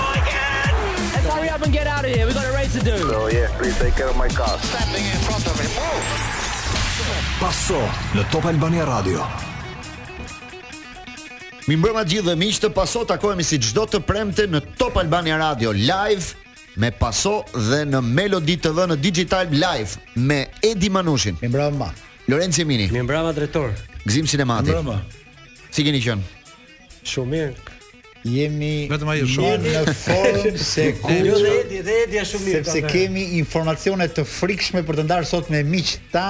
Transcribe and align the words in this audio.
Let's 1.12 1.34
hurry 1.34 1.48
up 1.50 1.62
and 1.62 1.72
get 1.72 1.86
out 1.86 2.04
of 2.04 2.10
here, 2.10 2.24
we've 2.24 2.34
got 2.34 2.44
a 2.46 2.52
race 2.52 2.72
to 2.72 2.80
do. 2.80 2.96
So 2.96 3.24
oh, 3.24 3.26
yeah, 3.26 3.48
please 3.58 3.76
take 3.78 3.94
care 3.94 4.12
my 4.14 4.28
car. 4.28 4.56
Stepping 4.60 5.04
in 5.04 5.18
front 5.28 5.44
of 5.46 5.58
him, 5.60 5.70
Passo, 7.40 7.80
në 8.16 8.24
Top 8.32 8.48
Albania 8.48 8.84
Radio. 8.86 9.26
Mi 11.70 11.76
mbrëma 11.78 12.00
gjithë 12.02 12.24
dhe 12.26 12.32
miqë 12.34 12.58
të 12.64 12.68
paso 12.74 13.04
takojemi 13.06 13.44
si 13.46 13.54
gjdo 13.62 13.84
të 13.92 13.98
premte 14.02 14.42
në 14.50 14.58
Top 14.80 14.96
Albania 14.98 15.36
Radio 15.38 15.70
live 15.70 16.32
me 16.82 16.88
paso 16.90 17.44
dhe 17.52 17.84
në 17.86 18.00
Melodi 18.02 18.56
TV 18.58 18.88
në 18.90 18.96
Digital 18.98 19.46
Live 19.54 20.00
me 20.18 20.40
Edi 20.66 20.88
Manushin. 20.90 21.38
Mi 21.38 21.46
ma 21.78 21.92
Lorenzi 22.26 22.64
Mini. 22.66 22.88
Mi 22.90 23.04
mbrëma 23.06 23.30
drektor 23.36 23.70
Gzim 24.02 24.26
Sinemati. 24.26 24.72
Mi 24.72 24.80
mbrëma. 24.80 24.96
Si 25.70 25.84
keni 25.86 26.00
qënë? 26.02 26.50
Shumë 27.12 27.30
mirë. 27.36 27.54
Jemi 28.32 28.72
vetëm 28.90 29.12
ajo 29.14 29.30
në 29.62 29.84
formë 30.02 30.58
se 30.72 30.88
jo, 30.88 30.96
ku 31.06 31.20
jo 31.22 31.38
dhe 31.44 31.54
Edi, 31.60 31.84
dhe 31.86 32.00
Edi 32.08 32.18
është 32.24 32.34
shumë 32.34 32.46
mirë. 32.48 32.64
Sepse 32.66 32.82
pra, 32.82 32.82
pra. 32.88 32.92
kemi 32.98 33.28
informacione 33.38 34.10
të 34.18 34.26
frikshme 34.32 34.82
për 34.90 35.04
të 35.04 35.06
ndarë 35.06 35.30
sot 35.36 35.54
me 35.54 35.62
miqta, 35.70 36.26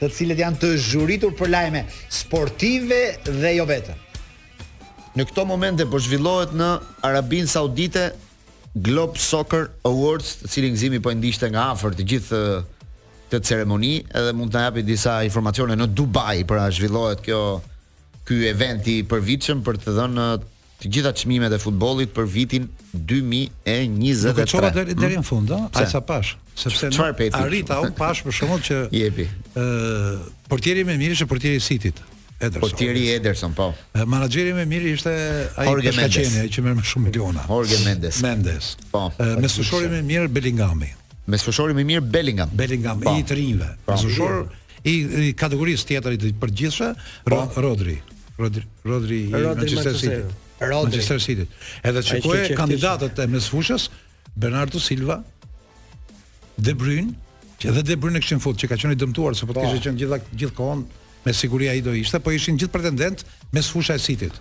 të 0.00 0.12
cilët 0.16 0.40
janë 0.46 0.64
të 0.64 0.72
zhuritur 0.88 1.36
për 1.42 1.52
lajme 1.58 1.84
sportive 2.22 3.04
dhe 3.28 3.52
jo 3.60 3.68
vetëm. 3.68 4.00
Në 5.16 5.24
këto 5.30 5.46
momente 5.48 5.86
po 5.88 5.98
zhvillohet 6.02 6.52
në 6.60 6.66
Arabinë 7.06 7.48
Saudite 7.48 8.02
Globe 8.76 9.16
Soccer 9.16 9.70
Awards, 9.88 10.34
të 10.42 10.50
cilin 10.52 10.74
gëzimi 10.76 10.98
po 11.00 11.12
ndihte 11.16 11.48
nga 11.54 11.70
afër 11.72 11.94
të 11.96 12.04
gjithë 12.10 12.40
të 13.32 13.38
ceremoni, 13.48 13.94
edhe 14.14 14.34
mund 14.36 14.52
të 14.52 14.58
na 14.58 14.64
japi 14.68 14.82
disa 14.86 15.14
informacione 15.26 15.72
në 15.80 15.86
Dubai 15.98 16.44
për 16.46 16.60
a 16.62 16.66
zhvillohet 16.70 17.22
kjo 17.24 17.38
ky 18.28 18.42
event 18.52 18.86
i 18.92 18.98
përvitshëm 19.08 19.62
për 19.66 19.78
të 19.86 19.94
dhënë 19.96 20.26
të 20.82 20.90
gjitha 20.92 21.12
çmimet 21.22 21.56
e 21.56 21.60
futbollit 21.62 22.12
për 22.14 22.28
vitin 22.36 22.66
2023. 22.92 24.26
Do 24.26 24.44
të 24.44 24.74
deri 24.84 24.98
deri 25.00 25.18
në 25.22 25.24
fund, 25.26 25.50
a? 25.56 25.62
Ai 25.80 25.86
sa 25.90 26.02
pash, 26.06 26.34
sepse 26.52 26.92
arrita 27.40 27.80
u 27.80 27.88
pash 27.98 28.20
për 28.28 28.36
shkakun 28.36 28.66
që 28.68 28.82
ë 29.00 29.26
portieri 30.52 30.84
më 30.86 30.98
mirë 31.06 31.18
është 31.18 31.30
portieri 31.32 31.56
i 31.56 31.64
Cityt. 31.64 32.04
Ederson. 32.40 32.60
Po 32.68 32.76
Thierry 32.76 33.08
Ederson, 33.14 33.52
po. 33.56 33.70
Menaxheri 33.96 34.52
më 34.56 34.64
mirë 34.68 34.90
ishte 34.92 35.12
ai 35.56 35.68
Jorge 35.70 35.92
Mendes, 35.96 36.32
që 36.52 36.64
merr 36.66 36.76
më 36.76 36.84
shumë 36.90 37.08
miliona. 37.08 37.44
Jorge 37.48 37.78
Mendes. 37.84 38.18
Mendes. 38.24 38.70
Po. 38.92 39.06
po 39.16 39.28
me 39.40 39.48
sushori 39.50 39.88
më 39.92 40.02
mirë 40.08 40.28
Bellingham. 40.36 40.84
Me 41.32 41.40
sushori 41.40 41.76
më 41.78 41.84
mirë 41.90 42.04
Bellingham. 42.12 42.52
Bellingham 42.60 43.00
po. 43.00 43.14
i 43.20 43.24
të 43.26 43.38
rinjve. 43.38 43.68
Po. 43.86 43.96
Me 43.96 44.00
sushor 44.04 44.42
i 44.86 45.30
kategorisë 45.38 45.88
tjetër 45.94 46.18
të 46.24 46.34
përgjithshme, 46.44 46.90
Rodri. 47.66 47.96
Rodri, 48.36 48.66
Rodri 48.84 49.22
i 49.30 49.44
Manchester 49.46 49.96
City. 49.96 50.20
Rodri 50.60 50.90
Manchester 50.90 51.22
City. 51.24 51.48
Edhe 51.82 52.02
çikoi 52.10 52.50
kandidatët 52.58 53.24
e 53.24 53.30
mes 53.32 53.50
Bernardo 54.36 54.76
Silva, 54.78 55.16
De 56.60 56.74
Bruyne, 56.76 57.14
që 57.60 57.70
edhe 57.72 57.82
De 57.88 57.96
Bruyne 57.96 58.20
kishin 58.20 58.40
futur 58.44 58.60
që 58.66 58.68
ka 58.70 58.76
qenë 58.82 58.96
dëmtuar 59.00 59.32
sepse 59.36 59.48
po. 59.54 59.60
kishte 59.64 59.88
qenë 59.88 59.96
gjithë 59.96 60.36
gjithkohon 60.40 60.82
me 61.26 61.32
siguri 61.32 61.68
ai 61.68 61.80
do 61.82 61.92
ishte, 61.98 62.20
po 62.22 62.30
ishin 62.36 62.54
gjithë 62.60 62.72
pretendent 62.76 63.24
me 63.50 63.62
sfusha 63.62 63.98
e 63.98 64.02
Cityt. 64.06 64.36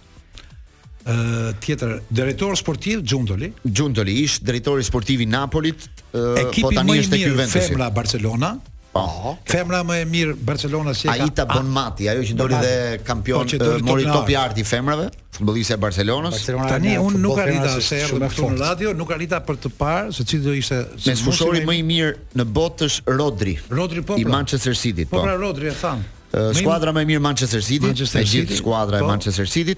Uh, 1.06 1.50
tjetër 1.62 2.00
drejtor 2.10 2.54
sportiv 2.62 3.02
Xhundoli. 3.06 3.50
Xhundoli 3.66 4.20
ishte 4.26 4.46
drejtori 4.48 4.86
sportiv 4.86 5.22
i 5.26 5.28
Napolit, 5.30 5.90
uh, 6.14 6.46
po 6.62 6.70
tani 6.74 7.00
është 7.00 7.18
te 7.18 7.26
Juventus. 7.26 7.58
Ekipi 7.58 7.74
më 7.74 7.76
i 7.76 7.76
mirë 7.82 7.94
Barcelona. 8.00 8.54
Po. 8.62 8.72
Oh, 8.96 9.24
okay. 9.34 9.58
Femra 9.58 9.82
më 9.84 9.96
e 10.04 10.04
mirë 10.08 10.36
Barcelona 10.50 10.94
si 10.96 11.10
e 11.10 11.10
ka. 11.12 11.26
Aita 11.26 11.46
Bonmati, 11.50 12.06
ajo 12.08 12.22
që 12.30 12.36
doli 12.40 12.60
dhe 12.62 12.76
kampion 13.04 13.42
po, 13.42 13.50
që 13.52 13.60
uh, 13.60 13.82
mori 13.84 14.06
top, 14.08 14.30
i 14.32 14.64
femrave, 14.64 15.10
futbollistë 15.36 15.76
e 15.76 15.80
Barcelonës. 15.84 16.38
Barcelona 16.38 16.70
tani 16.72 16.94
un 17.02 17.18
nuk 17.26 17.42
arrita 17.44 17.74
se 17.84 18.00
erdhi 18.06 18.22
me 18.24 18.30
fund 18.32 18.56
në 18.56 18.64
radio, 18.64 18.94
nuk 19.02 19.12
arrita 19.12 19.42
për 19.50 19.60
të 19.66 19.74
parë 19.82 20.16
se 20.16 20.24
çfarë 20.24 20.48
do 20.48 20.56
ishte 20.56 20.84
si 21.02 21.60
më 21.60 21.80
i 21.82 21.86
mirë 21.92 22.16
në 22.40 22.48
është 22.56 23.18
Rodri. 23.20 23.58
Rodri 23.82 24.06
po. 24.12 24.18
I 24.22 24.26
Manchester 24.38 24.78
City 24.80 25.06
po. 25.10 25.18
Po 25.20 25.26
pra 25.28 25.36
Rodri 25.44 25.74
e 25.74 25.76
tham 25.84 26.08
skuadra 26.56 26.92
më 26.96 27.02
e 27.04 27.10
mirë 27.12 27.22
Manchester 27.24 27.64
City, 27.64 27.86
Manchester 27.90 28.22
e 28.24 28.28
gjithë 28.32 28.58
skuadra 28.60 29.00
e 29.02 29.06
po. 29.06 29.12
Manchester 29.14 29.48
City. 29.50 29.76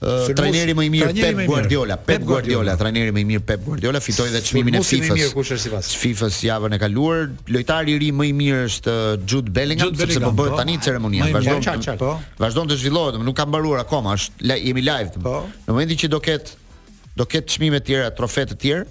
Uh, 0.00 0.30
trajneri 0.32 0.72
më 0.72 0.84
i 0.86 0.88
mirë 0.94 1.06
Pep 1.12 1.40
Guardiola, 1.44 1.96
Pep 2.00 2.22
Guardiola, 2.24 2.72
trajneri 2.80 3.10
më 3.12 3.20
i 3.20 3.24
mirë 3.34 3.42
Pep 3.50 3.66
Guardiola 3.66 4.00
fitoi 4.00 4.30
dhe 4.32 4.40
çmimin 4.48 4.78
e 4.78 4.80
FIFA-s. 4.80 5.90
FIFA-s 6.00 6.38
javën 6.46 6.72
e 6.72 6.78
kaluar, 6.80 7.26
lojtari 7.52 7.92
i 7.92 8.00
ri 8.00 8.08
më 8.16 8.30
i 8.30 8.30
mirë 8.38 8.62
është 8.70 8.94
uh, 8.94 9.08
Jude 9.28 9.52
Bellingham, 9.52 9.92
sepse 10.00 10.22
po 10.24 10.30
bëhet 10.38 10.54
po. 10.54 10.60
tani 10.62 10.78
ceremonia, 10.80 11.28
vazhdon. 11.34 11.84
Po. 12.00 12.14
Vazhdon 12.40 12.72
të 12.72 12.80
zhvillohet, 12.80 13.20
nuk 13.28 13.36
ka 13.36 13.44
mbaruar 13.50 13.84
akoma, 13.84 14.16
është 14.16 14.58
jemi 14.64 14.86
live. 14.88 15.20
Në 15.20 15.68
momentin 15.68 16.00
që 16.06 16.10
do 16.16 16.22
ket 16.24 16.54
do 17.20 17.26
ket 17.28 17.52
çmime 17.52 17.82
të 17.82 17.90
tjera, 17.90 18.08
trofe 18.16 18.46
të 18.48 18.56
tjera, 18.56 18.88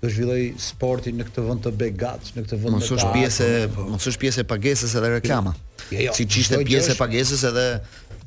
do 0.00 0.08
zhvilloj 0.08 0.46
sportin 0.70 1.18
në 1.20 1.26
këtë 1.28 1.44
vend 1.50 1.66
të 1.66 1.72
begat, 1.82 2.30
në 2.32 2.46
këtë 2.46 2.60
vend 2.62 2.78
të 2.78 2.78
Mos 2.78 2.88
është 2.96 3.10
pjesë, 3.12 3.48
po. 3.74 3.84
mos 3.92 4.08
është 4.08 4.22
pjesë 4.24 4.40
e 4.40 4.48
pagesës 4.54 4.94
edhe 5.02 5.10
reklama. 5.18 5.52
Jo, 5.90 6.00
jo, 6.06 6.14
Si 6.16 6.24
çishte 6.32 6.60
pjesë 6.64 6.94
e 6.94 6.96
pagesës 7.02 7.44
edhe 7.50 7.66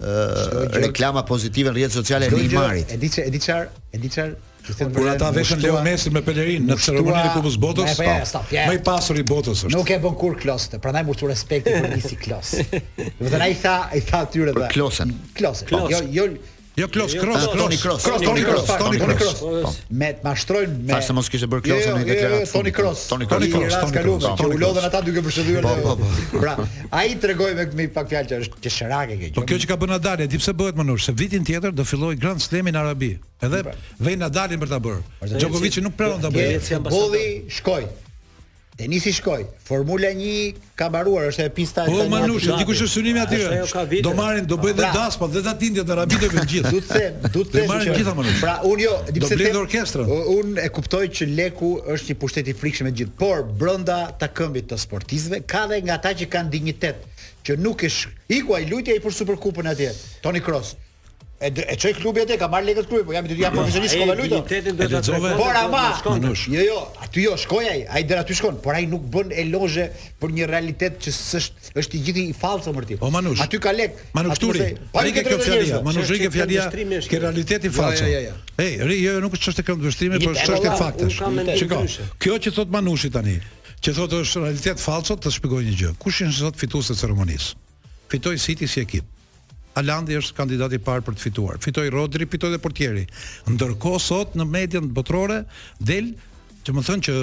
reklama 0.03 1.23
pozitive 1.27 1.69
në 1.69 1.73
rrjetet 1.75 1.95
sociale 1.95 2.29
e 2.29 2.31
Neymarit. 2.33 2.91
E 2.93 2.97
di 2.97 3.09
çe 3.11 3.21
e 3.25 3.31
di 3.31 3.39
çar, 3.39 3.67
e 3.93 3.97
di 4.01 4.09
çar. 4.09 4.33
Kur 4.95 5.07
ata 5.09 5.31
veshën 5.33 5.57
Leo 5.63 5.81
Messi 5.81 6.11
me 6.13 6.21
pelerinë 6.21 6.69
në 6.69 6.75
ceremoninë 6.77 7.31
e 7.31 7.31
Kupës 7.33 7.55
Botës, 7.57 7.95
më 7.97 8.75
i 8.77 8.81
pasur 8.85 9.17
i 9.17 9.23
botës 9.25 9.63
është. 9.65 9.73
Nuk 9.73 9.89
e 9.89 9.97
bën 10.03 10.13
kur 10.21 10.35
Klosete, 10.37 10.77
prandaj 10.83 11.05
mund 11.07 11.17
të 11.17 11.31
respekti 11.31 11.73
për 11.81 11.89
Messi 11.95 12.19
Klos. 12.21 12.51
Do 12.61 13.25
të 13.25 13.31
thënë 13.33 13.47
ai 13.47 13.55
tha, 13.57 13.73
i 13.97 14.03
tha 14.05 14.21
tyre 14.31 14.53
dha. 14.53 14.69
Klosen. 14.69 15.15
Klosen. 15.35 15.73
Jo, 15.89 16.03
jo, 16.13 16.27
Jo 16.77 16.87
Klos, 16.87 17.13
jo, 17.13 17.21
jo, 17.25 17.31
Klos, 17.31 17.45
Toni 17.47 17.77
Kroos. 17.77 18.03
Toni 18.03 18.43
Kroos, 18.43 18.67
Toni 18.79 18.97
Kroos. 18.99 19.39
Po. 19.63 19.71
Me 19.91 20.07
të 20.15 20.23
mashtrojnë 20.23 20.77
me. 20.87 20.99
Sa 21.03 21.13
mos 21.15 21.27
kishte 21.27 21.49
bërë 21.51 21.65
Klos 21.65 21.81
në 21.83 21.95
një 21.99 22.05
deklaratë. 22.07 22.45
Toni 22.53 22.71
Kroos. 22.77 23.01
Toni 23.11 23.25
Kroos. 23.27 23.47
Toni 23.49 23.95
Kroos. 23.97 24.27
Që 24.39 24.45
u 24.53 24.59
lodhen 24.61 24.87
ata 24.87 25.01
duke 25.03 25.23
përshëndyer. 25.25 25.67
Po, 25.67 25.97
po, 25.97 25.97
po. 25.99 26.39
Pra, 26.39 26.53
ai 26.95 27.17
tregoi 27.19 27.49
me 27.59 27.65
këtë 27.73 27.87
pak 27.97 28.07
fjalë 28.13 28.29
që 28.31 28.39
është 28.45 28.61
që 28.63 28.73
shërake 28.77 29.17
kjo. 29.19 29.31
Po 29.35 29.43
kjo 29.51 29.57
që 29.65 29.69
ka 29.73 29.77
bën 29.81 29.91
Nadal, 29.91 30.23
di 30.31 30.39
pse 30.39 30.53
bëhet 30.61 30.79
manush? 30.79 31.09
Se 31.09 31.15
vitin 31.19 31.43
tjetër 31.47 31.75
do 31.75 31.83
filloj 31.87 32.15
Grand 32.21 32.39
Slam 32.41 32.71
në 32.71 32.79
Arabi. 32.85 33.11
Edhe 33.43 33.65
vjen 33.99 34.23
Nadalin 34.23 34.63
për 34.63 34.71
ta 34.71 34.79
bërë. 34.87 35.03
Djokovic 35.35 35.81
nuk 35.83 35.99
pranon 35.99 36.23
ta 36.23 36.31
bëjë. 36.31 36.61
Futbolli 36.71 37.25
shkoi. 37.51 37.83
E 38.81 38.87
nisi 38.89 39.11
shkoj. 39.13 39.43
Formula 39.61 40.09
1 40.09 40.55
ka 40.79 40.87
mbaruar, 40.89 41.27
është 41.29 41.43
e 41.45 41.51
pista 41.53 41.83
e. 41.85 41.91
Po 41.93 42.05
Manush, 42.09 42.47
dikush 42.57 42.81
është 42.87 42.89
synimi 42.95 43.21
aty. 43.21 43.37
Do 44.01 44.15
marrin, 44.17 44.47
do 44.49 44.57
bëjnë 44.57 44.77
pra. 44.79 44.89
daspa, 44.95 45.27
po 45.27 45.29
dhe 45.35 45.43
ta 45.45 45.53
tindja 45.61 45.83
të 45.85 45.97
rabitë 45.99 46.29
me 46.33 46.45
gjithë. 46.53 46.71
Do 46.73 46.81
të 46.81 46.89
them, 46.97 47.21
do 47.35 47.43
të 47.45 47.57
Do 47.61 47.67
marrin 47.69 47.93
gjithë 47.99 48.15
Manush. 48.17 48.39
Pra 48.41 48.55
un 48.65 48.81
jo, 48.81 48.95
di 49.13 49.21
pse 49.21 49.37
të. 49.37 49.51
Do 49.53 49.61
orkestrën. 49.67 50.09
Un 50.37 50.57
e 50.57 50.67
kuptoj 50.73 51.03
që 51.19 51.29
Leku 51.37 51.71
është 51.93 52.09
një 52.15 52.19
pushtet 52.25 52.49
i 52.49 52.57
frikshëm 52.61 52.89
me 52.89 52.95
gjithë, 52.97 53.13
por 53.21 53.45
brenda 53.61 53.99
ta 54.17 54.31
këmbit 54.41 54.71
të 54.73 54.81
sportistëve 54.81 55.43
ka 55.53 55.67
dhe 55.69 55.81
nga 55.85 55.99
ata 56.01 56.15
që 56.21 56.31
kanë 56.33 56.51
dinjitet 56.57 57.05
që 57.45 57.59
nuk 57.61 57.85
e 57.85 57.93
ikuaj 58.41 58.65
lutja 58.71 58.97
i 58.97 59.01
për 59.03 59.13
Superkupën 59.21 59.69
atje. 59.75 59.93
Toni 60.25 60.41
Kroos, 60.41 60.73
E 61.41 61.49
e 61.67 61.75
çoj 61.81 61.95
klubi 61.97 62.21
atë 62.21 62.35
ka 62.37 62.47
marr 62.53 62.61
lekët 62.67 62.85
klubi, 62.85 63.01
po 63.09 63.13
jam 63.15 63.25
ditë 63.25 63.41
jam 63.41 63.55
profesionist 63.57 63.95
kova 63.97 64.13
lutë. 64.13 65.29
Por 65.39 65.57
ama. 65.57 65.83
Jo 66.53 66.61
jo, 66.67 66.81
aty 67.01 67.23
jo 67.25 67.37
shkoj 67.41 67.69
ai, 67.71 67.77
ai 67.89 68.01
deri 68.05 68.21
aty 68.21 68.35
shkon, 68.37 68.59
por 68.61 68.77
ai 68.77 68.83
nuk 68.91 69.07
bën 69.15 69.31
elozhe 69.43 69.87
për 70.21 70.35
një 70.37 70.47
realitet 70.51 70.99
që 71.01 71.13
s'është 71.15 71.73
është 71.81 71.97
i 71.97 72.01
gjithë 72.11 72.25
i 72.27 72.35
fallë 72.43 72.61
sa 72.67 72.73
mërtit. 72.75 73.01
Aty 73.47 73.59
ka 73.65 73.73
lek. 73.73 73.97
Manush 74.19 74.41
turi. 74.43 74.67
Ai 74.93 75.13
ke 75.17 75.23
kjo 75.31 75.39
fjalë, 75.47 75.79
manush 75.89 76.11
rike 76.13 76.29
fjalë, 76.35 76.99
ke 77.09 77.21
realiteti 77.25 77.71
jo, 77.71 77.71
jo, 77.71 77.77
fallë. 77.79 78.11
Jo, 78.11 78.33
Ej, 78.61 78.75
ri 78.91 78.97
jo 79.01 79.15
nuk 79.23 79.33
është 79.39 79.47
çështë 79.49 79.65
këmbë 79.71 79.85
vështrime, 79.89 80.19
por 80.21 80.37
është 80.37 80.45
çështë 80.51 80.75
faktesh. 80.83 81.23
Shikoj. 81.63 81.95
Kjo 82.21 82.35
që 82.45 82.53
thot 82.59 82.75
manushi 82.77 83.09
tani, 83.17 83.39
që 83.81 83.95
thotë 83.97 84.21
është 84.27 84.43
realitet 84.45 84.83
fallë, 84.85 85.17
të 85.25 85.33
shpjegoj 85.39 85.63
një 85.71 85.79
gjë. 85.81 85.95
Kush 86.05 86.21
është 86.27 86.37
sot 86.45 86.61
fituesi 86.61 86.93
të 86.93 86.99
ceremonisë? 87.01 87.55
Fitoi 88.13 88.35
City 88.43 88.67
si 88.69 88.83
ekip. 88.85 89.07
Ëh. 89.09 89.17
Alandi 89.79 90.17
është 90.19 90.35
kandidati 90.35 90.77
i 90.79 90.83
parë 90.83 91.05
për 91.05 91.15
të 91.15 91.23
fituar. 91.27 91.59
Fitoi 91.63 91.89
Rodri, 91.93 92.27
fitoi 92.29 92.51
dhe 92.55 92.59
portieri. 92.61 93.05
Ndërkohë 93.51 94.01
sot 94.03 94.35
në 94.37 94.47
median 94.51 94.89
botërore 94.97 95.41
del 95.79 96.13
që 96.67 96.75
më 96.75 96.85
thënë 96.89 97.05
që 97.07 97.15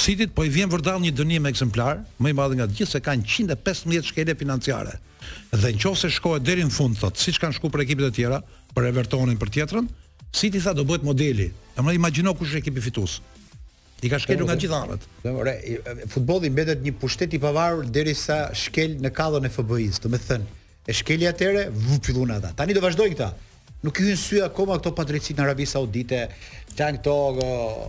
City 0.00 0.24
po 0.32 0.40
i 0.40 0.48
vjen 0.48 0.70
vërdall 0.72 1.02
një 1.04 1.10
dënim 1.18 1.44
ekzemplar, 1.50 1.98
më 2.16 2.30
i 2.32 2.36
madh 2.38 2.54
nga 2.56 2.64
të 2.66 2.78
gjithë 2.78 2.92
se 2.94 3.00
kanë 3.04 3.26
115 3.28 4.06
shkelje 4.08 4.34
financiare. 4.40 4.94
Dhe 5.52 5.72
nëse 5.76 6.08
shkohet 6.16 6.42
deri 6.48 6.64
në 6.64 6.72
fund, 6.72 6.96
thotë, 6.96 7.20
siç 7.20 7.36
kanë 7.38 7.58
shkuar 7.58 7.74
për 7.74 7.82
ekipet 7.84 8.06
e 8.08 8.14
tjera, 8.16 8.38
për 8.72 8.86
Evertonin, 8.88 9.36
për 9.36 9.52
tjetrën, 9.58 9.90
City 10.32 10.62
tha 10.64 10.72
do 10.74 10.86
bëhet 10.88 11.04
modeli. 11.04 11.50
Domethënë 11.76 11.98
imagjino 12.00 12.32
kush 12.38 12.54
është 12.54 12.62
ekipi 12.62 12.86
fitues. 12.88 13.18
I 14.02 14.08
ka 14.10 14.16
shkelur 14.24 14.48
nga 14.48 14.56
gjithë 14.56 14.78
anët. 14.80 16.08
futbolli 16.10 16.48
mbetet 16.50 16.80
një 16.82 16.96
pushtet 16.98 17.36
i 17.36 17.38
pavarur 17.38 17.84
derisa 17.84 18.46
shkel 18.54 18.96
në 19.04 19.12
kallën 19.12 19.44
e 19.46 19.52
FBI-s, 19.52 20.00
domethënë 20.02 20.48
e 20.86 20.92
shkeli 20.94 21.26
atyre, 21.30 21.68
vë 21.70 22.00
fillun 22.04 22.32
ata. 22.38 22.50
Tani 22.58 22.74
do 22.74 22.82
vazhdoj 22.82 23.12
këta. 23.14 23.28
Nuk 23.82 23.98
i 23.98 24.04
hyn 24.08 24.18
sy 24.18 24.38
akoma 24.42 24.76
këto 24.78 24.92
padrejtësi 24.94 25.34
në 25.34 25.42
Arabi 25.42 25.64
Saudite, 25.66 26.20
tan 26.78 27.00
këto 27.00 27.14
go, 27.34 27.46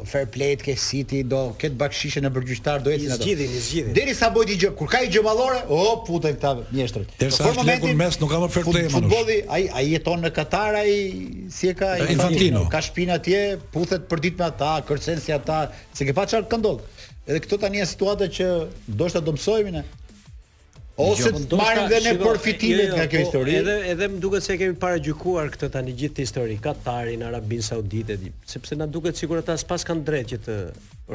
fair 0.09 0.25
play 0.33 0.55
ke 0.57 0.73
City 0.77 1.19
do 1.29 1.43
ket 1.61 1.75
bakshishën 1.77 2.25
e 2.27 2.31
bërgjyqtar 2.33 2.81
do 2.83 2.91
ecin 2.93 3.13
ato. 3.13 3.21
Zgjidhin, 3.21 3.53
zgjidhin. 3.67 3.93
Derisa 3.97 4.29
bëj 4.33 4.47
ti 4.49 4.57
gjë, 4.63 4.71
kur 4.79 4.89
ka 4.89 5.03
i 5.05 5.09
gjë 5.13 5.21
mallore, 5.25 5.61
oh, 5.73 6.01
futen 6.07 6.33
këta 6.37 6.53
mjeshtrët. 6.73 7.13
Derisa 7.21 7.45
në 7.45 7.53
momentin 7.59 7.99
mes 8.01 8.17
nuk 8.25 8.33
ka 8.33 8.41
më 8.41 8.51
fair 8.55 8.67
play. 8.71 8.89
Futbolli 8.95 9.39
ai 9.57 9.63
ai 9.81 9.85
jeton 9.91 10.25
në 10.25 10.33
Katar 10.37 10.79
ai 10.81 10.95
si 11.59 11.69
e 11.69 11.75
ka 11.77 11.93
Infantino. 12.07 12.65
Ka 12.73 12.81
shpinë 12.89 13.19
atje, 13.19 13.43
puthet 13.77 14.09
për 14.09 14.25
ditë 14.27 14.41
me 14.41 14.49
ata, 14.49 14.73
kërcen 14.89 15.21
si 15.21 15.33
ata, 15.37 15.65
se 15.93 16.09
ke 16.09 16.13
pa 16.17 16.25
çfarë 16.25 16.49
ka 16.53 16.61
ndodhur. 16.61 17.09
Edhe 17.27 17.39
këto 17.45 17.61
tani 17.61 17.85
është 17.85 17.95
situata 17.95 18.27
që 18.39 18.49
ndoshta 18.91 19.21
do 19.23 19.37
mësojmë 19.37 19.77
ne 19.77 19.85
ose 20.97 21.27
jo, 21.31 21.39
të 21.49 21.57
marrën 21.57 21.87
dhe 21.89 21.99
ne 22.05 22.11
përfitimet 22.21 22.87
jo, 22.91 22.97
nga 22.99 23.05
kjo 23.09 23.19
jo, 23.19 23.23
histori. 23.25 23.53
Po, 23.55 23.61
edhe 23.63 23.77
edhe 23.95 24.09
më 24.13 24.19
duket 24.25 24.45
se 24.45 24.57
kemi 24.61 24.75
paragjykuar 24.83 25.49
këtë 25.55 25.69
tani 25.73 25.95
gjithë 26.03 26.25
histori, 26.27 26.57
Katarin, 26.67 27.25
Arabin 27.25 27.63
Saudite, 27.65 28.19
sepse 28.51 28.77
na 28.77 28.85
duket 28.87 29.17
sikur 29.19 29.41
ata 29.41 29.55
s'pas 29.59 29.85
kanë 29.89 30.05
drejtë 30.09 30.29
që 30.35 30.41
të 30.49 30.59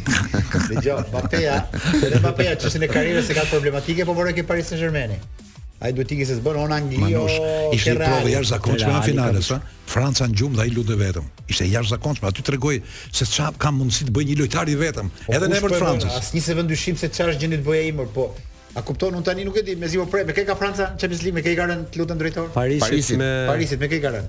Dëgjoj, 0.71 1.03
Mbappéa, 1.09 1.55
edhe 2.03 2.19
Mbappéa 2.21 2.55
që 2.59 2.71
e 2.71 2.89
karrierës 2.91 3.27
se 3.29 3.35
ka 3.37 3.43
problematike, 3.51 4.05
po 4.07 4.15
morë 4.17 4.33
ke 4.39 4.43
Paris 4.47 4.69
saint 4.71 4.81
germain 4.81 5.15
Ai 5.77 5.91
duhet 5.93 6.07
të 6.09 6.15
ikë 6.15 6.25
se 6.25 6.35
s'bën 6.39 6.55
on 6.57 6.71
Angli 6.73 7.11
o 7.19 7.27
ishte 7.75 7.91
i 7.93 7.97
provë 7.99 8.31
jashtëzakonshëm 8.31 8.95
në 8.95 9.01
finales, 9.05 9.49
ha. 9.53 9.59
Franca 9.93 10.25
në 10.25 10.37
gjumë 10.39 10.57
dhe 10.57 10.63
ai 10.63 10.71
lutë 10.73 10.95
vetëm. 11.01 11.27
Ishte 11.53 11.67
jashtëzakonshëm, 11.69 12.25
aty 12.31 12.45
tregoi 12.47 12.79
se 13.13 13.27
çfarë 13.29 13.61
ka 13.61 13.69
mundësi 13.77 14.07
të 14.07 14.15
bëjë 14.15 14.29
një 14.31 14.39
lojtar 14.41 14.71
i 14.73 14.77
vetëm, 14.81 15.11
po, 15.27 15.35
edhe 15.37 15.51
në 15.51 15.59
emër 15.59 15.75
të 15.75 15.81
Francës. 15.83 16.17
Asnjë 16.17 16.43
se 16.47 16.57
vendyshim 16.57 16.97
se 16.97 17.11
çfarë 17.13 17.35
është 17.35 17.45
gjendja 17.45 17.61
e 17.61 17.83
ai 17.83 17.93
më, 17.99 18.09
po 18.17 18.29
A 18.77 18.81
kupton 18.85 19.13
un 19.17 19.23
tani 19.25 19.41
nuk 19.45 19.55
e 19.57 19.63
di, 19.65 19.75
mezi 19.79 19.97
po 20.01 20.09
pre, 20.09 20.25
me 20.27 20.33
ke 20.37 20.43
ka 20.49 20.53
Franca 20.57 20.89
Champions 21.01 21.21
League, 21.23 21.33
me 21.37 21.41
ke 21.45 21.49
i 21.53 21.57
garën 21.57 21.79
lutën 21.97 22.19
drejtor? 22.25 22.49
Parisit, 22.57 23.13
me 23.21 23.31
Parisit 23.47 23.79
me 23.81 23.87
ke 23.89 23.97
i 24.01 24.01
garën. 24.03 24.25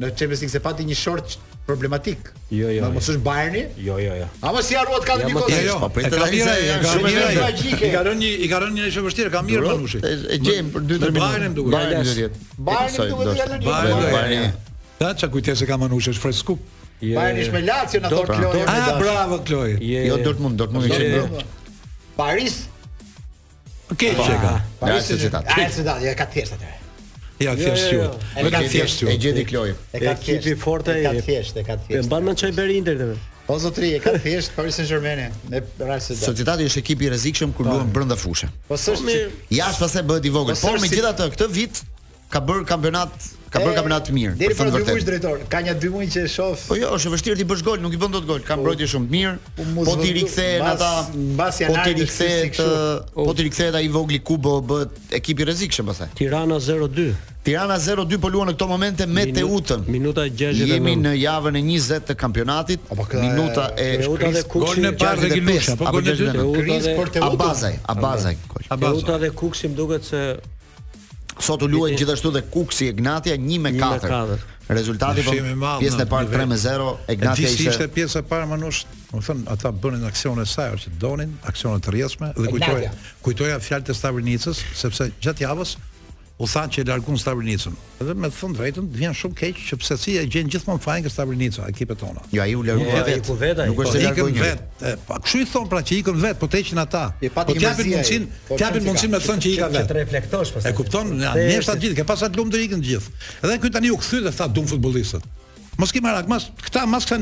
Në 0.00 0.12
Champions 0.16 0.40
League 0.44 0.52
se 0.54 0.62
pati 0.64 0.84
një 0.88 0.96
short 0.96 1.34
problematik. 1.66 2.32
Jo, 2.48 2.68
jo. 2.70 2.90
Mos 2.94 3.08
jo. 3.08 3.14
është 3.14 3.22
Bayerni? 3.26 3.62
Jo, 3.76 3.96
jo, 3.98 4.12
jo. 4.20 4.26
A 4.42 4.52
mos 4.54 4.70
i 4.70 4.74
harruat 4.78 5.04
ka 5.06 5.16
një 5.18 5.32
kotë. 5.34 5.58
Jo, 5.66 5.78
po 5.82 5.88
pritet 5.94 6.14
ka 6.16 6.94
mirë, 7.02 7.24
I 7.72 7.90
ka 7.94 8.02
rënë 8.06 8.20
një 8.22 8.30
i 8.46 8.50
ka 8.52 8.60
rënë 8.62 8.76
një 8.78 8.92
shë 8.94 9.04
vështirë, 9.08 9.32
ka 9.34 9.42
mirë 9.46 9.72
Manushi. 9.72 10.00
E 10.06 10.38
gjejmë 10.42 10.72
për 10.76 10.86
2-3 10.92 11.10
minuta. 11.10 11.24
Bayerni 11.24 11.50
duhet. 11.58 12.38
Bayerni 12.70 13.10
duhet. 13.10 13.36
Bayerni 13.36 13.60
duhet. 13.66 14.08
Bayerni. 14.14 14.54
Ta 15.02 15.10
çka 15.18 15.28
kujtesë 15.34 15.68
ka 15.68 15.80
Manushi, 15.82 16.14
është 16.14 16.22
fresku. 16.28 16.58
Bayerni 17.02 17.44
është 17.48 17.56
me 17.58 17.64
Lazio 17.66 18.00
në 18.06 18.14
thotë 18.14 18.40
Kloj. 18.40 18.64
Ah, 18.70 18.94
bravo 19.02 19.42
Kloj. 19.50 19.70
Jo 19.82 20.22
Dortmund, 20.24 20.60
Dortmund 20.62 20.90
është 20.92 21.12
më. 21.18 21.44
Paris. 22.22 22.62
Okej, 23.92 24.14
çka. 24.22 24.54
Paris 24.84 25.12
është. 25.18 25.42
Ai 25.58 25.66
është, 25.68 25.92
ja 26.06 26.14
ka 26.18 26.24
thjesht 26.30 26.56
atë. 26.60 26.75
Ja 27.40 27.52
jo, 27.52 27.58
jo, 27.58 27.68
jo. 27.68 27.74
thjesht 27.74 27.92
ju. 27.92 27.98
Ja, 27.98 28.48
ja, 28.50 28.60
ja. 28.62 28.68
thjesht 28.68 29.02
E 29.02 29.16
gjeti 29.16 29.44
Kloj. 29.44 29.74
E 29.92 29.98
ka 30.00 30.12
ekipi 30.16 30.54
fortë. 30.56 30.94
E 31.00 31.02
ka 31.04 31.20
thjesht, 31.26 31.56
e 31.56 31.64
ka 31.64 31.76
thjesht. 31.76 32.06
E 32.06 32.08
mban 32.08 32.24
më 32.24 32.34
çaj 32.40 32.52
Ber 32.56 32.70
Inter 32.72 32.96
te. 32.98 33.08
Po 33.46 33.58
zotri, 33.60 33.92
e 33.94 33.98
ka 34.02 34.14
thjesht 34.18 34.54
Paris 34.56 34.74
Saint-Germain 34.80 35.30
me 35.50 35.60
Real 35.78 36.00
Sociedad. 36.00 36.32
Societati 36.32 36.66
është 36.70 36.80
ekip 36.84 37.04
i 37.04 37.10
rrezikshëm 37.12 37.52
kur 37.56 37.68
luan 37.68 37.84
po. 37.84 37.94
brenda 37.98 38.16
fushës. 38.16 38.50
Po 38.70 38.74
s'është 38.80 39.18
jashtë 39.54 39.84
pastaj 39.84 40.02
bëhet 40.08 40.30
i 40.30 40.32
vogël. 40.34 40.58
Po 40.62 40.72
megjithatë 40.86 41.28
këtë 41.36 41.50
vit 41.54 41.84
ka 42.30 42.40
bërë 42.46 42.64
kampionat 42.66 43.12
ka 43.54 43.62
bërë 43.62 43.74
kampionat 43.78 44.04
të 44.08 44.12
mirë. 44.12 44.32
Deri 44.40 44.56
para 44.58 44.98
drejtor, 45.08 45.44
ka 45.50 45.60
një 45.64 45.76
dy 45.80 45.88
muaj 45.92 46.06
që 46.12 46.22
e 46.26 46.28
shoh. 46.28 46.64
Po 46.68 46.76
jo, 46.76 46.90
është 46.98 47.12
vështirë 47.12 47.38
ti 47.40 47.44
bësh 47.48 47.62
gol, 47.64 47.78
nuk 47.84 47.94
i 47.94 48.00
bën 48.02 48.12
dot 48.12 48.26
gol, 48.28 48.40
ka 48.44 48.56
po. 48.58 48.64
mbrojtje 48.64 48.88
shumë 48.92 49.08
mirë. 49.14 49.36
Po, 49.60 49.66
po 49.86 49.94
ti 50.02 50.10
rikthehen 50.16 50.66
ata 50.66 50.90
mbas 51.14 51.60
janë. 51.62 51.72
Po 51.72 51.86
ti 51.86 51.94
rikthehet, 52.00 52.60
po 53.14 53.36
ti 53.38 53.46
rikthehet 53.46 53.78
ai 53.78 53.88
vogli 53.88 54.18
Kubo 54.26 54.56
bëhet 54.60 55.14
ekip 55.20 55.40
i 55.40 55.46
rrezikshëm 55.48 55.88
pastaj. 55.88 56.10
Tirana 56.18 56.58
0-2. 56.60 57.06
Tirana 57.46 57.76
0-2 57.80 58.18
po 58.20 58.28
luan 58.34 58.50
në 58.50 58.56
këto 58.58 58.66
momente 58.68 59.06
me 59.06 59.24
Teutën. 59.30 59.84
Minuta 59.94 60.24
69. 60.26 60.74
Jemi 60.74 60.92
në 61.06 61.14
javën 61.22 61.56
e 61.56 61.62
20 61.62 62.08
të 62.10 62.18
kampionatit. 62.18 62.92
Minuta 63.20 63.68
e 63.78 63.92
Teuta 64.02 64.42
Gol 64.58 64.82
në 64.82 64.92
parë 65.00 65.28
dhe 65.28 65.32
Gilusha, 65.38 65.78
po 65.78 65.88
gol 65.94 66.02
në 66.02 66.16
dytë. 66.18 66.44
Kris 66.58 66.90
për 66.98 67.14
Teutën. 67.16 67.30
Abazaj, 67.30 67.78
Abazaj. 67.94 68.36
Teuta 68.74 69.16
dhe 69.22 69.32
Kuksi 69.38 69.70
më 69.72 69.78
duket 69.80 70.10
se 70.12 70.22
Sot 71.38 71.62
u 71.62 71.68
luajnë 71.68 71.98
gjithashtu 72.00 72.30
dhe 72.32 72.42
Kuksi 72.50 72.88
Ignatia 72.88 73.34
1 73.36 73.58
me 73.60 73.72
4. 73.72 74.36
Rezultati 74.68 75.22
po 75.22 75.32
pjesën 75.78 76.02
e 76.02 76.06
parë 76.10 76.30
3 76.32 76.46
me 76.50 76.56
0, 76.58 76.86
Ignatia 77.14 77.50
ishte. 77.52 77.68
Ishte 77.70 77.86
pjesa 77.94 78.18
e 78.22 78.26
parë 78.26 78.48
manush, 78.50 78.80
do 79.12 79.20
thon 79.22 79.44
ata 79.52 79.70
bënin 79.72 80.06
aksione 80.08 80.46
sa 80.46 80.70
që 80.74 80.94
donin, 81.02 81.36
aksione 81.50 81.82
të 81.84 81.94
rrjeshme 81.94 82.32
dhe 82.38 82.50
kujtoja 82.54 82.90
kujtoja 83.26 83.60
fjalët 83.62 83.92
e 83.92 83.98
Stavrinicës 84.00 84.64
sepse 84.80 85.10
gjatë 85.22 85.44
javës 85.46 85.76
u 86.38 86.46
tha 86.46 86.66
që 86.68 86.84
largun 86.84 87.16
Stabrinicën. 87.16 87.72
Edhe 88.02 88.12
me 88.20 88.28
thënë 88.32 88.56
drejtën, 88.58 88.88
vjen 88.92 89.14
shumë 89.16 89.36
keq 89.40 89.60
që 89.70 89.78
pse 89.80 89.96
si 90.00 90.16
e 90.20 90.24
gjen 90.28 90.50
gjithmonë 90.52 90.82
fajin 90.84 91.06
kë 91.06 91.12
Stabrinicën 91.14 91.64
ekipet 91.70 91.96
tona. 92.02 92.20
Jo, 92.34 92.42
ai 92.44 92.52
u 92.58 92.64
largua 92.64 93.04
vetë. 93.06 93.68
Nuk 93.70 93.80
është 93.84 93.96
po, 93.96 94.02
largu 94.04 94.26
një. 94.34 94.42
Vet, 94.44 94.98
pa, 95.08 95.16
kshu 95.24 95.40
i 95.46 95.46
thon 95.48 95.70
pra 95.70 95.80
që 95.80 95.96
ikën 96.02 96.20
vetë 96.26 96.40
po 96.42 96.50
të 96.52 96.60
eqin 96.60 96.82
ata. 96.82 97.04
po 97.34 97.46
të 97.48 97.56
japin 97.62 97.90
mundësin 97.96 98.28
po 98.50 98.58
të 98.58 98.68
japin 98.68 99.16
me 99.16 99.22
thënë 99.28 99.46
që 99.46 99.54
ika 99.54 99.70
vetë. 99.72 99.88
Të 99.92 99.98
reflektosh 100.00 100.60
E 100.60 100.74
kupton? 100.76 101.14
Ne 101.16 101.56
është 101.56 101.72
atë 101.72 101.84
gjithë, 101.86 101.96
ke 102.02 102.06
pasat 102.12 102.36
lumë 102.36 102.52
të 102.52 102.62
ikën 102.66 102.84
gjithë. 102.84 103.16
Edhe 103.40 103.58
ky 103.64 103.72
tani 103.72 103.94
u 103.94 104.00
kthy 104.02 104.20
dhe 104.28 104.34
tha 104.36 104.48
dum 104.52 104.68
futbollistët. 104.68 105.24
Mos 105.80 105.88
ki 105.92 106.00
marak, 106.04 106.28
këta 106.68 106.84
mas 106.84 107.12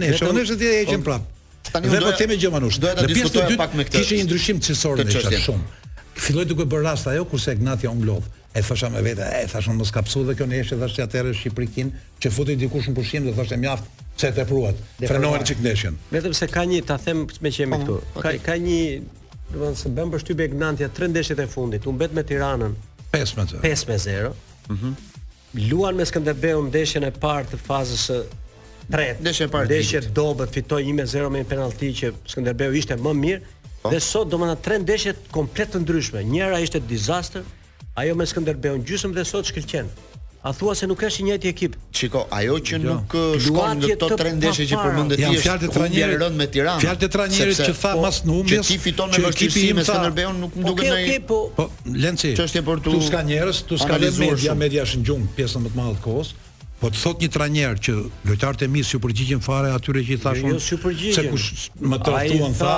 Tani 1.65 1.89
po 1.89 1.97
do 1.97 2.11
të 2.13 2.27
gjë 2.43 2.49
manush. 2.53 2.77
Do 2.77 2.91
të 2.93 3.07
diskutojmë 3.09 3.55
pak 3.57 3.73
me 3.75 3.87
këtë. 3.89 4.03
Kishte 4.03 4.19
një 4.21 4.25
ndryshim 4.27 4.59
çesor 4.61 5.01
në 5.01 5.39
shumë. 5.47 5.93
Filloi 6.21 6.45
duke 6.45 6.67
bërë 6.69 6.83
rast 6.85 7.07
ajo 7.09 7.25
kurse 7.25 7.55
Ignati 7.57 7.89
u 7.89 7.95
mblodh. 7.97 8.27
E 8.57 8.63
thosha 8.63 8.89
me 8.89 9.03
vete, 9.03 9.21
e 9.43 9.49
thash 9.51 9.67
unë 9.73 9.81
mos 9.81 9.91
kapsu 9.91 10.21
dhe 10.29 10.37
kjo 10.39 10.47
neshë, 10.47 10.77
thash 10.79 10.93
teatrë 10.95 11.33
Shqiprikin, 11.35 11.89
që 12.23 12.31
futi 12.31 12.55
dikush 12.61 12.87
në 12.87 12.93
pushim, 12.95 13.25
do 13.27 13.33
thosh 13.35 13.51
e 13.51 13.57
mjaft 13.59 14.03
se 14.23 14.29
të 14.31 14.45
pruat. 14.47 14.79
Frenohen 15.03 15.43
çik 15.49 15.59
neshën. 15.65 15.97
Vetëm 16.15 16.37
se 16.39 16.47
ka 16.55 16.63
një, 16.71 16.79
ta 16.87 16.95
them 17.03 17.25
me 17.43 17.51
që 17.51 17.65
jemi 17.65 17.81
po, 17.83 17.97
këtu. 17.97 18.23
Ka 18.23 18.33
ka 18.47 18.55
një, 18.63 18.77
do 19.49 19.63
të 19.65 19.75
thonë 19.81 19.97
bën 19.97 20.13
përshtypje 20.13 20.47
Gnantia 20.53 20.89
tre 20.95 21.09
ndeshjet 21.11 21.43
e 21.43 21.49
fundit, 21.51 21.89
u 21.91 21.97
mbet 21.97 22.15
me 22.15 22.23
Tiranën 22.31 22.77
5 23.17 23.35
me 23.43 23.49
0. 23.57 23.65
5 23.67 23.83
me 23.91 23.99
0. 24.07 24.31
Mhm. 24.77 24.95
Luan 25.73 25.99
me 25.99 26.07
Skënderbeu 26.07 26.63
ndeshjen 26.69 27.09
e 27.11 27.11
parë 27.25 27.51
të 27.51 27.59
fazës 27.67 28.07
së 28.07 28.21
tretë. 28.87 29.19
Ndeshja 29.27 29.51
e 29.51 29.51
parë. 29.57 29.71
Ndeshja 29.73 30.05
dobët 30.21 30.55
fitoi 30.55 30.85
1 30.93 31.01
me 31.01 31.09
0 31.11 31.27
me 31.35 31.43
një 31.43 31.51
penallti 31.51 31.91
që 32.05 32.15
Skënderbeu 32.31 32.79
ishte 32.79 33.01
më 33.03 33.19
mirë. 33.25 33.45
Po. 33.83 33.91
Dhe 33.91 33.99
sot 34.01 34.31
do 34.31 34.39
të 34.39 34.47
thonë 34.47 34.57
tre 34.67 34.79
ndeshje 34.87 35.17
komplet 35.35 35.75
të 35.75 35.83
ndryshme. 35.83 36.23
Njëra 36.27 36.63
ishte 36.65 36.81
dizastër, 36.91 37.43
ajo 37.95 38.15
me 38.19 38.27
Skënderbeun 38.27 38.83
gjysëm 38.87 39.15
dhe 39.15 39.25
sot 39.27 39.47
shkëlqen. 39.53 39.87
A 40.45 40.53
thua 40.53 40.75
se 40.77 40.85
nuk 40.89 41.01
është 41.07 41.23
i 41.23 41.27
njëjti 41.29 41.49
ekip? 41.49 41.77
Çiko, 41.97 42.25
ajo 42.37 42.57
që 42.69 42.75
jo. 42.75 42.81
nuk 42.99 43.15
uh, 43.17 43.37
shkon 43.41 43.79
në 43.81 43.91
këto 43.95 44.09
tre 44.21 44.33
ndeshje 44.37 44.67
që 44.73 44.81
përmendët 44.83 45.17
ti. 45.17 45.23
Janë 45.25 45.41
fjalët 45.45 45.67
e 45.69 45.71
trajnerit 45.77 46.21
rënd 46.25 46.37
me 46.41 46.49
Tiranë. 46.57 46.83
Fjalët 46.85 47.07
e 47.07 47.11
trajnerit 47.17 47.61
që 47.63 47.77
tha 47.81 47.93
po, 47.95 48.03
mas 48.03 48.19
në 48.29 48.35
humbjes. 48.39 48.67
Që 48.67 48.73
ti 48.73 48.79
fiton 48.85 49.15
me 49.15 49.23
vështirësi 49.25 49.71
me 49.79 49.87
Skënderbeun 49.89 50.43
nuk 50.43 50.59
më 50.59 50.67
po, 50.67 50.73
duket 50.73 50.91
ndaj. 50.91 51.13
po. 51.31 51.39
Po, 51.57 51.69
Lenci. 52.05 52.35
Çështje 52.37 52.65
për 52.67 52.83
tu. 52.85 52.99
Tu 52.99 53.03
ska 53.09 53.23
njerëz, 53.31 53.63
tu 53.73 53.79
ska 53.81 53.99
media, 54.19 54.59
media 54.67 54.85
është 54.89 55.01
në 55.01 55.09
gjumë 55.11 55.31
pjesën 55.39 55.65
më 55.65 55.73
të 55.75 55.79
madhe 55.81 55.97
të 56.03 56.09
kohës. 56.11 56.35
Po 56.85 56.91
të 56.93 56.99
thot 57.01 57.23
një 57.25 57.29
trajner 57.33 57.79
që 57.87 57.93
lojtarët 58.29 58.63
e 58.67 58.67
mi 58.69 58.83
si 58.85 58.99
u 58.99 58.99
përgjigjen 59.01 59.39
fare 59.41 59.71
atyre 59.73 60.03
që 60.05 60.13
i 60.13 60.17
thash 60.21 60.41
jo, 60.45 60.49
jo, 60.53 60.57
si 60.61 60.73
u 60.75 60.77
përgjigjen. 60.83 61.15
Se 61.17 61.31
kush 61.33 61.69
më 61.81 61.99
tërthuan 62.05 62.57
tha, 62.59 62.73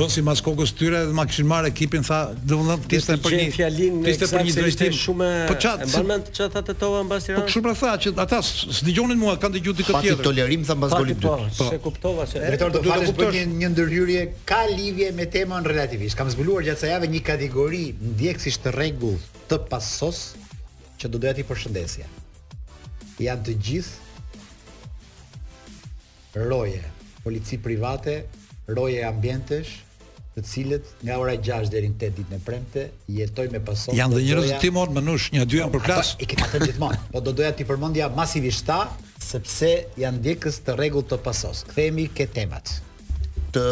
bën 0.00 0.12
si 0.14 0.22
mas 0.24 0.40
kokës 0.46 0.70
tyre 0.78 1.02
dhe 1.10 1.12
ma 1.18 1.26
kishin 1.28 1.44
marrë 1.50 1.68
ekipin 1.74 2.06
tha, 2.08 2.20
do 2.40 2.56
të 2.56 2.56
thonë 2.56 2.96
ishte 3.02 3.16
për 3.26 3.34
një 3.36 3.42
fjalin, 3.58 3.98
ishte 4.12 4.28
për 4.30 4.46
një 4.46 4.54
drejtim 4.56 4.96
shumë. 4.96 5.28
Po 5.50 5.56
çat, 5.60 5.84
si, 5.92 6.00
mend 6.08 6.30
tetova 6.70 7.02
mbas 7.04 7.28
Tiranës. 7.28 7.42
Po 7.42 7.50
kush 7.50 7.64
pra 7.66 7.74
tha 7.82 7.98
që 8.06 8.14
ata 8.24 8.38
s'dëgjonin 8.48 9.20
mua, 9.20 9.34
kanë 9.44 9.58
dëgjuar 9.58 9.76
diçka 9.82 10.00
tjetër. 10.06 10.16
Fati 10.16 10.28
tolerim 10.30 10.64
tha 10.70 10.76
mbas 10.80 10.94
golit 10.96 11.20
po, 11.20 11.34
dytë. 11.42 11.56
Po, 11.58 11.66
se 11.74 11.80
kuptova 11.84 12.26
se 12.30 12.40
drejtori 12.40 12.76
do 12.78 12.82
të 12.86 12.92
falësh 12.94 13.12
për 13.18 13.36
një 13.36 13.42
një 13.60 13.70
ndërhyrje 13.74 14.22
ka 14.48 14.62
lidhje 14.72 15.10
me 15.20 15.26
temën 15.36 15.68
relativisht. 15.68 16.16
Kam 16.16 16.32
zbuluar 16.32 16.64
gjatë 16.70 16.86
kësaj 16.86 17.12
një 17.16 17.20
kategori 17.28 17.82
ndjekësisht 18.14 18.64
të 18.64 18.72
rregull 18.80 19.20
të 19.52 19.60
pasos 19.68 20.30
që 21.02 21.12
do 21.12 21.20
doja 21.20 21.34
ti 21.40 21.44
përshëndesja 21.48 22.08
janë 23.24 23.46
të 23.48 23.54
gjithë 23.68 26.42
roje, 26.50 26.82
polici 27.24 27.56
private, 27.60 28.14
roje 28.70 29.00
ambientesh, 29.04 29.72
të 30.36 30.42
cilët 30.46 30.86
nga 31.02 31.16
ora 31.18 31.32
6 31.34 31.70
deri 31.74 31.88
në 31.90 31.96
8 31.98 32.14
ditën 32.20 32.36
e 32.36 32.38
premte 32.46 32.84
jetoj 33.10 33.48
me 33.50 33.58
pasonë. 33.66 33.96
Janë 33.98 34.14
dhe 34.14 34.20
njerëz 34.28 34.48
ti 34.52 34.56
timon, 34.68 34.88
më 34.94 35.00
nush, 35.08 35.26
një 35.34 35.42
dy 35.50 35.56
janë 35.58 35.72
përplas. 35.74 36.08
I 36.22 36.24
kemi 36.30 36.42
atë 36.46 36.58
gjithmonë, 36.68 37.00
po 37.16 37.20
do 37.26 37.32
doja 37.40 37.50
ti 37.58 37.64
përmendja 37.68 38.06
masivisht 38.14 38.64
ta, 38.70 38.80
sepse 39.20 39.72
janë 40.00 40.20
djegës 40.28 40.56
të 40.64 40.70
rregullt 40.78 41.08
të 41.10 41.16
pasos. 41.26 41.58
Kthehemi 41.72 42.06
ke 42.14 42.24
temat. 42.30 42.66
Të 43.50 43.66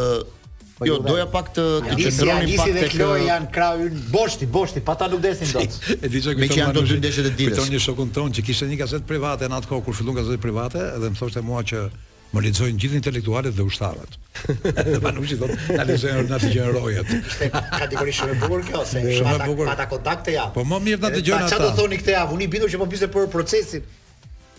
Po 0.79 0.87
jo, 0.87 0.97
doja 1.03 1.27
pak 1.27 1.49
të 1.57 1.63
të 1.89 1.95
qendroni 1.99 2.57
pak 2.59 2.69
tek 2.69 2.75
Lisi 2.75 2.75
dhe 2.77 2.91
Kloi 2.93 3.23
janë 3.27 3.49
krau 3.55 3.81
ynë 3.83 4.03
boshti, 4.15 4.47
boshti, 4.47 4.83
pata 4.87 5.09
nuk 5.11 5.23
desin 5.25 5.51
dot. 5.51 5.79
E 6.05 6.09
di 6.09 6.21
çka 6.23 6.37
kjo 6.39 6.67
kanë 6.69 6.85
dy 6.93 6.99
ndeshje 7.01 7.25
të 7.27 7.33
ditës. 7.41 7.67
një 7.73 7.81
shokun 7.83 8.13
ton 8.15 8.31
që 8.37 8.45
kishte 8.47 8.69
një 8.71 8.79
gazetë 8.85 9.09
private 9.11 9.49
në 9.51 9.59
atë 9.59 9.71
kohë 9.73 9.85
kur 9.89 9.97
fillon 9.99 10.19
gazetë 10.21 10.39
private 10.45 10.85
dhe 11.03 11.11
më 11.11 11.19
thoshte 11.19 11.43
mua 11.43 11.65
që 11.67 11.83
më 12.29 12.45
lexojnë 12.45 12.83
gjithë 12.85 12.97
intelektualet 13.01 13.57
dhe 13.59 13.65
ushtarët. 13.67 14.17
Dhe 14.93 15.03
Manushi 15.03 15.39
thotë, 15.41 15.59
na 15.81 15.87
lexojnë 15.89 16.27
na 16.31 16.39
dëgjojnë 16.39 16.75
rojet. 16.77 17.15
Kategori 17.51 18.19
shumë 18.21 18.35
e 18.37 18.41
bukur 18.45 18.67
kjo 18.71 18.83
se 18.87 19.03
shumë 19.19 19.35
e 19.35 19.53
Pata 19.73 19.87
kontakte 19.91 20.37
ja. 20.39 20.45
Po 20.55 20.63
më 20.69 20.79
mirë 20.87 21.03
ta 21.07 21.11
dëgjojnë 21.17 21.47
ata. 21.47 21.55
Çfarë 21.57 21.71
do 21.73 21.77
thoni 21.81 21.99
këtë 22.03 22.15
javë? 22.21 22.37
Unë 22.39 22.73
që 22.77 22.85
po 22.85 22.91
bise 22.93 23.11
për 23.17 23.31
procesin. 23.35 23.89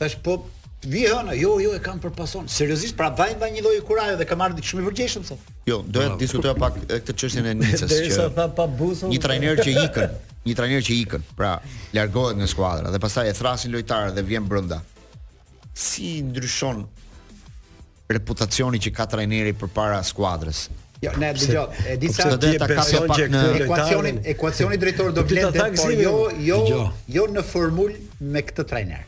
Tash 0.01 0.17
po 0.25 0.41
Vi 0.87 1.01
hëna, 1.03 1.33
jo, 1.35 1.57
jo 1.59 1.73
e 1.75 1.79
kam 1.83 1.97
për 1.99 2.13
pason. 2.15 2.45
Seriozisht, 2.47 2.95
pra 2.95 3.09
vajm 3.11 3.41
vaj 3.41 3.49
një 3.51 3.63
lloj 3.65 3.79
kuraje 3.87 4.13
dhe 4.21 4.25
kam 4.27 4.39
ardhur 4.45 4.63
shumë 4.63 4.85
i 4.85 4.85
vërgjeshëm 4.87 5.25
sot. 5.27 5.49
Jo, 5.67 5.81
doja 5.83 6.13
të 6.13 6.21
diskutoja 6.21 6.53
pak 6.55 6.77
këtë 6.87 7.15
çështjen 7.19 7.49
e 7.51 7.55
Nicës 7.59 7.95
që 8.15 8.27
pa 8.37 8.67
Një 9.11 9.19
trajner 9.19 9.59
që 9.59 9.73
ikën, 9.83 10.13
një 10.47 10.55
trajner 10.55 10.85
që 10.87 10.95
ikën. 11.03 11.25
Pra, 11.35 11.57
largohet 11.97 12.39
nga 12.39 12.47
skuadra 12.47 12.93
dhe 12.95 13.01
pastaj 13.03 13.27
e 13.27 13.35
thrasin 13.35 13.75
lojtarë 13.75 14.13
dhe 14.15 14.23
vjen 14.23 14.47
brenda. 14.47 14.79
Si 15.75 16.21
ndryshon 16.23 16.85
reputacioni 18.09 18.79
që 18.79 18.95
ka 18.95 19.09
trajneri 19.11 19.51
përpara 19.59 19.99
skuadrës? 20.07 20.69
Jo, 21.03 21.11
ne 21.19 21.33
dëgjoj, 21.35 21.67
e 21.91 21.99
di 21.99 22.07
sa 22.11 22.31
ti 22.39 22.55
e 22.55 22.63
përsëndet 22.63 23.11
pak 23.11 23.27
në 23.35 23.45
ekuacionin, 23.67 24.23
ekuacioni 24.31 24.79
drejtor 24.79 25.11
do 25.15 25.27
vlen, 25.27 25.51
por 25.75 25.91
jo, 25.95 26.15
jo, 26.39 26.63
jo, 26.71 26.83
jo 27.17 27.27
në 27.35 27.43
formul 27.51 27.95
me 28.31 28.41
këtë 28.47 28.65
trajner. 28.71 29.05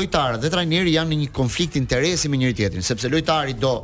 lojtarët 0.00 0.40
dhe 0.40 0.52
trajneri 0.56 0.96
janë 0.96 1.12
në 1.12 1.20
një 1.26 1.30
konflikt 1.36 1.76
interesi 1.76 2.28
me 2.32 2.40
njëri 2.40 2.56
tjetrin, 2.62 2.86
sepse 2.92 3.12
lojtari 3.12 3.56
do 3.60 3.74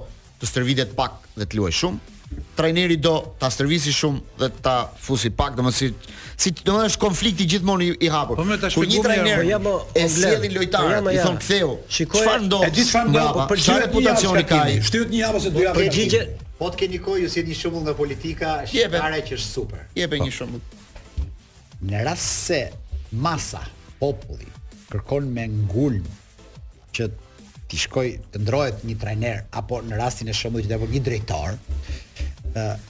të 0.41 0.51
stërvitet 0.55 0.97
pak 0.97 1.21
dhe 1.41 1.45
të 1.49 1.57
luajë 1.61 1.79
shumë, 1.85 2.15
trajneri 2.57 2.97
do 2.97 3.13
ta 3.41 3.51
stërvisi 3.53 3.93
shumë 3.95 4.39
dhe 4.41 4.49
ta 4.65 4.77
fusi 5.07 5.31
pak, 5.37 5.55
domethënë 5.59 5.77
si 5.77 5.89
si 6.47 6.53
domethënë 6.57 6.91
është 6.93 7.01
konflikti 7.03 7.47
gjithmonë 7.53 7.87
i, 7.87 7.91
i 8.07 8.11
hapur. 8.13 8.41
Po, 8.41 8.57
Kur 8.75 8.89
një 8.91 9.03
trajner 9.05 9.45
ja 9.49 9.61
po 9.63 9.75
më 9.91 10.01
e 10.01 10.07
sjellin 10.15 10.57
lojtarin, 10.57 11.09
po 11.09 11.15
i 11.15 11.21
thon 11.23 11.39
ktheu. 11.43 11.71
Çfarë 11.99 12.43
ndodh? 12.47 12.67
E 12.67 12.73
di 12.77 12.87
çfarë 12.89 13.13
ndodh, 13.13 13.33
po 13.43 13.47
për 13.53 13.63
çfarë 13.67 13.85
reputacioni 13.87 14.45
ka 14.49 14.63
ai? 14.69 14.79
Shtyt 14.89 15.13
një 15.13 15.23
javë 15.23 15.41
ose 15.43 15.53
dy 15.57 15.67
javë. 15.67 15.83
Përgjigje. 15.83 16.23
Po 16.57 16.71
të 16.73 16.81
keni 16.85 17.01
kohë 17.05 17.23
ju 17.25 17.31
sjellni 17.35 17.57
shumë 17.59 17.85
nga 17.87 17.95
politika, 17.99 18.57
shqiptare 18.69 19.21
që 19.29 19.37
është 19.39 19.51
super. 19.53 19.85
Jepë 20.01 20.21
një 20.27 20.33
shumë. 20.39 20.63
Në 21.93 22.05
rast 22.09 22.49
se 22.49 22.61
masa 23.13 23.63
populli 24.01 24.49
kërkon 24.89 25.27
me 25.35 25.45
ngulm 25.53 26.05
që 26.97 27.11
ti 27.67 27.81
shkoj 27.83 28.07
të 28.33 28.41
ndrohet 28.45 28.83
një 28.87 28.95
trajner 29.03 29.41
apo 29.59 29.81
në 29.83 29.97
rastin 29.99 30.31
e 30.31 30.35
shembull 30.37 30.63
që 30.63 30.71
do 30.79 30.87
një 30.93 31.01
drejtor, 31.09 31.57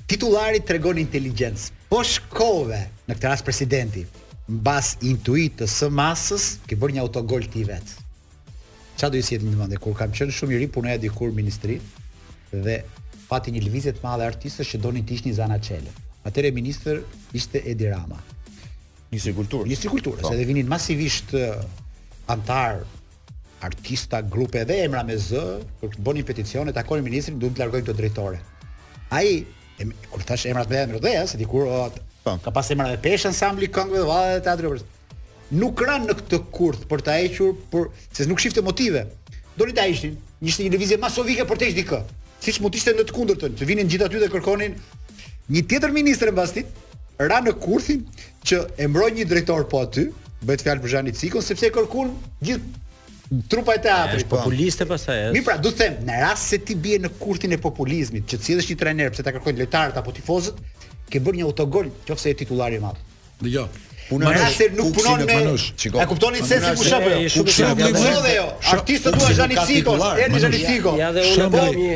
titullari 0.06 0.61
tregon 0.66 0.99
inteligjencë. 1.00 1.73
Po 1.90 2.02
shkove 2.06 2.78
në 3.06 3.14
këtë 3.14 3.30
rast 3.32 3.46
presidenti 3.46 4.04
mbas 4.46 4.92
intuitës 5.06 5.73
së 5.80 5.88
masës, 5.94 6.50
ke 6.70 6.78
bërë 6.78 6.96
një 6.96 7.02
autogol 7.02 7.46
ti 7.50 7.64
vet. 7.66 7.94
Çfarë 8.96 9.12
do 9.12 9.18
të 9.20 9.26
thjesht 9.26 9.46
më 9.46 9.54
demande 9.56 9.80
kur 9.82 9.96
kam 9.99 10.12
qenë 10.14 10.35
shumë 10.37 10.54
i 10.56 10.61
ri 10.62 10.68
punoja 10.73 10.99
dikur 11.02 11.35
ministri 11.35 11.80
dhe 12.52 12.76
pati 13.26 13.52
një 13.56 13.64
lëvizje 13.66 13.96
të 13.99 14.04
madhe 14.04 14.26
artistësh 14.30 14.70
që 14.76 14.82
donin 14.85 15.02
të 15.06 15.16
ishin 15.18 15.35
zana 15.35 15.58
çelë. 15.58 15.90
Atëre 16.26 16.50
ministër 16.54 17.02
ishte 17.38 17.61
Edi 17.66 17.87
Rama. 17.90 18.18
Ministri 19.11 19.30
i 19.35 19.37
Kulturës. 19.37 19.66
Ministri 19.68 19.90
i 19.90 19.94
Kulturës, 19.94 20.23
po. 20.26 20.32
edhe 20.35 20.46
vinin 20.49 20.66
masivisht 20.70 21.35
antar 22.30 22.80
artista 23.66 24.23
grupe 24.23 24.62
dhe 24.68 24.80
emra 24.87 25.02
me 25.06 25.16
z 25.18 25.42
për 25.80 25.92
të 25.96 26.06
bënë 26.06 26.25
peticione, 26.26 26.75
takonin 26.75 27.06
ministrin, 27.06 27.38
duhet 27.42 27.54
të 27.58 27.62
largojnë 27.64 27.85
këto 27.88 27.94
drejtore. 27.99 28.40
Ai 29.14 29.44
kur 30.09 30.23
thash 30.25 30.47
emrat 30.49 30.69
të 30.69 31.01
bëhen 31.03 31.27
se 31.29 31.37
dikur 31.37 31.67
o, 31.67 31.91
po. 32.25 32.37
ka 32.43 32.51
pas 32.51 32.71
emrat 32.73 32.95
të 32.97 33.03
peshë 33.05 33.29
ensambli 33.31 33.69
këngëve 33.69 34.01
të 34.01 34.07
vallë 34.09 34.39
të 34.41 34.45
teatrit. 34.45 34.85
Nuk 35.55 35.81
ranë 35.87 36.07
në 36.09 36.15
këtë 36.21 36.39
kurth 36.51 36.87
për 36.91 37.03
ta 37.07 37.12
hequr, 37.21 37.53
por 37.71 37.93
se 38.12 38.27
nuk 38.27 38.41
shifte 38.43 38.62
motive. 38.67 39.05
Doli 39.57 39.73
ta 39.77 39.85
ishin, 39.87 40.17
një 40.41 40.55
një 40.65 40.71
lëvizje 40.75 40.99
masovike 40.99 41.45
për 41.47 41.57
të 41.61 41.69
shdikë. 41.73 42.01
Si 42.43 42.53
që 42.57 42.62
mund 42.65 42.75
të 42.75 42.79
ishte 42.81 42.95
në 42.99 43.05
të 43.09 43.15
kundër 43.15 43.39
tënë, 43.45 43.59
që 43.61 43.69
vinin 43.69 43.89
gjitha 43.89 44.09
ty 44.11 44.19
dhe 44.21 44.31
kërkonin. 44.33 44.75
Një 45.53 45.62
tjetër 45.71 45.95
ministrë 45.95 46.33
e 46.33 46.35
mbastit, 46.35 46.73
ra 47.23 47.39
në 47.45 47.55
kurthin, 47.62 48.03
që 48.49 48.65
e 48.81 48.89
mbroj 48.91 49.12
një 49.21 49.29
drejtor 49.31 49.62
po 49.71 49.85
aty, 49.85 50.09
bëhet 50.43 50.65
fjalë 50.67 50.83
për 50.83 50.93
Zhani 50.95 51.15
Cikon, 51.15 51.45
sepse 51.47 51.71
e 51.71 51.71
gjithë 51.71 52.59
trupa 53.49 53.75
e 53.75 53.79
teatrit 53.79 54.27
po. 54.29 54.37
populiste 54.37 54.87
pastaj 54.89 55.19
është. 55.31 55.35
Mi 55.35 55.43
pra, 55.45 55.57
do 55.59 55.71
të 55.73 55.81
them, 55.83 55.97
në 56.07 56.21
rast 56.23 56.53
se 56.53 56.61
ti 56.62 56.77
bie 56.79 56.99
në 57.03 57.11
kurtin 57.19 57.55
e 57.55 57.59
populizmit, 57.59 58.27
që 58.31 58.39
ti 58.39 58.55
jesh 58.55 58.71
një 58.71 58.79
trajner 58.83 59.11
pse 59.15 59.27
ta 59.27 59.35
kërkojnë 59.35 59.61
lojtarët 59.65 59.99
apo 60.01 60.15
tifozët, 60.17 60.61
ke 61.11 61.21
bërë 61.25 61.41
një 61.43 61.49
autogol, 61.51 61.91
qoftë 62.07 62.23
se 62.23 62.33
je 62.33 62.41
titullari 62.45 62.79
i 62.81 62.85
madh. 62.85 63.03
Dgjoj. 63.43 63.69
Ma 64.11 64.31
në 64.31 64.69
nuk 64.79 64.92
punon 64.95 65.23
me... 65.27 65.37
E 66.03 66.07
kuptoni 66.11 66.42
se 66.47 66.61
si 66.62 66.75
ku 66.79 66.85
shëpër 66.87 67.16
jo? 67.25 67.42
jo? 67.42 67.42
Kuk 67.42 67.97
jo? 68.31 68.45
Artistë 68.77 69.11
të 69.11 69.19
duha 69.19 69.33
janë 69.40 69.57
i 69.57 69.64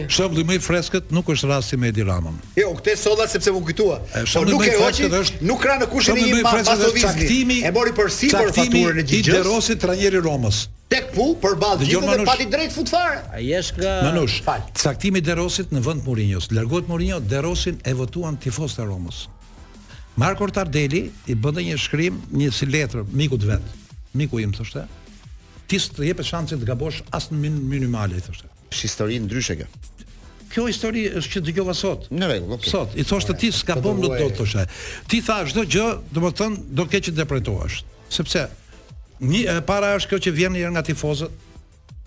cikon, 0.09 0.33
e 0.35 0.43
më 0.43 0.57
i 0.57 0.59
freskët 0.65 1.15
nuk 1.15 1.31
është 1.35 1.51
rasti 1.53 1.79
me 1.79 1.93
Edi 1.95 2.03
Jo, 2.03 2.35
E 2.59 2.65
o 2.67 2.75
këte 2.81 2.97
sepse 3.35 3.55
më 3.55 3.63
këtua. 3.71 4.01
Shëpër 4.25 4.51
dhe 4.51 4.59
me 4.59 4.73
freskët 4.81 5.17
është... 5.21 5.41
Nuk 5.51 5.63
kërra 5.63 5.79
në 5.85 5.91
kushin 5.95 6.19
e 6.19 6.29
një 6.33 6.45
pasovizmi. 6.51 7.61
E 7.71 7.75
mori 7.79 7.95
për 7.97 8.13
si 8.19 8.33
për 8.35 8.53
faturën 8.59 9.05
e 9.05 9.07
I 9.07 9.23
derosit 9.31 9.81
të 9.83 9.93
rënjeri 9.95 10.25
Romës. 10.27 10.65
Tek 10.91 11.13
pu, 11.15 11.29
për 11.39 11.55
balë 11.63 11.85
gjithë 11.87 12.15
dhe 12.19 12.25
pati 12.27 12.47
drejtë 12.51 12.75
futfarë. 12.75 13.21
A 13.39 13.39
jesh 13.39 13.77
nga 13.77 13.93
Manush, 14.09 14.41
caktimi 14.81 15.23
derosit 15.23 15.71
në 15.71 15.85
vënd 15.87 16.03
Mourinho's. 16.03 16.51
Largohet 16.51 16.91
Mourinho, 16.91 17.21
derosin 17.23 17.79
e 17.87 17.95
votuan 17.95 18.41
tifozët 18.43 18.83
e 18.83 18.87
Romës. 18.89 19.29
Marko 20.17 20.47
Tardeli 20.51 21.11
i 21.29 21.35
bën 21.37 21.61
një 21.65 21.77
shkrim, 21.79 22.19
një 22.35 22.49
si 22.53 22.67
letër 22.67 23.07
miku 23.15 23.39
të 23.39 23.53
vet. 23.53 23.69
Miku 24.19 24.41
im 24.43 24.51
thoshte, 24.53 24.87
ti 25.71 25.79
s'të 25.79 26.09
jepet 26.09 26.27
shansin 26.27 26.59
të 26.61 26.67
gabosh 26.73 27.03
as 27.15 27.29
në 27.31 27.39
min 27.45 27.59
minimale 27.77 28.19
thoshte. 28.25 28.51
Është 28.73 28.89
histori 28.89 29.21
ndryshe 29.23 29.57
kjo. 29.61 29.69
Kjo 30.51 30.65
histori 30.67 31.05
është 31.21 31.31
që 31.37 31.43
dëgjova 31.47 31.75
sot. 31.79 32.09
Në 32.11 32.27
rregull, 32.31 32.57
okay. 32.57 32.73
Sot 32.73 32.97
i 32.99 33.05
thoshte 33.07 33.37
ti 33.39 33.53
s'ka 33.55 33.77
bom 33.85 34.01
në 34.03 34.11
dot 34.19 34.41
thoshte. 34.41 34.65
Ti 35.13 35.21
tha 35.23 35.37
çdo 35.51 35.65
gjë, 35.77 35.87
domethënë 36.17 36.65
do 36.75 36.89
të 36.89 36.93
keq 36.97 37.11
të 37.13 37.21
depretohesh. 37.21 37.85
Sepse 38.11 38.49
një 39.31 39.45
e 39.55 39.57
para 39.71 39.93
është 40.01 40.11
kjo 40.11 40.21
që 40.27 40.33
vjen 40.41 40.59
një 40.59 40.73
nga 40.75 40.83
tifozët 40.91 41.47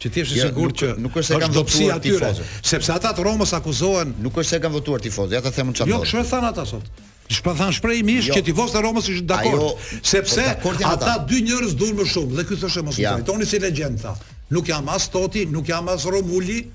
që 0.03 0.09
ti 0.11 0.23
është 0.25 0.35
i 0.35 0.39
jo, 0.41 0.45
sigurt 0.49 0.79
që 0.81 0.91
nuk 1.05 1.15
është 1.21 1.29
se 1.29 1.39
kanë 1.43 1.55
votuar 1.55 1.99
tifozët 2.03 2.53
sepse 2.67 2.91
ata 2.91 3.11
të 3.15 3.23
Romës 3.23 3.51
akuzohen 3.55 4.15
nuk 4.25 4.39
është 4.41 4.55
se 4.55 4.59
kanë 4.63 4.73
votuar 4.73 5.03
tifozët 5.05 5.35
ja 5.37 5.43
ta 5.45 5.51
themun 5.53 5.77
çfarë 5.77 5.93
jo 5.93 5.99
kështu 6.01 6.19
e 6.19 6.23
than 6.31 6.47
ata 6.49 6.65
sot 6.67 6.89
Shpa 7.29 7.55
than 7.55 7.71
shprej 7.73 8.03
mi 8.03 8.17
jo. 8.19 8.33
që 8.35 8.41
ti 8.43 8.51
vosë 8.55 8.75
të 8.75 8.81
Romës 8.83 9.07
ishtë 9.13 9.27
dakord 9.29 9.91
Sepse 10.05 10.43
ata. 10.87 11.13
dy 11.27 11.39
njërës 11.47 11.77
dur 11.79 11.93
më 11.95 12.03
shumë 12.11 12.35
Dhe 12.39 12.43
kështë 12.49 12.67
është 12.71 12.81
e 12.83 12.87
mos 12.89 12.99
ja. 12.99 13.13
si 13.47 13.59
legend 13.63 14.01
tha 14.03 14.15
Nuk 14.51 14.67
jam 14.67 14.89
as 14.91 15.07
Toti, 15.09 15.45
nuk 15.47 15.65
jam 15.69 15.87
as 15.89 16.03
Romulli 16.03 16.65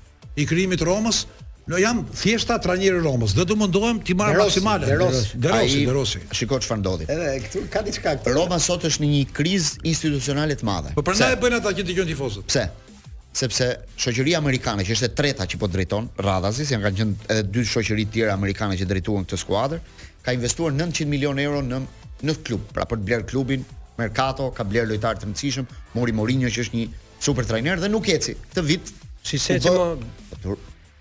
I 0.41 0.45
krimit 0.49 0.81
Romës 0.81 1.27
Në 1.69 1.77
jam 1.83 2.01
thjeshta 2.17 2.57
trajneri 2.57 2.97
Romës 2.97 3.37
Dhe 3.37 3.45
të 3.45 3.59
mundohem 3.61 4.01
ti 4.01 4.15
marë 4.17 4.41
maksimale 4.41 4.89
Dhe 4.89 4.97
Rosi, 4.97 5.37
dhe 5.37 5.53
Rosi, 5.53 5.85
dhe 5.85 5.93
Rosi 5.99 6.19
Shiko 6.33 6.57
që 6.57 6.65
farë 6.71 6.81
ndodhi 6.81 7.09
Edhe, 7.13 7.31
këtu 7.45 7.63
ka 7.69 7.85
një 8.17 8.33
Roma 8.33 8.57
sot 8.59 8.89
është 8.89 9.05
një 9.05 9.23
kriz 9.29 9.75
institucionalit 9.83 10.65
madhe 10.65 10.97
po 10.97 11.05
Për 11.05 11.13
përna 11.13 11.29
e 11.37 11.41
bëjnë 11.45 11.61
ata 11.61 11.75
që 11.77 11.85
të 11.87 11.99
gjënë 12.01 12.15
tifosët 12.15 12.49
Pse? 12.53 12.69
sepse 13.39 13.65
shoqëria 14.01 14.39
amerikane 14.41 14.81
që 14.83 14.95
është 14.97 15.05
e 15.05 15.09
treta 15.15 15.45
që 15.47 15.59
po 15.61 15.67
drejton 15.69 16.07
radhazi, 16.17 16.65
janë 16.73 16.83
kanë 16.83 16.97
qenë 16.97 17.27
edhe 17.35 17.43
dy 17.53 17.61
shoqëri 17.71 18.07
të 18.09 18.15
tjera 18.15 18.33
amerikane 18.33 18.73
që 18.75 18.87
drejtuan 18.89 19.21
këtë 19.27 19.37
skuadër, 19.43 19.83
ka 20.29 20.33
investuar 20.37 20.71
900 20.75 21.09
milion 21.09 21.39
euro 21.47 21.61
në 21.65 21.81
në 22.29 22.33
klub, 22.45 22.65
pra 22.75 22.83
për 22.85 22.97
të 23.01 23.05
bler 23.09 23.21
klubin, 23.25 23.61
Mercato 23.99 24.45
ka 24.55 24.63
bler 24.67 24.85
lojtar 24.89 25.17
të 25.21 25.27
rëndësishëm, 25.29 25.65
Mori 25.97 26.11
Mourinho 26.17 26.47
që 26.51 26.61
është 26.65 26.75
një 26.77 26.83
super 27.23 27.43
trajner 27.47 27.79
dhe 27.81 27.89
nuk 27.91 28.07
eci. 28.13 28.31
Këtë 28.45 28.63
vit 28.67 28.91
si 29.27 29.39
se 29.45 29.55
ti 29.63 29.71
më 29.73 30.55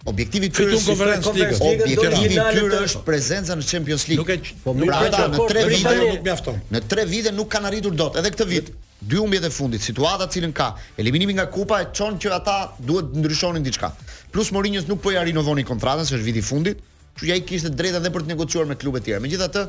Objektivi 0.09 0.47
i 0.47 0.51
është 0.53 0.79
së 0.85 0.95
ligës, 1.35 1.61
objektivi 1.63 2.39
i 2.39 2.69
është 2.79 3.01
prezenca 3.05 3.57
në 3.59 3.65
Champions 3.67 4.05
League. 4.09 4.37
Po 4.63 4.73
nuk 4.79 4.89
ka 4.95 5.09
pra, 5.11 5.25
në 5.33 5.49
3 5.53 5.65
vite 5.73 5.95
nuk 6.07 6.23
mjafton. 6.29 6.61
Në 6.73 6.83
3 6.93 7.05
vite 7.11 7.33
nuk 7.35 7.51
kanë 7.53 7.69
arritur 7.73 7.97
dot, 7.99 8.17
edhe 8.23 8.31
këtë 8.37 8.47
vit, 8.49 8.71
dy 9.03 9.19
humbjet 9.21 9.49
e 9.51 9.51
fundit, 9.53 9.85
situata 9.85 10.29
e 10.29 10.33
cilën 10.37 10.55
ka, 10.55 10.71
eliminimi 11.03 11.35
nga 11.37 11.49
kupa 11.51 11.83
e 11.85 11.91
çon 11.99 12.15
që 12.23 12.31
ata 12.39 12.57
duhet 12.79 13.11
të 13.13 13.25
ndryshonin 13.25 13.67
diçka. 13.67 13.91
Plus 14.31 14.55
Morinjës 14.55 14.87
nuk 14.89 15.03
po 15.03 15.13
ja 15.19 15.27
rinovoni 15.29 15.67
kontratën, 15.67 16.07
është 16.09 16.25
viti 16.31 16.47
i 16.47 16.47
fundit. 16.47 16.81
Kështu 17.19 17.27
që 17.27 17.35
ai 17.35 17.43
kishte 17.43 17.71
drejtën 17.75 18.03
dhe 18.05 18.11
për 18.15 18.23
të 18.23 18.29
negociuar 18.31 18.67
me 18.71 18.77
klubet 18.79 19.03
tjera. 19.03 19.19
Megjithatë, 19.19 19.63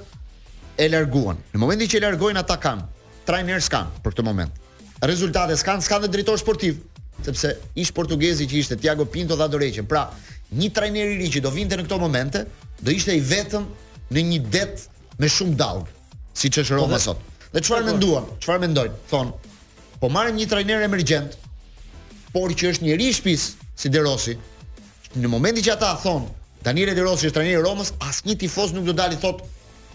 e 0.77 0.85
larguan. 0.93 1.39
Në 1.49 1.57
momentin 1.63 1.89
që 1.89 1.97
e 1.97 2.01
largojnë 2.03 2.43
ata 2.43 2.59
kanë 2.61 2.85
trajner 3.25 3.57
s'kan 3.65 3.89
për 4.05 4.13
këtë 4.13 4.25
moment. 4.27 4.53
Rezultate 5.01 5.55
s'kan, 5.57 5.81
s'kan 5.81 6.03
dhe 6.03 6.11
drejtor 6.13 6.37
sportiv, 6.37 6.77
sepse 7.25 7.55
ish 7.73 7.89
portugezi 7.95 8.45
që 8.45 8.55
ishte 8.61 8.77
Tiago 8.83 9.07
Pinto 9.09 9.33
dha 9.39 9.47
dorëçi. 9.49 9.81
Pra, 9.89 10.03
një 10.61 10.69
trajner 10.77 11.09
i 11.15 11.17
ri 11.23 11.31
që 11.33 11.41
do 11.41 11.49
vinte 11.55 11.73
në 11.79 11.87
këto 11.89 11.97
momente, 12.03 12.45
do 12.85 12.93
ishte 12.93 13.17
i 13.17 13.23
vetëm 13.31 13.65
në 14.13 14.23
një 14.29 14.41
det 14.53 14.85
me 15.17 15.25
shumë 15.29 15.57
dallg, 15.59 15.89
siç 16.37 16.61
është 16.61 16.77
Roma 16.77 16.99
po 17.01 17.05
sot. 17.07 17.25
Dhe 17.49 17.65
çfarë 17.65 17.81
po, 17.81 17.81
po. 17.81 17.95
menduan? 17.95 18.29
Çfarë 18.45 18.63
mendojnë? 18.67 19.01
Thon, 19.09 19.33
po 19.97 20.11
marrim 20.13 20.37
një 20.37 20.51
trajner 20.53 20.85
emergjent, 20.85 21.33
por 22.29 22.53
që 22.53 22.75
është 22.75 22.85
një 22.91 22.99
ri 23.01 23.09
shtëpis 23.09 23.53
si 23.79 24.37
Në 25.09 25.25
momentin 25.25 25.65
që 25.65 25.71
ata 25.73 25.87
thonë 26.03 26.27
Daniele 26.63 26.93
De 26.95 27.03
Rossi 27.03 27.27
është 27.29 27.37
trajneri 27.37 27.55
i 27.55 27.63
Romës, 27.65 27.93
asnjë 28.09 28.35
tifoz 28.45 28.73
nuk 28.77 28.87
do 28.91 28.95
dali 29.01 29.15
thotë 29.25 29.45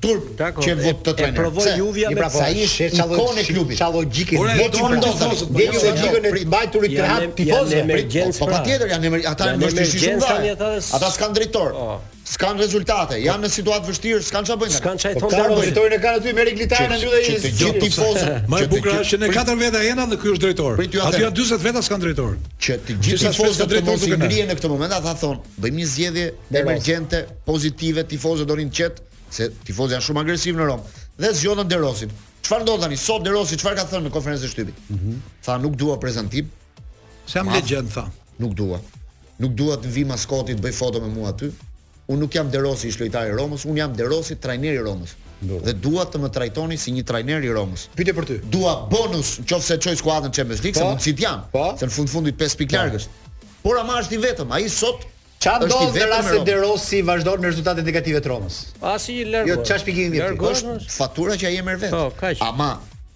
turp 0.03 0.31
Dako, 0.39 0.63
që 0.65 0.75
vot 0.81 1.03
të 1.07 1.15
trenë. 1.19 1.35
E 1.35 1.39
provoi 1.39 1.75
Juvia 1.79 2.11
me 2.15 2.25
pra 2.25 2.49
ishte 2.51 2.89
çallë 2.95 3.45
klubit. 3.49 3.79
Çallë 3.81 4.01
logjike. 4.03 4.39
Ora 4.41 4.57
do 4.57 4.71
të 4.73 4.89
ndodhet. 4.95 5.45
Dhe 5.45 5.69
jo 5.69 5.69
logjikën 5.69 6.17
jo, 6.17 6.25
e 6.25 6.49
mbajturit 6.49 6.97
të 6.97 7.05
hap 7.11 7.37
tifozë. 7.39 8.25
Po 8.41 8.51
patjetër 8.51 8.91
janë 8.97 9.13
ata 9.33 9.53
në 9.53 9.71
emergjencë 9.71 10.19
tani 10.29 10.51
ata. 10.57 10.73
Ata 10.99 11.13
s'kan 11.15 11.37
drejtor. 11.37 11.75
Po. 11.79 12.01
S'kan 12.25 12.57
rezultate, 12.57 13.19
janë 13.21 13.45
në 13.45 13.49
situatë 13.53 13.91
vështirë, 13.91 14.21
s'kan 14.25 14.47
çfarë 14.49 14.61
bëjnë. 14.63 14.75
S'kan 14.79 14.97
çfarë 15.03 15.21
po, 15.21 15.29
thonë. 15.29 15.37
Kan 15.37 15.59
drejtorin 15.59 15.93
e 15.93 15.99
kanë 16.05 16.21
aty 16.23 16.33
me 16.39 16.45
Litaren 16.57 16.95
aty 16.97 17.11
dhe 17.13 17.21
i 17.21 17.55
gjithë 17.61 17.83
tifozët. 17.83 18.49
Më 18.49 18.63
e 18.65 18.69
bukur 18.73 18.95
është 18.97 19.11
që 19.11 19.21
në 19.27 19.31
katër 19.37 19.59
veta 19.61 19.83
janë 19.85 20.07
në 20.15 20.21
ky 20.23 20.31
është 20.33 20.45
drejtor. 20.47 20.81
Aty 21.11 21.23
janë 21.27 21.35
40 21.37 21.65
veta 21.69 21.83
s'kan 21.85 22.01
drejtor. 22.07 22.39
Që 22.65 22.79
të 22.87 22.97
gjithë 23.05 23.29
tifozët 23.29 23.61
të 23.61 23.71
drejtorit 23.75 24.17
ngrihen 24.25 24.49
në 24.49 24.57
këtë 24.57 24.73
moment 24.73 24.97
ata 24.97 25.13
thonë, 25.21 25.55
bëjmë 25.61 25.83
një 25.85 25.91
zgjedhje 25.93 26.27
emergjente, 26.65 27.25
pozitive, 27.45 28.07
tifozët 28.15 28.49
dorin 28.49 28.73
çet 28.73 29.05
se 29.35 29.51
tifozi 29.67 29.97
janë 29.97 30.07
shumë 30.07 30.23
agresiv 30.25 30.59
në 30.59 30.69
Romë, 30.69 31.01
dhe 31.25 31.33
zgjodhën 31.41 31.71
De 31.71 31.79
Rosin. 31.83 32.15
Qëfar 32.45 32.65
ndodhë 32.65 32.85
tani, 32.87 32.99
sot 33.01 33.25
De 33.25 33.33
Rosi, 33.35 33.57
qëfar 33.61 33.77
ka 33.79 33.87
thënë 33.91 34.09
në 34.11 34.15
konferenës 34.15 34.43
e 34.45 34.51
shtypit? 34.53 34.81
Mm 34.89 34.99
-hmm. 34.99 35.21
Tha, 35.47 35.57
nuk 35.65 35.77
dua 35.81 35.99
prezentim. 36.03 36.51
Se 37.27 37.39
jam 37.39 37.49
legend, 37.55 37.91
tha. 37.95 38.07
Nuk 38.39 38.53
dua. 38.59 38.81
Nuk 39.41 39.53
dua 39.59 39.77
të 39.81 39.87
vim 39.97 40.09
maskotit, 40.13 40.61
bëj 40.61 40.73
foto 40.77 41.01
me 41.01 41.09
mua 41.09 41.29
aty. 41.33 41.49
Unë 42.09 42.19
nuk 42.21 42.35
jam 42.37 42.51
De 42.53 42.59
Rosi, 42.61 42.89
ish 42.89 42.99
lojtari 43.01 43.31
Romës, 43.33 43.65
unë 43.65 43.77
jam 43.79 43.97
De 43.97 44.05
trajneri 44.05 44.39
trajneri 44.45 44.79
Romës. 44.85 45.11
Dhe 45.65 45.73
dua 45.73 46.05
të 46.05 46.19
më 46.21 46.29
trajtoni 46.31 46.77
si 46.77 46.91
një 46.93 47.03
trajner 47.05 47.45
i 47.45 47.49
Romës. 47.53 47.89
Pyetje 47.97 48.15
për 48.15 48.25
ty. 48.27 48.39
Dua 48.49 48.87
bonus 48.91 49.41
nëse 49.41 49.79
çoj 49.79 49.97
skuadën 49.97 50.31
Champions 50.37 50.63
League, 50.65 50.75
se 50.75 50.81
po, 50.85 50.89
mund 50.91 51.01
si 51.01 51.13
të 51.13 51.21
jam. 51.21 51.41
Po. 51.53 51.75
Se 51.79 51.87
në 51.87 51.91
fund 51.91 52.09
fundit 52.09 52.37
5 52.43 52.55
pikë 52.61 52.71
po. 52.71 52.77
largësh. 52.77 53.07
Por 53.63 53.79
ama 53.79 54.01
është 54.03 54.13
i 54.13 54.17
vetëm, 54.19 54.53
ai 54.53 54.69
sot 54.69 55.05
Ça 55.45 55.59
do 55.61 55.69
në 55.69 56.05
rast 56.09 56.31
se 56.31 56.39
De 56.47 56.55
Rossi 56.61 57.01
vazhdon 57.05 57.43
me 57.45 57.51
rezultatet 57.51 57.85
negative 57.85 58.23
të 58.25 58.31
Romës? 58.33 58.61
Asi 58.95 59.19
i 59.21 59.27
largon. 59.29 59.51
Jo, 59.51 59.67
ç'a 59.69 59.77
shpjegim 59.83 60.15
vetë? 60.15 60.53
Është 60.53 60.95
fatura 60.97 61.37
që 61.41 61.51
ai 61.51 61.59
e 61.61 61.65
merr 61.67 61.81
vetë. 61.83 61.93
Po, 61.93 62.07
kaq. 62.21 62.41
Ama 62.49 62.71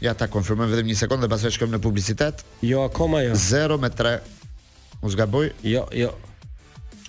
Ja 0.00 0.14
ta 0.16 0.30
konfirmoj 0.32 0.70
vetëm 0.72 0.88
një 0.88 0.96
sekondë 1.02 1.26
dhe 1.26 1.28
pastaj 1.28 1.52
shkojmë 1.58 1.76
në 1.76 1.80
publicitet. 1.84 2.40
Jo, 2.64 2.86
akoma 2.88 3.20
jo. 3.26 3.34
0 3.36 3.76
me 3.82 3.90
3. 3.92 4.14
Mos 5.04 5.16
gaboj. 5.18 5.50
Jo, 5.60 5.82
jo. 5.92 6.14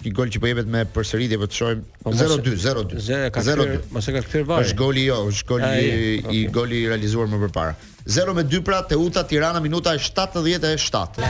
I 0.01 0.11
gol 0.17 0.27
që 0.33 0.39
po 0.41 0.49
jepet 0.49 0.67
me 0.67 0.81
përsëritje 0.91 1.37
po 1.39 1.47
të 1.47 1.55
shohim. 1.61 1.85
0-2, 2.03 2.57
0-2. 2.59 3.03
0-2. 3.31 3.79
Mos 3.95 4.09
e 4.11 4.15
ka 4.17 4.23
kthyer 4.25 4.43
vaj. 4.49 4.65
Është 4.65 4.79
goli 4.81 5.05
jo, 5.07 5.21
është 5.31 5.49
goli 5.53 5.71
i, 5.77 6.35
i 6.35 6.43
goli 6.51 6.83
i 6.83 6.89
realizuar 6.91 7.31
më 7.31 7.51
parë. 7.55 7.90
0 8.05 8.33
me 8.33 8.43
2 8.43 8.61
pra 8.61 8.81
Teuta 8.81 9.23
Tirana 9.23 9.59
minuta 9.59 9.93
77. 9.95 11.21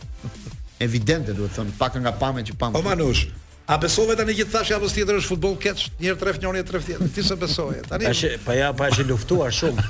Evidente 0.89 1.37
duhet 1.39 1.55
thonë. 1.61 1.77
pak 1.79 2.01
nga 2.03 2.19
pamet 2.19 2.51
që 2.51 2.59
pamë. 2.65 2.81
O 2.83 2.83
Manush, 2.83 3.29
A 3.71 3.77
besove 3.79 4.17
tani 4.19 4.35
që 4.35 4.49
thash 4.51 4.73
apo 4.75 4.89
tjetër 4.91 5.21
është 5.21 5.31
futboll 5.31 5.55
keq, 5.63 5.83
një 6.03 6.11
herë 6.11 6.19
tref 6.25 6.39
njëri, 6.43 6.63
tref 6.67 6.87
tjetër. 6.89 7.11
Ti 7.15 7.23
s'e 7.27 7.37
besoje. 7.39 7.85
Tani 7.87 8.09
Tash 8.09 8.25
pa 8.47 8.57
ja 8.59 8.73
pa 8.75 8.89
është 8.91 9.05
luftuar 9.13 9.55
shumë. 9.55 9.85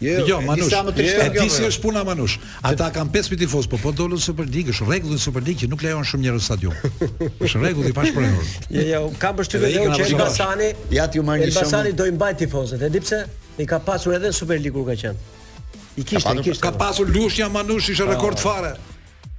Jo, 0.00 0.40
Manush. 0.40 0.70
E 0.98 1.28
di 1.34 1.46
si 1.50 1.64
është 1.66 1.82
puna 1.82 2.04
Manush. 2.06 2.36
Ata 2.62 2.86
kanë 2.94 3.10
pesë 3.14 3.38
tifoz, 3.40 3.66
po 3.66 3.78
po 3.82 3.90
dolën 3.90 4.20
Super 4.22 4.46
League, 4.46 4.70
është 4.70 4.86
rregull 4.86 5.14
në 5.16 5.22
Super 5.22 5.42
League 5.42 5.58
që 5.64 5.68
nuk 5.72 5.82
lejon 5.82 6.06
shumë 6.06 6.22
njerëz 6.22 6.38
në 6.38 6.44
stadium. 6.44 6.76
Është 7.48 7.58
rregull 7.58 7.88
i 7.90 7.92
pashpranueshëm. 7.96 8.68
Jo, 8.76 8.84
jo, 8.92 9.00
kam 9.18 9.34
përshtytur 9.38 9.66
edhe 9.66 9.98
që 9.98 10.06
Elbasani, 10.12 10.70
ja 10.94 11.08
ti 11.10 11.20
marr 11.22 11.42
një 11.42 11.50
shumë. 11.50 11.64
Elbasani 11.64 11.94
do 11.98 12.06
i 12.06 12.14
mbaj 12.14 12.38
tifozët, 12.44 12.86
e 12.86 12.92
di 12.94 13.02
pse? 13.02 13.22
I 13.58 13.66
ka 13.66 13.80
pasur 13.88 14.14
edhe 14.20 14.30
në 14.30 14.38
Super 14.38 14.62
League 14.62 14.78
kur 14.78 14.86
ka 14.86 14.98
qenë. 15.02 15.92
I 15.98 16.06
kishte, 16.06 16.34
i 16.38 16.46
kishte. 16.46 16.62
Ka 16.62 16.70
pasur 16.78 17.10
Lushnja 17.10 17.50
Manush, 17.58 17.90
ishte 17.90 18.06
ah. 18.06 18.14
rekord 18.14 18.38
fare. 18.38 18.76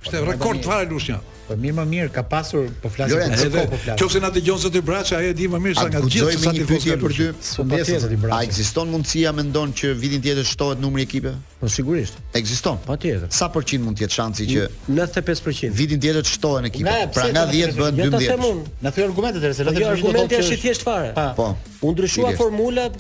Ishte 0.04 0.18
po, 0.20 0.26
rekord 0.34 0.66
fare 0.68 0.90
Lushnja. 0.92 1.22
Po 1.50 1.56
mirë 1.58 1.74
më 1.80 1.84
mirë 1.90 2.10
ka 2.14 2.22
pasur 2.30 2.68
po 2.82 2.92
flasim 2.94 3.18
për 3.18 3.32
këtë 3.34 3.62
po 3.72 3.78
flas. 3.82 3.96
Qofse 3.98 4.20
na 4.22 4.30
dëgjon 4.34 4.60
zoti 4.62 4.82
Braça, 4.86 5.16
ai 5.18 5.32
e 5.32 5.34
di 5.34 5.48
më 5.50 5.58
mirë 5.64 5.78
sa 5.80 5.88
nga 5.90 6.04
gjithë 6.06 6.36
sa 6.44 6.52
ti 6.54 6.66
fusi 6.70 6.94
për 7.02 7.14
ty. 7.18 7.28
Po 7.34 7.66
pse 7.72 7.96
zoti 8.04 8.20
Braça? 8.22 8.36
A 8.38 8.44
ekziston 8.46 8.92
mundësia 8.94 9.32
mendon 9.34 9.74
që 9.80 9.96
vitin 9.98 10.22
tjetër 10.22 10.46
shtohet 10.46 10.84
numri 10.84 11.08
i 11.08 11.08
ekipeve? 11.10 11.34
Po 11.58 11.72
sigurisht. 11.74 12.20
Ekziston. 12.38 12.78
Patjetër. 12.86 13.26
Po 13.26 13.40
sa 13.40 13.50
përqind 13.56 13.86
mund 13.88 13.98
të 13.98 14.06
jetë 14.06 14.18
shansi 14.20 14.48
që 14.52 14.68
95%. 14.94 15.74
Vitin 15.82 16.06
tjetër 16.06 16.30
shtohen 16.36 16.70
ekipet. 16.70 17.18
Pra 17.18 17.26
nga 17.34 17.48
10 17.50 17.76
bën 17.80 17.92
12. 17.98 17.98
Ne 17.98 18.24
them 18.30 18.48
unë, 18.52 18.70
na 18.86 18.94
thoi 18.94 19.10
argumentet 19.10 19.50
se 19.58 19.66
lotë 19.66 19.86
argumenti 19.96 20.42
është 20.44 20.58
i 20.60 20.64
thjeshtë 20.68 20.90
fare. 20.92 21.28
Po. 21.34 21.50
U 21.82 21.96
ndryshua 21.98 22.36
formula 22.38 22.92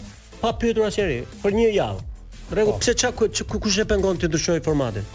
pa 0.41 0.55
pyetur 0.57 0.89
asnjëri 0.89 1.21
për 1.45 1.59
një 1.61 1.69
javë. 1.77 2.05
Rregull, 2.49 2.79
po. 2.79 2.81
pse 2.81 2.97
çka 2.97 3.57
kush 3.61 3.77
e 3.77 3.83
pengon 3.85 4.17
të 4.17 4.25
ndryshojë 4.33 4.63
formatin? 4.65 5.05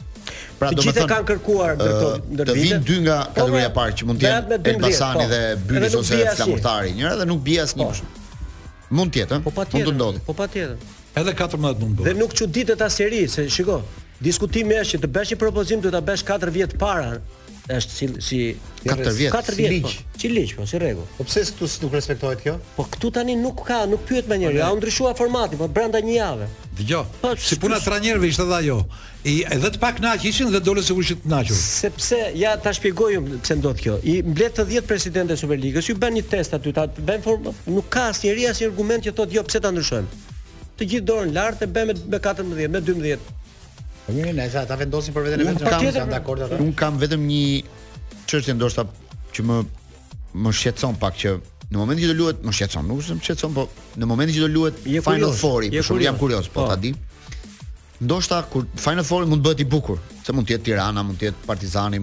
Pra 0.59 0.71
do 0.75 0.83
të 0.85 0.93
thonë 0.99 1.11
kanë 1.11 1.27
kërkuar 1.31 1.75
ndër 1.81 2.51
të 2.51 2.57
vinë 2.59 2.79
dy 2.89 2.99
nga 3.05 3.19
po, 3.27 3.39
kategoria 3.39 3.69
e 3.71 3.75
parë 3.77 3.97
që 4.01 4.09
mund 4.11 4.21
të 4.23 4.29
jenë 4.29 4.59
Elbasani 4.73 5.27
dhe 5.33 5.41
Bylis 5.69 5.97
ose 6.01 6.21
Flamurtari, 6.39 6.93
njëra 6.99 7.19
dhe 7.23 7.29
nuk 7.31 7.43
bie 7.49 7.59
asnjë. 7.65 7.87
Po. 7.87 8.39
Mund 8.99 9.15
të 9.15 9.23
jetë, 9.25 9.41
po 9.49 9.53
Mund 9.59 9.75
të 9.91 9.95
ndodhi 9.99 10.23
Po 10.29 10.37
patjetër. 10.39 10.95
Edhe 11.21 11.37
14 11.41 11.65
mund 11.65 11.81
të 11.83 11.91
bëhet. 11.91 12.09
Dhe 12.09 12.17
nuk 12.21 12.37
çuditet 12.41 12.85
as 12.89 12.99
seri, 13.01 13.25
se 13.35 13.47
shiko, 13.57 13.81
diskutimi 14.27 14.79
është 14.83 14.97
që 14.97 15.03
të 15.05 15.13
bësh 15.19 15.35
një 15.35 15.41
propozim 15.45 15.85
duhet 15.85 15.95
ta 15.99 16.05
bësh 16.13 16.27
4 16.31 16.55
vjet 16.59 16.79
para 16.81 17.17
është 17.69 17.97
si 17.97 18.07
si 18.21 18.39
4 18.85 19.13
vjet, 19.17 19.47
si 19.55 19.69
ligj. 19.69 19.87
Po. 19.87 20.21
Si 20.21 20.29
ligj, 20.29 20.51
po, 20.59 20.67
si 20.69 20.79
rregull. 20.79 21.07
Po 21.17 21.25
pse 21.25 21.47
këtu 21.49 21.69
s'u 21.73 21.89
respektohet 21.93 22.43
kjo? 22.45 22.59
Po 22.77 22.85
këtu 22.93 23.09
tani 23.17 23.37
nuk 23.41 23.63
ka, 23.65 23.79
nuk 23.89 24.03
pyet 24.09 24.29
më 24.29 24.39
njerë. 24.43 24.59
Ja 24.61 24.69
po, 24.69 24.77
u 24.77 24.81
ndryshua 24.83 25.15
formati, 25.17 25.57
po 25.57 25.69
brenda 25.73 26.03
një 26.05 26.13
jave. 26.19 26.49
Dgjoj. 26.77 27.07
Po, 27.23 27.31
si 27.41 27.57
puna 27.63 27.79
trajnerëve 27.81 28.29
ishte 28.29 28.45
dha 28.51 28.59
ajo. 28.61 28.77
I 29.25 29.37
edhe 29.57 29.71
të 29.73 29.81
pak 29.81 30.03
naq 30.05 30.27
ishin 30.29 30.53
dhe 30.53 30.61
dolën 30.61 30.85
sigurisht 30.85 31.25
të 31.25 31.33
naqur. 31.33 31.57
Sepse 31.57 32.19
ja 32.37 32.53
ta 32.61 32.75
shpjegoj 32.77 33.17
pse 33.41 33.57
ndodh 33.63 33.81
kjo. 33.81 33.97
I 34.05 34.19
mblet 34.27 34.59
të 34.59 34.67
10 34.75 34.91
presidentë 34.91 35.39
Superligës, 35.41 35.89
ju 35.89 35.97
bën 36.01 36.13
një 36.19 36.27
test 36.35 36.59
aty, 36.59 36.75
ta 36.77 36.85
bën 37.01 37.25
formë, 37.25 37.55
nuk 37.73 37.89
ka 37.89 38.11
asnjëri 38.13 38.45
as 38.53 38.61
argument 38.69 39.09
që 39.09 39.17
thotë 39.17 39.39
jo 39.41 39.45
pse 39.49 39.65
ta 39.65 39.73
ndryshojmë. 39.73 40.23
Të 40.77 40.91
gjithë 40.93 41.09
dorën 41.09 41.33
lart 41.33 41.65
e 41.65 41.69
bën 41.71 41.89
me 41.95 42.21
14, 42.21 42.53
me 42.75 42.85
12. 42.93 43.33
Po 44.07 44.13
mirë, 44.13 44.33
ne 44.37 44.47
sa 44.53 44.67
ta 44.69 44.77
vendosim 44.77 45.15
për 45.17 45.25
veten 45.31 45.43
e 45.43 45.49
vetëm 45.49 45.71
kam, 45.71 45.85
janë 45.89 46.11
dakord 46.13 46.43
ata. 46.45 46.59
Un 46.61 46.73
kam 46.77 46.99
vetëm 47.01 47.23
një 47.25 47.47
çështje 48.29 48.55
ndoshta 48.59 48.85
që 49.35 49.45
më 49.49 49.57
më 50.45 50.53
shqetëson 50.59 50.99
pak 51.01 51.17
që 51.23 51.33
në 51.73 51.79
momentin 51.81 52.05
që 52.05 52.11
do 52.11 52.17
luhet, 52.21 52.43
më 52.45 52.53
shqetëson, 52.59 52.85
nuk 52.91 53.01
është 53.01 53.17
më 53.19 53.25
shqetëson, 53.25 53.55
po 53.55 53.65
në 54.03 54.09
momentin 54.11 54.37
që 54.37 54.43
do 54.45 54.51
luhet 54.53 54.83
Final 55.09 55.33
Four, 55.39 55.65
po 55.73 55.85
shumë 55.89 56.05
jam 56.05 56.19
kurioz, 56.21 56.51
po 56.53 56.67
ta 56.69 56.77
di. 56.81 56.93
Ndoshta 58.05 58.43
kur 58.53 58.67
Final 58.77 59.07
Four 59.09 59.25
mund 59.31 59.41
të 59.41 59.47
bëhet 59.49 59.65
i 59.65 59.69
bukur, 59.73 60.03
se 60.27 60.37
mund 60.37 60.51
të 60.51 60.59
jetë 60.59 60.67
Tirana, 60.69 61.07
mund 61.07 61.21
të 61.23 61.31
jetë 61.31 61.49
Partizani, 61.49 62.03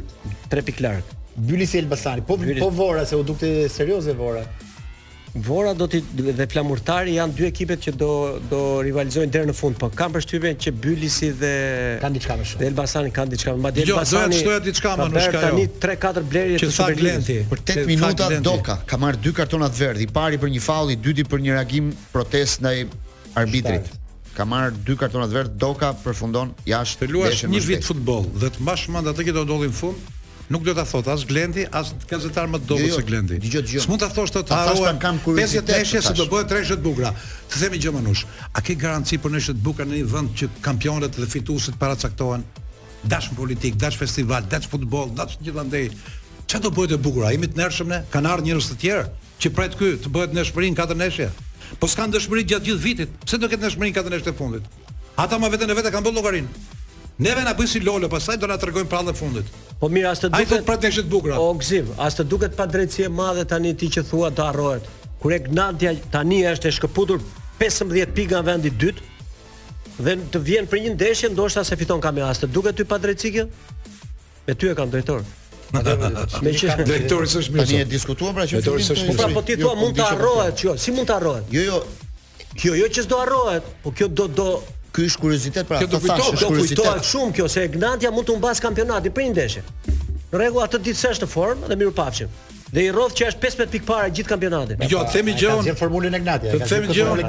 3 0.56 0.66
pikë 0.70 0.86
lart. 0.86 1.14
Bylisi 1.50 1.78
Ilbasani, 1.84 2.24
Po 2.26 2.38
po 2.46 2.70
vora 2.82 3.06
se 3.06 3.16
u 3.16 3.22
dukte 3.22 3.52
serioze 3.68 4.12
vora. 4.18 4.42
Vora 5.30 5.70
do 5.78 5.86
të 5.86 6.00
dhe 6.34 6.44
flamurtari 6.50 7.12
janë 7.14 7.36
dy 7.38 7.44
ekipet 7.46 7.82
që 7.84 7.92
do 8.00 8.08
do 8.50 8.60
rivalizojnë 8.82 9.30
deri 9.30 9.46
në 9.46 9.54
fund, 9.54 9.76
po 9.78 9.86
kanë 9.94 10.16
përshtypjen 10.16 10.56
që 10.64 10.72
Bylisi 10.82 11.28
dhe 11.38 11.52
kanë 12.02 12.16
diçka 12.18 12.36
më 12.40 12.46
shumë. 12.50 12.64
Elbasani 12.66 13.12
kanë 13.14 13.36
diçka 13.36 13.52
më 13.52 13.54
shumë. 13.54 13.64
Madje 13.68 13.84
jo, 13.86 13.94
Elbasani 14.00 14.26
do 14.26 14.34
të 14.34 14.40
shtojë 14.42 14.64
diçka 14.66 14.94
më 14.98 15.06
në 15.14 15.22
shkaj. 15.28 15.46
Jo. 15.46 15.46
Tani 15.46 15.68
3-4 15.84 16.24
blerje 16.32 16.58
të 16.64 16.70
Superlenti. 16.74 17.36
Për 17.52 17.62
8 17.62 17.86
minuta 17.92 18.28
Doka 18.50 18.78
ka 18.90 18.98
marrë 19.04 19.22
dy 19.28 19.32
kartona 19.38 19.70
të 19.70 19.82
verdhë, 19.84 20.06
i 20.08 20.12
pari 20.18 20.42
për 20.42 20.52
një 20.56 20.64
faull, 20.66 20.90
i 20.90 20.98
dyti 21.06 21.28
për 21.30 21.46
një 21.46 21.56
reagim 21.60 21.92
protest 22.10 22.64
ndaj 22.66 22.82
arbitrit. 23.44 23.90
Ka 24.34 24.46
marrë 24.50 24.82
dy 24.86 24.98
kartona 24.98 25.30
të 25.30 25.38
verdhë, 25.38 25.56
Doka 25.62 25.94
përfundon 26.02 26.56
jashtë. 26.66 27.06
Të 27.06 27.14
luash 27.14 27.46
një 27.46 27.64
vit 27.70 27.86
futboll 27.86 28.26
dhe 28.42 28.50
të 28.56 28.66
mbash 28.66 28.88
mend 28.96 29.14
atë 29.14 29.30
që 29.30 29.38
do 29.38 29.46
ndodhin 29.46 29.76
fund, 29.82 30.18
nuk 30.50 30.64
do 30.66 30.74
ta 30.74 30.84
thot 30.84 31.08
as 31.08 31.24
Glendi, 31.24 31.64
as 31.70 31.92
gazetar 32.10 32.48
më 32.50 32.58
dobët 32.66 32.86
jo, 32.86 32.92
jo, 32.92 32.96
se 32.98 33.06
Glendi. 33.06 33.38
Dgjoj, 33.42 33.62
dgjoj. 33.66 33.82
S'mund 33.84 34.02
ta 34.02 34.08
thosh 34.10 34.32
të 34.34 34.42
harrohen. 34.50 34.98
Pesë 35.38 35.62
treshje 35.68 36.02
se 36.02 36.14
do 36.18 36.26
bëhet 36.32 36.50
treshje 36.50 36.76
të 36.78 36.84
bukura. 36.86 37.12
Të 37.50 37.62
themi 37.64 37.80
gjë 37.82 37.92
manush. 37.94 38.24
A 38.52 38.60
ke 38.62 38.74
garanci 38.78 39.18
për 39.22 39.36
treshje 39.36 39.54
të 39.58 39.62
bukura 39.66 39.86
në 39.86 40.00
një 40.00 40.08
vend 40.10 40.32
që 40.36 40.48
kampionet 40.64 41.16
dhe 41.18 41.28
fituesit 41.30 41.78
paracaktohen? 41.78 42.42
Dash 43.04 43.30
politik, 43.36 43.76
dash 43.80 43.96
festival, 44.00 44.44
dash 44.52 44.66
futboll, 44.70 45.12
dash 45.16 45.38
gjithandej. 45.44 45.92
Ç'a 46.50 46.58
do 46.64 46.74
bëhet 46.74 46.96
e 46.96 47.00
bukur? 47.00 47.28
Ai 47.30 47.38
më 47.40 47.52
të 47.54 47.62
nervshëm 47.62 47.94
ne? 47.94 48.02
Kan 48.12 48.26
ardhur 48.26 48.50
njerëz 48.50 48.72
të 48.74 48.78
tjerë 48.82 49.06
që 49.40 49.54
prit 49.56 49.78
ky 49.78 49.92
të 50.04 50.10
bëhet 50.12 50.34
në 50.36 50.42
shpërin 50.50 50.74
katër 50.76 50.98
neshje. 51.00 51.30
Po 51.80 51.86
s'kan 51.88 52.10
dëshmëri 52.12 52.42
gjatë 52.50 52.66
gjithë 52.72 52.82
vitit. 52.84 53.14
Pse 53.24 53.38
do 53.40 53.46
ketë 53.48 53.68
në 53.68 53.72
shpërin 53.76 53.94
katër 53.96 54.16
neshje 54.18 54.32
të 54.32 54.36
fundit? 54.36 54.66
Ata 55.20 55.38
më 55.40 55.48
veten 55.54 55.70
e 55.70 55.76
vetë 55.78 55.94
kanë 55.94 56.04
bëllë 56.10 56.18
llogarinë. 56.18 56.78
Neve 57.20 57.42
na 57.44 57.52
bësi 57.56 57.82
lolë, 57.84 58.08
pastaj 58.08 58.38
do 58.40 58.48
na 58.48 58.56
tregojnë 58.60 58.88
prandaj 58.88 59.12
fundit. 59.18 59.48
Po 59.80 59.88
mirë, 59.92 60.08
as 60.12 60.22
të 60.22 60.30
duket. 60.32 60.40
Ai 60.40 60.48
thotë 60.48 60.64
pra 60.68 60.76
të 60.80 61.04
bukur. 61.12 61.34
O 61.40 61.50
gzim, 61.60 61.90
as 62.00 62.16
të 62.16 62.24
duket 62.28 62.54
pa 62.56 62.64
drejtësi 62.68 63.04
e 63.06 63.10
madhe 63.12 63.44
tani 63.48 63.74
ti 63.80 63.88
që 63.96 64.04
thua 64.08 64.30
të 64.32 64.46
harrohet. 64.48 64.88
Kur 65.20 65.34
Egnatia 65.36 65.92
tani 66.14 66.38
është 66.48 66.70
e 66.70 66.72
shkëputur 66.78 67.20
15 67.60 68.14
pika 68.16 68.40
në 68.40 68.46
vendi 68.48 68.72
dytë 68.82 69.08
dhe 70.06 70.14
të 70.32 70.40
vjen 70.46 70.68
për 70.72 70.82
një 70.86 70.94
ndeshje 70.94 71.28
ndoshta 71.34 71.64
se 71.68 71.76
fiton 71.76 72.00
as 72.28 72.40
Të 72.40 72.46
duket 72.56 72.76
ty 72.80 72.84
pa 72.88 72.96
drejtësi 72.98 73.32
kjo? 73.34 73.44
Me 74.46 74.54
ty 74.54 74.70
e 74.70 74.74
kam 74.74 74.88
drejtor. 74.90 75.20
Me 75.74 75.80
që 76.60 76.84
drejtori 76.88 77.28
s'është 77.28 77.52
mirë. 77.52 77.66
Tani 77.66 77.80
e 77.80 77.84
diskutuam 77.84 78.34
pra 78.34 78.46
që 78.46 78.50
drejtori 78.56 78.82
s'është 78.82 79.06
po 79.10 79.16
pra 79.18 79.28
Po 79.34 79.42
ti 79.44 79.52
jo, 79.58 79.66
thua 79.66 79.74
po 79.76 79.80
mund 79.84 79.96
të 79.96 80.00
po 80.00 80.08
harrohet, 80.14 80.64
jo, 80.64 80.72
si 80.84 80.92
mund 80.96 81.08
të 81.10 81.18
harrohet? 81.18 81.52
Jo, 81.58 81.64
jo. 81.68 81.86
Kjo 82.58 82.74
jo 82.80 82.88
që 82.88 83.04
s'do 83.04 83.20
harrohet, 83.20 83.68
po 83.84 83.92
kjo 83.92 84.08
do 84.08 84.26
do 84.40 84.46
Ky 84.92 85.04
është 85.06 85.20
kuriozitet 85.22 85.68
pra, 85.70 85.78
ta 85.86 85.98
thash 86.02 86.32
është 86.34 86.46
kuriozitet. 86.50 86.78
Do 86.78 86.84
kujtohet 86.84 87.06
shumë 87.10 87.34
kjo 87.38 87.48
se 87.52 87.64
Ignatia 87.70 88.10
mund 88.10 88.26
të 88.26 88.34
humbas 88.34 88.60
kampionatin 88.64 89.12
një 89.16 89.32
ndeshje. 89.36 89.62
Në 90.30 90.38
rregull, 90.40 90.62
atë 90.66 90.80
ditë 90.86 90.98
s'është 91.04 91.26
në 91.26 91.30
formë 91.34 91.68
dhe 91.70 91.76
mirë 91.80 91.94
pafshim. 91.94 92.30
Dhe 92.70 92.84
i 92.86 92.90
rrodh 92.94 93.14
që 93.18 93.28
është 93.30 93.42
15 93.44 93.72
pikë 93.74 93.86
para 93.86 94.08
gjithë 94.14 94.30
kampionatit. 94.30 94.82
Jo, 94.90 95.00
pra, 95.02 95.12
themi 95.14 95.32
gjën. 95.38 95.68
Ka 95.72 95.76
formulën 95.80 96.14
Ignatia. 96.18 96.52
Të 96.54 96.70
themi 96.70 96.94
gjën. 96.94 97.22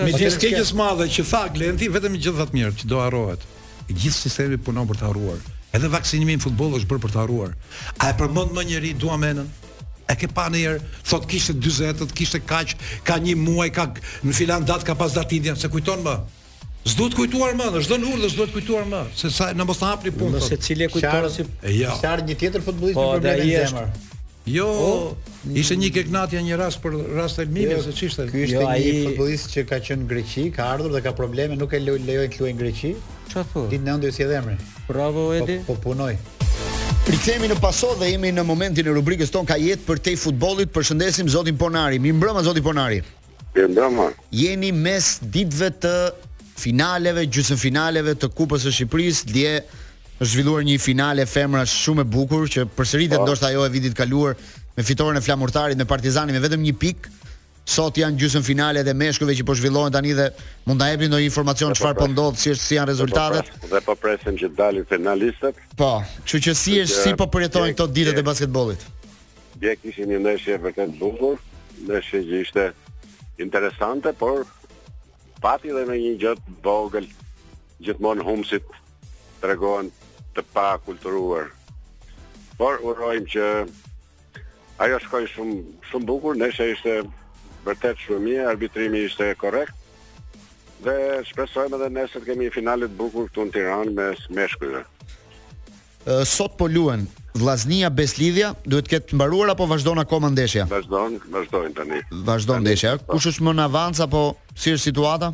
Me 0.00 0.14
gjithë 0.14 0.30
skeqës 0.38 0.72
madhe 0.76 1.06
që 1.12 1.24
tha 1.30 1.42
Glenti 1.56 1.88
vetëm 1.94 2.16
gjithë 2.18 2.38
vetë 2.42 2.56
mirë 2.58 2.74
që 2.82 2.88
do 2.92 2.98
harrohet. 3.00 3.44
Gjithë 3.90 4.16
sistemi 4.18 4.58
punon 4.68 4.88
për 4.88 5.00
të 5.00 5.08
harruar. 5.08 5.40
Edhe 5.76 5.88
vaksinimi 5.92 6.36
në 6.38 6.44
futbollit 6.44 6.80
është 6.82 6.90
bërë 6.92 7.04
për 7.06 7.14
të 7.14 7.20
harruar. 7.20 7.52
A 8.04 8.12
e 8.12 8.16
përmend 8.20 8.52
më 8.56 8.64
njëri 8.70 8.92
dua 9.04 9.16
menën? 9.20 9.48
A 10.08 10.14
ke 10.20 10.28
pa 10.36 10.44
njerë, 10.52 10.80
thot 11.08 11.24
kishte 11.28 11.56
40, 11.56 12.12
kishte 12.16 12.40
kaq, 12.44 12.74
ka 13.08 13.16
një 13.24 13.38
muaj, 13.40 13.70
ka 13.76 13.86
në 14.22 14.36
filan 14.36 14.66
datë, 14.68 14.84
ka 14.90 14.94
pas 15.00 15.12
datë 15.16 15.38
indian, 15.40 15.56
se 15.60 15.70
kujton 15.72 16.04
më? 16.04 16.18
S'do 16.84 17.06
të 17.08 17.16
kujtuar 17.16 17.54
më, 17.56 17.70
s'do 17.80 17.96
në 17.96 18.08
urdhë, 18.12 18.28
s'do 18.34 18.44
të 18.44 18.54
kujtuar 18.58 18.88
më, 18.90 18.98
se 19.16 19.30
sa 19.32 19.46
na 19.56 19.64
mos 19.64 19.78
hapni 19.80 20.10
punën. 20.12 20.34
Nëse 20.36 20.58
cili 20.60 20.84
e 20.84 20.88
kujtuar 20.92 21.30
si 21.32 21.46
ja. 21.78 21.94
një 22.20 22.36
tjetër 22.42 22.60
futbollist 22.66 22.98
po, 22.98 23.06
me 23.14 23.22
problem 23.22 23.40
në 23.40 23.68
zemër. 23.70 23.94
Jo, 24.52 24.66
po, 24.76 25.48
ishte 25.56 25.78
një 25.80 25.88
keknatje 25.94 26.42
një 26.44 26.58
rast 26.60 26.82
për 26.84 26.98
rast 27.16 27.40
të 27.40 27.78
se 27.86 27.94
ç'ishte. 27.96 28.26
Ky 28.28 28.42
ishte 28.44 28.58
jo, 28.58 28.66
një 28.68 29.06
futbollist 29.06 29.48
që 29.54 29.64
ka 29.70 29.78
qenë 29.86 30.02
në 30.02 30.08
Greqi, 30.10 30.44
ka 30.52 30.66
ardhur 30.74 30.92
dhe 30.92 31.00
ka 31.06 31.14
probleme, 31.16 31.56
nuk 31.56 31.72
e 31.72 31.80
lejoi 31.80 32.02
të 32.28 32.42
luajë 32.42 32.52
në 32.52 32.60
Greqi. 32.60 32.92
Çfarë 33.32 33.48
thua? 33.54 33.64
Po? 33.64 33.64
Ditë 33.72 33.88
e 33.88 33.94
ëndër 33.94 34.12
si 34.18 34.26
edhe 34.26 34.36
emri. 34.42 34.58
Bravo 34.90 35.24
po, 35.30 35.38
Edi. 35.38 35.56
Po, 35.64 35.78
po 35.78 35.94
punoj. 35.94 36.12
Rikthehemi 37.08 37.48
në 37.52 37.56
paso 37.64 37.94
dhe 38.00 38.12
jemi 38.12 38.28
në 38.36 38.44
momentin 38.48 38.84
e 38.84 38.96
rubrikës 38.98 39.32
tonë 39.32 39.48
ka 39.48 39.56
jetë 39.60 39.88
për 39.88 40.04
te 40.04 40.14
futbollit. 40.20 40.72
Përshëndesim 40.76 41.32
zotin 41.32 41.56
Ponari. 41.60 41.96
Mirëmbrëma 42.04 42.44
zoti 42.46 42.60
Ponari. 42.64 43.00
Mirëmbrëma. 43.56 44.10
Jeni 44.36 44.70
mes 44.76 45.10
ditëve 45.32 45.68
të 45.84 45.94
finaleve, 46.60 47.26
gjysmë 47.30 47.56
finaleve 47.58 48.14
të 48.18 48.28
Kupës 48.38 48.64
së 48.68 48.72
Shqipërisë, 48.76 49.32
dje 49.34 49.50
është 50.14 50.30
zhvilluar 50.30 50.62
një 50.66 50.76
finale 50.78 51.24
femra 51.26 51.64
shumë 51.66 52.04
e 52.04 52.06
bukur 52.14 52.44
që 52.46 52.68
përsëritet 52.78 53.18
po. 53.18 53.24
ndoshta 53.26 53.48
ajo 53.48 53.64
e 53.66 53.70
vitit 53.74 53.96
kaluar 53.98 54.36
me 54.76 54.82
fitoren 54.86 55.16
e 55.16 55.20
flamurtarit 55.22 55.76
me 55.78 55.84
Partizanin 55.84 56.34
me 56.36 56.40
vetëm 56.42 56.62
një 56.62 56.76
pikë. 56.78 57.12
Sot 57.66 57.96
janë 57.96 58.18
gjysëm 58.20 58.42
finale 58.44 58.82
dhe 58.84 58.92
meshkujve 58.92 59.34
që 59.40 59.44
po 59.48 59.54
zhvillohen 59.56 59.92
tani 59.92 60.12
dhe 60.12 60.26
mund 60.68 60.80
ta 60.82 60.90
jepni 60.90 61.08
ndonjë 61.08 61.24
informacion 61.30 61.72
po 61.72 61.78
çfarë 61.80 61.96
po 61.96 62.08
ndodh, 62.12 62.36
si 62.36 62.50
është 62.52 62.64
si 62.68 62.76
janë 62.76 62.90
rezultatet. 62.90 63.48
Dhe 63.70 63.80
po, 63.80 63.94
po 63.94 63.94
presim 64.04 64.36
që 64.36 64.50
dalin 64.54 64.84
finalistët. 64.84 65.56
Po, 65.76 65.90
kështu 66.28 66.42
që 66.46 66.54
si 66.62 66.74
është 66.82 66.98
si 67.00 67.14
po 67.16 67.26
përjetojnë 67.32 67.72
këto 67.74 67.86
ditët 67.96 68.20
e 68.20 68.26
basketbollit. 68.30 68.84
Dje 69.62 69.74
kishin 69.80 70.12
një 70.12 70.20
ndeshje 70.26 70.60
vërtet 70.60 70.92
bukur, 71.00 71.40
ndeshje 71.88 72.20
që 72.28 72.42
ishte 72.44 72.66
interesante, 73.40 74.12
por 74.20 74.44
pati 75.44 75.68
dhe 75.76 75.82
në 75.84 75.96
një 76.00 76.10
gjëtë 76.22 76.52
vogël, 76.64 77.06
gjithmonë 77.84 78.24
humësit 78.24 78.68
të 79.42 79.50
regohen 79.50 79.90
të 80.38 80.44
pa 80.54 80.70
kulturuar. 80.86 81.50
Por 82.56 82.80
urojmë 82.86 83.28
që 83.34 83.44
ajo 84.86 85.02
shkoj 85.04 85.26
shumë, 85.34 85.58
shumë 85.90 86.08
bukur, 86.08 86.40
nëse 86.40 86.70
ishte 86.72 86.96
vërtet 87.68 88.00
shumë 88.06 88.24
mirë, 88.24 88.46
arbitrimi 88.54 89.04
ishte 89.10 89.28
korekt, 89.42 89.76
dhe 90.86 90.96
shpresojmë 91.28 91.76
edhe 91.76 91.92
nëse 91.98 92.22
të 92.22 92.26
kemi 92.30 92.48
finalit 92.56 92.96
bukur 92.96 93.28
këtu 93.28 93.44
në 93.50 93.54
Tiranë 93.58 93.94
me, 94.00 94.10
me 94.32 94.48
shkujve 94.48 94.86
sot 96.24 96.52
po 96.56 96.68
luhen 96.68 97.06
Vllaznia 97.34 97.90
Beslidhja 97.90 98.52
duhet 98.68 98.86
të 98.86 98.90
ketë 98.94 99.16
mbaruar 99.18 99.50
apo 99.54 99.66
vazhdon 99.66 99.98
akoma 99.98 100.28
ndeshja? 100.30 100.68
Vazhdon, 100.70 101.16
vazhdon 101.32 101.72
tani. 101.74 101.98
Vazhdon 102.26 102.62
ndeshja. 102.62 102.92
Kush 103.10 103.26
është 103.32 103.44
më 103.48 103.54
në 103.58 103.64
avancë 103.66 104.04
apo 104.06 104.20
si 104.54 104.70
është 104.76 104.84
situata? 104.90 105.32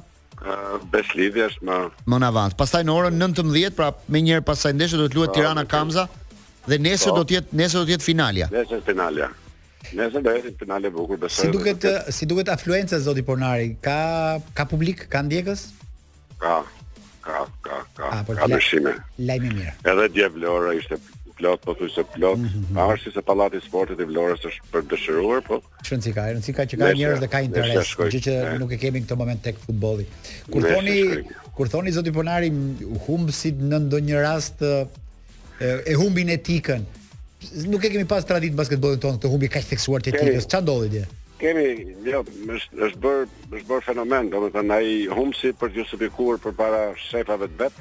Beslidhja 0.95 1.51
është 1.51 1.67
më 1.69 1.77
më 2.09 2.21
në 2.23 2.31
avancë. 2.33 2.59
Pastaj 2.63 2.87
në 2.89 2.95
orën 2.97 3.19
19, 3.21 3.75
pra 3.77 3.91
më 4.09 4.23
njëherë 4.31 4.47
pas 4.49 4.65
saj 4.65 4.73
ndeshje 4.79 5.03
do 5.03 5.11
të 5.13 5.21
luhet 5.21 5.35
po, 5.35 5.37
Tirana 5.37 5.67
Kamza 5.69 6.07
dhe 6.71 6.81
nesër 6.87 7.13
po. 7.13 7.19
do 7.21 7.27
të 7.29 7.37
jetë 7.37 7.61
nesër 7.61 7.79
do 7.81 7.85
të 7.91 7.95
jetë 7.99 8.09
finalja. 8.09 8.49
Nesër 8.57 8.81
finalja. 8.89 9.29
Nesër 10.01 10.25
do 10.25 10.37
jetë 10.39 10.57
finale 10.65 10.95
bukur 10.97 11.21
besoj. 11.21 11.45
Si 11.45 11.53
duket 11.53 11.85
si 12.21 12.31
duket 12.33 12.49
afluenca 12.49 12.97
zoti 12.99 13.23
Pornari? 13.27 13.75
Ka 13.85 14.41
ka 14.55 14.65
publik, 14.65 15.05
ka 15.13 15.21
ndjekës? 15.21 15.69
Ka, 16.41 16.63
ka, 17.23 17.47
ka, 17.65 17.75
ka, 17.95 18.03
A, 18.09 18.21
ah, 18.21 18.21
po 18.27 18.33
ka 18.35 18.49
dëshime. 18.51 18.95
Lajmë 19.29 19.53
mirë. 19.57 19.73
Edhe 19.93 20.07
dje 20.15 20.29
Vlora 20.35 20.73
ishte 20.79 20.99
plot, 21.39 21.63
po 21.65 21.75
thuj 21.79 21.93
se 21.95 22.05
plot, 22.15 22.39
mm 22.41 22.47
-hmm. 22.47 22.65
Mhm. 22.71 22.91
arsi 22.93 23.11
se 23.15 23.23
palati 23.29 23.61
sportit 23.65 24.01
i 24.01 24.07
Vlorës 24.11 24.43
është 24.49 24.63
për 24.73 24.83
dëshëruar, 24.93 25.41
po... 25.49 25.61
Që 25.87 25.97
nësi 25.99 26.13
ka, 26.17 26.23
nësi 26.39 26.55
ka 26.57 26.63
që 26.69 26.77
ka 26.81 26.89
njërës 26.99 27.21
dhe 27.25 27.29
ka 27.35 27.41
interes, 27.49 27.93
gjë 28.13 28.21
që 28.27 28.35
nuk 28.61 28.73
e 28.73 28.79
kemi 28.83 29.01
në 29.01 29.05
këtë 29.07 29.17
moment 29.23 29.43
tek 29.43 29.57
futboli. 29.67 30.07
Kur 30.51 30.61
Nesha 30.63 30.75
thoni, 30.75 30.99
shkoj. 31.03 31.55
kur 31.57 31.69
thoni 31.69 31.93
zoti 31.97 32.11
Ponari, 32.13 32.51
humbësit 33.07 33.57
në 33.71 33.79
ndonjë 33.87 34.21
rast 34.27 34.61
e, 34.63 34.75
e 35.93 35.95
humbin 35.95 36.29
etikën, 36.29 36.85
nuk 37.73 37.85
e 37.85 37.89
kemi 37.91 38.05
pas 38.05 38.25
traditë 38.25 38.53
në 38.53 38.61
basketbolin 38.61 39.01
tonë 39.01 39.19
të 39.21 39.29
humbi 39.33 39.49
kaq 39.49 39.65
theksuar 39.71 40.01
të 40.01 40.13
etikës. 40.13 40.45
Ç'a 40.45 40.61
ndodhi 40.61 40.89
dje? 40.97 41.07
kemi 41.41 41.73
jo 42.05 42.21
është 42.53 42.83
është 42.87 43.01
bër 43.05 43.23
është 43.57 43.67
bër 43.71 43.85
fenomen 43.87 44.29
domethënë 44.33 44.75
ai 44.77 44.91
humsi 45.17 45.55
për 45.61 45.73
të 45.73 45.79
justifikuar 45.83 46.41
përpara 46.43 46.81
shefave 47.09 47.49
të 47.51 47.59
vet 47.63 47.79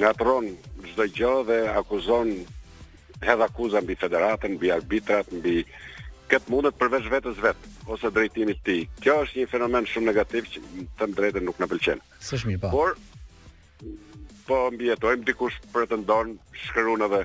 ngatron 0.00 0.50
çdo 0.90 1.06
gjë 1.18 1.32
dhe 1.48 1.58
akuzon 1.80 2.32
hedh 3.24 3.46
akuzën 3.48 3.84
mbi 3.86 3.96
federatën 4.04 4.56
mbi 4.58 4.72
arbitrat 4.76 5.32
mbi 5.38 5.62
këtë 6.30 6.52
mundet 6.52 6.76
përveç 6.82 7.08
vetës 7.12 7.40
vet 7.46 7.60
ose 7.92 8.12
drejtimit 8.18 8.60
të 8.60 8.64
tij 8.68 8.80
kjo 9.02 9.16
është 9.26 9.40
një 9.40 9.50
fenomen 9.54 9.88
shumë 9.88 10.10
negativ 10.12 10.50
që 10.52 10.58
të 11.00 11.08
drejtën 11.18 11.48
nuk 11.48 11.60
na 11.62 11.70
pëlqen 11.70 12.04
s'është 12.28 12.50
mirë 12.52 12.62
po 12.64 12.74
por 12.74 12.92
po 14.48 14.64
mbi 14.74 14.92
jetojm 14.92 15.24
dikush 15.28 15.56
pretendon 15.72 16.36
shkruan 16.66 17.06
edhe 17.08 17.24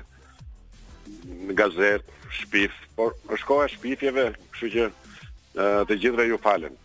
në 1.48 1.56
gazet, 1.58 2.08
shpif, 2.42 2.74
por 2.96 3.16
është 3.32 3.48
koha 3.48 3.68
shpifjeve, 3.72 4.28
kështu 4.54 4.70
që 4.74 4.84
uh, 4.88 5.64
të 5.88 5.96
gjithëve 5.96 6.26
ju 6.32 6.38
falem. 6.42 6.76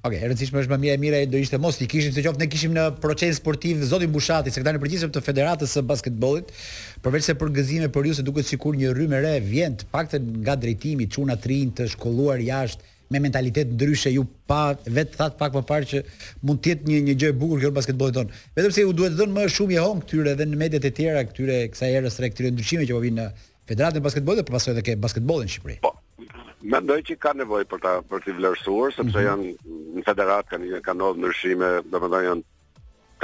Okej, 0.00 0.16
okay, 0.16 0.20
e 0.24 0.28
rëndësishme 0.30 0.62
është 0.62 0.72
më 0.72 0.76
mirë 0.82 0.92
e 0.94 0.98
mira 1.02 1.18
do 1.28 1.36
ishte 1.36 1.58
mos 1.60 1.76
i 1.84 1.88
kishim 1.92 2.14
se 2.16 2.22
qoftë 2.24 2.40
ne 2.40 2.46
kishim 2.48 2.72
në 2.72 2.86
proces 3.02 3.36
sportiv 3.36 3.82
zoti 3.84 4.06
Bushati, 4.08 4.48
sekretari 4.54 4.80
i 4.80 4.80
përgjithshëm 4.80 5.10
të 5.12 5.20
Federatës 5.26 5.74
së 5.76 5.82
Basketbollit, 5.90 6.54
përveç 7.04 7.26
se 7.28 7.34
për 7.40 7.52
gëzime 7.58 7.90
për 7.92 8.08
ju 8.08 8.14
se 8.16 8.24
duket 8.24 8.48
sikur 8.48 8.78
një 8.80 8.94
rrymë 8.96 9.18
e 9.18 9.20
re 9.26 9.34
vjen 9.44 9.76
të 9.76 9.90
paktën 9.92 10.30
nga 10.38 10.56
drejtimi, 10.62 11.08
çuna 11.16 11.36
trinj 11.36 11.74
të 11.76 11.90
shkolluar 11.98 12.40
jashtë, 12.46 12.89
me 13.10 13.18
mentalitet 13.18 13.66
ndryshe 13.74 14.12
ju 14.14 14.22
pa 14.46 14.70
vetë 14.86 15.18
that 15.18 15.38
pak 15.38 15.54
më 15.58 15.62
parë 15.66 15.86
që 15.92 16.00
mund 16.46 16.60
të 16.62 16.68
jetë 16.70 16.86
një 16.92 16.98
një 17.08 17.14
gjë 17.18 17.30
e 17.32 17.34
bukur 17.40 17.62
kjo 17.64 17.70
basketbolli 17.78 18.14
ton. 18.14 18.28
Vetëm 18.54 18.74
se 18.76 18.84
ju 18.84 18.92
duhet 18.94 19.16
të 19.16 19.18
dhënë 19.18 19.34
më 19.38 19.46
shumë 19.54 19.74
jehon 19.74 20.02
këtyre 20.04 20.34
dhe 20.38 20.46
në 20.46 20.58
mediat 20.60 20.86
e 20.86 20.92
tjera 20.98 21.24
këtyre 21.26 21.56
kësaj 21.72 21.88
erës 22.00 22.18
tre 22.20 22.28
këtyre 22.30 22.52
ndryshime 22.54 22.86
që 22.86 22.94
po 22.94 23.00
vinë 23.02 23.18
në 23.18 23.26
Federatën 23.70 23.98
e 23.98 24.04
Basketbollit, 24.04 24.46
por 24.46 24.56
pasojë 24.58 24.76
edhe 24.76 24.84
ke 24.86 24.94
basketbollin 25.06 25.50
në 25.50 25.54
Shqipëri. 25.56 25.76
Po. 25.88 25.92
Mendoj 26.70 27.00
që 27.10 27.16
ka 27.22 27.34
nevojë 27.40 27.68
për 27.72 27.82
ta 27.82 27.96
për 28.10 28.22
të 28.28 28.34
vlerësuar 28.38 28.94
sepse 28.94 29.02
mm 29.02 29.10
-hmm. 29.10 29.26
janë 29.26 29.46
në 29.98 30.06
federat 30.06 30.46
kanë 30.52 30.70
një 30.70 30.80
kanon 30.86 31.18
ndryshime, 31.18 31.68
domethënë 31.90 32.26
janë 32.28 32.42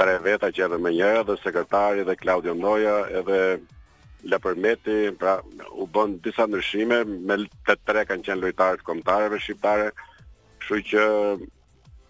tre 0.03 0.19
veta 0.27 0.51
që 0.51 0.59
janë 0.65 0.81
më 0.83 0.93
njëra, 0.97 1.23
dhe 1.29 1.35
sekretari 1.45 2.03
dhe 2.03 2.15
Claudio 2.19 2.53
Noja, 2.59 2.95
edhe 3.21 3.39
la 4.25 4.39
përmeti, 4.41 5.11
pra 5.21 5.37
u 5.77 5.85
bën 5.93 6.15
disa 6.25 6.47
ndryshime 6.49 7.03
me 7.29 7.35
të 7.67 7.75
tre 7.85 8.03
kanë 8.09 8.25
qenë 8.25 8.41
lojtarët 8.41 8.81
kombëtarëve 8.87 9.39
shqiptare. 9.43 9.91
Kështu 10.61 10.79
që 10.91 11.03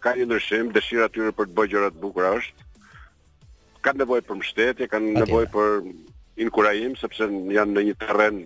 ka 0.05 0.13
një 0.15 0.27
ndryshim, 0.29 0.69
dëshira 0.75 1.09
tyre 1.11 1.33
për 1.35 1.49
të 1.51 1.55
bërë 1.57 1.71
gjëra 1.73 1.89
të 1.95 2.01
bukura 2.05 2.31
është. 2.39 2.63
kanë 3.87 3.99
nevojë 4.03 4.23
për 4.27 4.35
mbështetje, 4.35 4.85
kanë 4.91 5.11
nevojë 5.17 5.47
për 5.51 5.77
inkurajim 6.43 6.95
sepse 6.99 7.23
janë 7.55 7.71
në 7.75 7.83
një 7.87 7.93
terren 8.03 8.41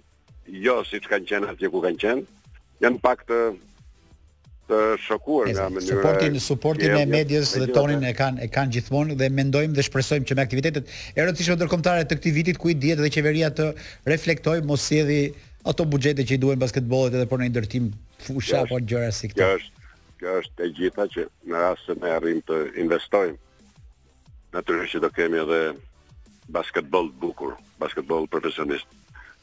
jo 0.65 0.75
siç 0.85 1.07
kanë 1.09 1.25
qenë 1.29 1.49
atje 1.53 1.69
ku 1.71 1.81
kanë 1.81 1.97
qenë. 2.03 2.25
Janë 2.83 2.99
pak 3.01 3.23
të 3.29 3.37
të 4.71 4.79
shokuar 5.05 5.49
nga 5.51 5.65
mënyra 5.71 5.95
supportin 5.95 6.35
supportin 6.45 6.93
e 6.97 7.01
medias 7.11 7.51
dhe 7.59 7.67
tonin 7.75 8.03
e 8.09 8.13
kanë 8.19 8.45
e 8.45 8.49
kanë 8.55 8.75
gjithmonë 8.77 9.17
dhe 9.21 9.27
mendojmë 9.39 9.75
dhe 9.77 9.85
shpresojmë 9.87 10.29
që 10.31 10.37
me 10.39 10.43
aktivitetet 10.45 10.95
e 11.15 11.19
rëndësishme 11.25 11.57
ndërkombëtare 11.59 12.05
të 12.11 12.19
këtij 12.19 12.35
viti 12.37 12.55
ku 12.61 12.71
i 12.71 12.77
dihet 12.85 13.01
dhe 13.03 13.11
qeveria 13.15 13.51
të 13.57 13.67
reflektojë 14.13 14.63
mos 14.71 14.85
sjellë 14.87 15.19
ato 15.71 15.87
buxhete 15.93 16.25
që 16.29 16.37
i 16.37 16.41
duhen 16.45 16.61
basketbollit 16.63 17.17
edhe 17.17 17.27
për 17.33 17.43
një 17.43 17.51
ndërtim 17.55 17.89
fusha 18.25 18.63
apo 18.63 18.79
gjëra 18.89 19.11
si 19.15 19.29
këto. 19.31 19.49
Kjo 19.51 19.59
është 19.59 19.87
kjo 20.21 20.33
është 20.39 20.65
e 20.67 20.71
gjitha 20.79 21.05
që 21.15 21.27
në 21.51 21.61
rast 21.65 21.89
se 21.89 21.95
ne 22.01 22.15
arrim 22.17 22.39
të 22.47 22.61
investojmë 22.85 23.37
natyrisht 24.55 24.95
që 24.95 25.03
do 25.05 25.09
kemi 25.19 25.41
edhe 25.43 25.59
basketbol 26.57 27.09
bukur, 27.23 27.55
basketbol 27.81 28.25
profesionist. 28.31 28.85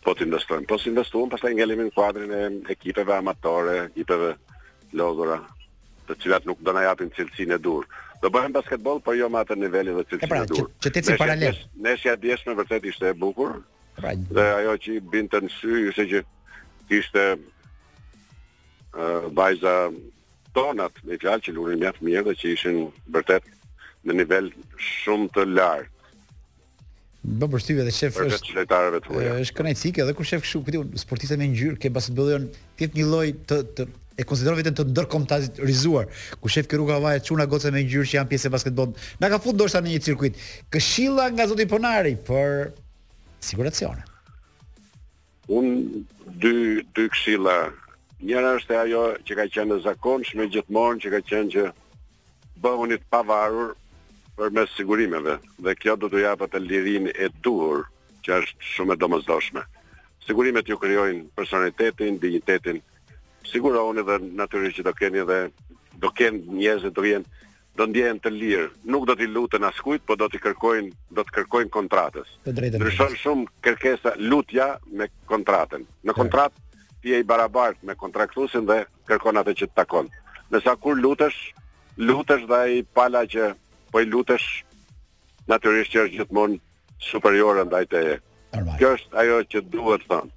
Po 0.05 0.12
të 0.14 0.26
investojmë, 0.29 0.64
po 0.70 0.76
të 0.79 0.91
investojmë, 0.93 1.29
pas 1.33 1.43
të 1.43 1.51
ngelimin 1.59 1.89
kuadrin 1.95 2.31
e 2.33 2.41
ekipeve 2.74 3.14
amatore, 3.18 3.79
ekipeve 3.89 4.31
lodhura, 4.97 5.41
të 6.09 6.16
cilat 6.22 6.47
nuk 6.49 6.61
do 6.64 6.72
na 6.72 6.84
japin 6.89 7.11
cilësinë 7.16 7.57
e 7.59 7.62
dur. 7.62 7.86
Do 8.22 8.30
bëhem 8.34 8.55
basketbol, 8.55 9.01
por 9.05 9.14
jo 9.16 9.28
me 9.30 9.41
atë 9.43 9.57
niveli 9.61 9.93
dhe 9.95 10.20
pra, 10.20 10.20
cilësinë 10.20 10.30
pra, 10.32 10.45
e 10.45 10.51
dur. 10.53 10.68
Që, 10.70 10.89
që 10.89 10.95
nesja, 10.99 11.18
paralel. 11.20 11.61
Nesja 11.89 12.14
djeshme 12.20 12.57
vërtet 12.59 12.89
ishte 12.91 13.12
e 13.12 13.18
bukur, 13.20 13.59
pra, 13.99 14.14
dhe 14.30 14.47
ajo 14.62 14.76
që 14.86 14.97
i 14.99 15.03
bintë 15.12 15.43
në 15.47 15.53
sy, 15.59 15.82
ishte 15.93 16.09
që 16.12 16.22
ishte 16.99 17.26
uh, 17.36 19.28
bajza 19.39 19.76
tonat, 20.57 20.97
me 21.07 21.20
fjalë 21.20 21.45
që 21.47 21.57
lurin 21.59 21.82
mjaftë 21.84 22.09
mirë 22.09 22.26
dhe 22.30 22.36
që 22.41 22.51
ishin 22.57 22.82
vërtet 23.14 23.47
në 24.09 24.16
nivel 24.22 24.51
shumë 24.80 25.30
të 25.36 25.47
lartë. 25.53 25.93
Do 27.39 27.45
përshtyve 27.51 27.84
dhe 27.84 27.93
shef 27.93 28.16
është 28.22 28.55
lojtarëve 28.57 29.01
tuaj. 29.05 29.24
Është 29.43 29.55
kënaqësi 29.59 29.91
që 29.99 30.03
edhe 30.05 30.12
kur 30.16 30.24
shef 30.24 30.41
kështu, 30.47 30.61
këtu 30.64 30.82
sportistë 31.03 31.36
me 31.36 31.49
ngjyrë 31.51 31.76
ke 31.82 31.91
basketbollion 31.93 32.47
tjetër 32.78 32.97
një 33.03 33.07
lloj 33.11 33.24
të 33.51 33.59
të 33.76 33.86
e 34.19 34.27
konsideron 34.27 34.59
veten 34.59 34.75
të 34.75 35.62
rizuar, 35.62 36.07
Ku 36.43 36.49
shef 36.51 36.66
ky 36.69 36.77
rruga 36.77 36.99
vaje 37.01 37.23
çuna 37.25 37.47
goce 37.47 37.71
me 37.71 37.85
ngjyrë 37.87 38.09
që 38.11 38.16
janë 38.19 38.31
pjesë 38.33 38.49
e 38.49 38.53
basketbollit. 38.53 39.03
Na 39.23 39.31
ka 39.31 39.39
futur 39.39 39.62
dorësa 39.62 39.81
në 39.81 39.93
një 39.95 40.01
cirkuit. 40.09 40.39
Këshilla 40.75 41.29
nga 41.31 41.47
zoti 41.47 41.66
Ponari 41.71 42.16
për 42.29 42.73
siguracione. 43.41 44.03
Un 45.49 46.03
dy 46.27 46.83
dy 46.95 47.07
këshilla. 47.14 47.59
Njëra 48.19 48.57
është 48.59 48.79
ajo 48.83 49.03
që 49.23 49.37
ka 49.39 49.45
qenë 49.55 49.79
e 49.79 49.83
zakonshme 49.87 50.49
gjithmonë 50.51 51.01
që 51.05 51.09
ka 51.14 51.21
qenë 51.29 51.53
që 51.55 51.62
bëhuni 52.62 52.99
të 52.99 53.07
pavarur 53.12 53.77
për 54.35 54.51
mes 54.55 54.75
sigurimeve 54.75 55.37
dhe 55.62 55.75
kjo 55.79 55.95
do 56.03 56.11
t'u 56.11 56.25
japë 56.25 56.49
të 56.53 56.59
lirin 56.66 57.07
e 57.14 57.31
duhur 57.45 57.87
që 58.27 58.41
është 58.43 58.66
shumë 58.75 58.97
e 58.97 59.01
domëzdoshme. 59.05 59.62
Sigurimet 60.27 60.66
ju 60.69 60.77
kryojnë 60.83 61.31
personalitetin, 61.39 62.19
dignitetin 62.19 62.83
unë 63.57 64.03
dhe 64.05 64.16
natyrisht 64.36 64.78
që 64.78 64.84
do 64.84 64.92
keni 64.92 65.24
dhe 65.26 65.51
do 66.01 66.09
kenë 66.09 66.55
njerëz 66.55 66.82
që 66.84 66.90
do 66.94 67.03
vjen 67.03 67.24
do 67.78 67.86
ndjehen 67.86 68.18
të 68.18 68.30
lirë, 68.34 68.68
nuk 68.90 69.07
do 69.07 69.14
t'i 69.14 69.26
lutën 69.30 69.62
askujt, 69.62 70.03
po 70.05 70.16
do 70.18 70.26
t'i 70.28 70.38
kërkojnë, 70.42 70.90
do 71.14 71.22
të 71.22 71.30
kërkojnë 71.30 71.70
kontratës. 71.70 72.26
Ndryshon 72.51 73.14
shumë 73.14 73.44
kërkesa 73.62 74.12
lutja 74.18 74.80
me 74.90 75.07
kontratën. 75.30 75.84
Në 76.03 76.12
kontrat 76.12 76.51
ti 77.03 77.12
je 77.14 77.20
i 77.20 77.24
barabartë 77.24 77.86
me 77.86 77.94
kontraktuesin 77.94 78.66
dhe 78.66 78.80
kërkon 79.07 79.38
atë 79.38 79.55
që 79.61 79.66
të 79.70 79.76
takon. 79.78 80.11
Nësa 80.51 80.74
kur 80.82 80.99
lutesh, 80.99 81.53
lutesh 81.99 82.49
dhe 82.51 82.59
ai 82.64 82.82
pala 82.82 83.22
që 83.30 83.53
po 83.92 84.03
i 84.03 84.11
lutesh 84.11 84.64
natyrisht 85.46 85.94
që 85.94 86.03
është 86.09 86.16
gjithmonë 86.18 86.59
superiore 86.99 87.62
ndaj 87.70 87.84
teje. 87.94 88.18
Kjo 88.80 88.90
është 88.99 89.22
ajo 89.22 89.38
që 89.55 89.62
duhet 89.70 90.09
thënë. 90.11 90.34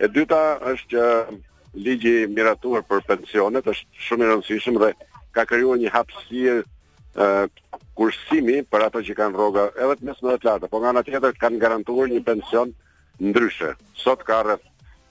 E 0.00 0.08
dyta 0.08 0.40
është 0.72 0.88
që 0.94 1.04
ligji 1.76 2.28
miratuar 2.32 2.80
për 2.86 3.02
pensionet 3.08 3.66
është 3.68 4.04
shumë 4.08 4.24
i 4.24 4.28
rëndësishëm 4.30 4.78
dhe 4.82 4.92
ka 5.36 5.44
krijuar 5.48 5.76
një 5.82 5.90
hapësirë 5.92 7.28
kursimi 7.98 8.62
për 8.70 8.84
ato 8.86 9.02
që 9.02 9.16
kanë 9.18 9.36
rroga 9.36 9.66
edhe 9.76 9.96
të 9.98 10.06
mesme 10.06 10.36
të 10.38 10.48
lartë, 10.48 10.68
por 10.70 10.80
nga 10.80 10.88
ana 10.94 11.02
tjetër 11.04 11.34
kanë 11.40 11.60
garantuar 11.60 12.08
një 12.08 12.22
pension 12.24 12.72
ndryshe. 13.20 13.74
Sot 13.98 14.22
ka 14.24 14.42
rreth 14.46 14.64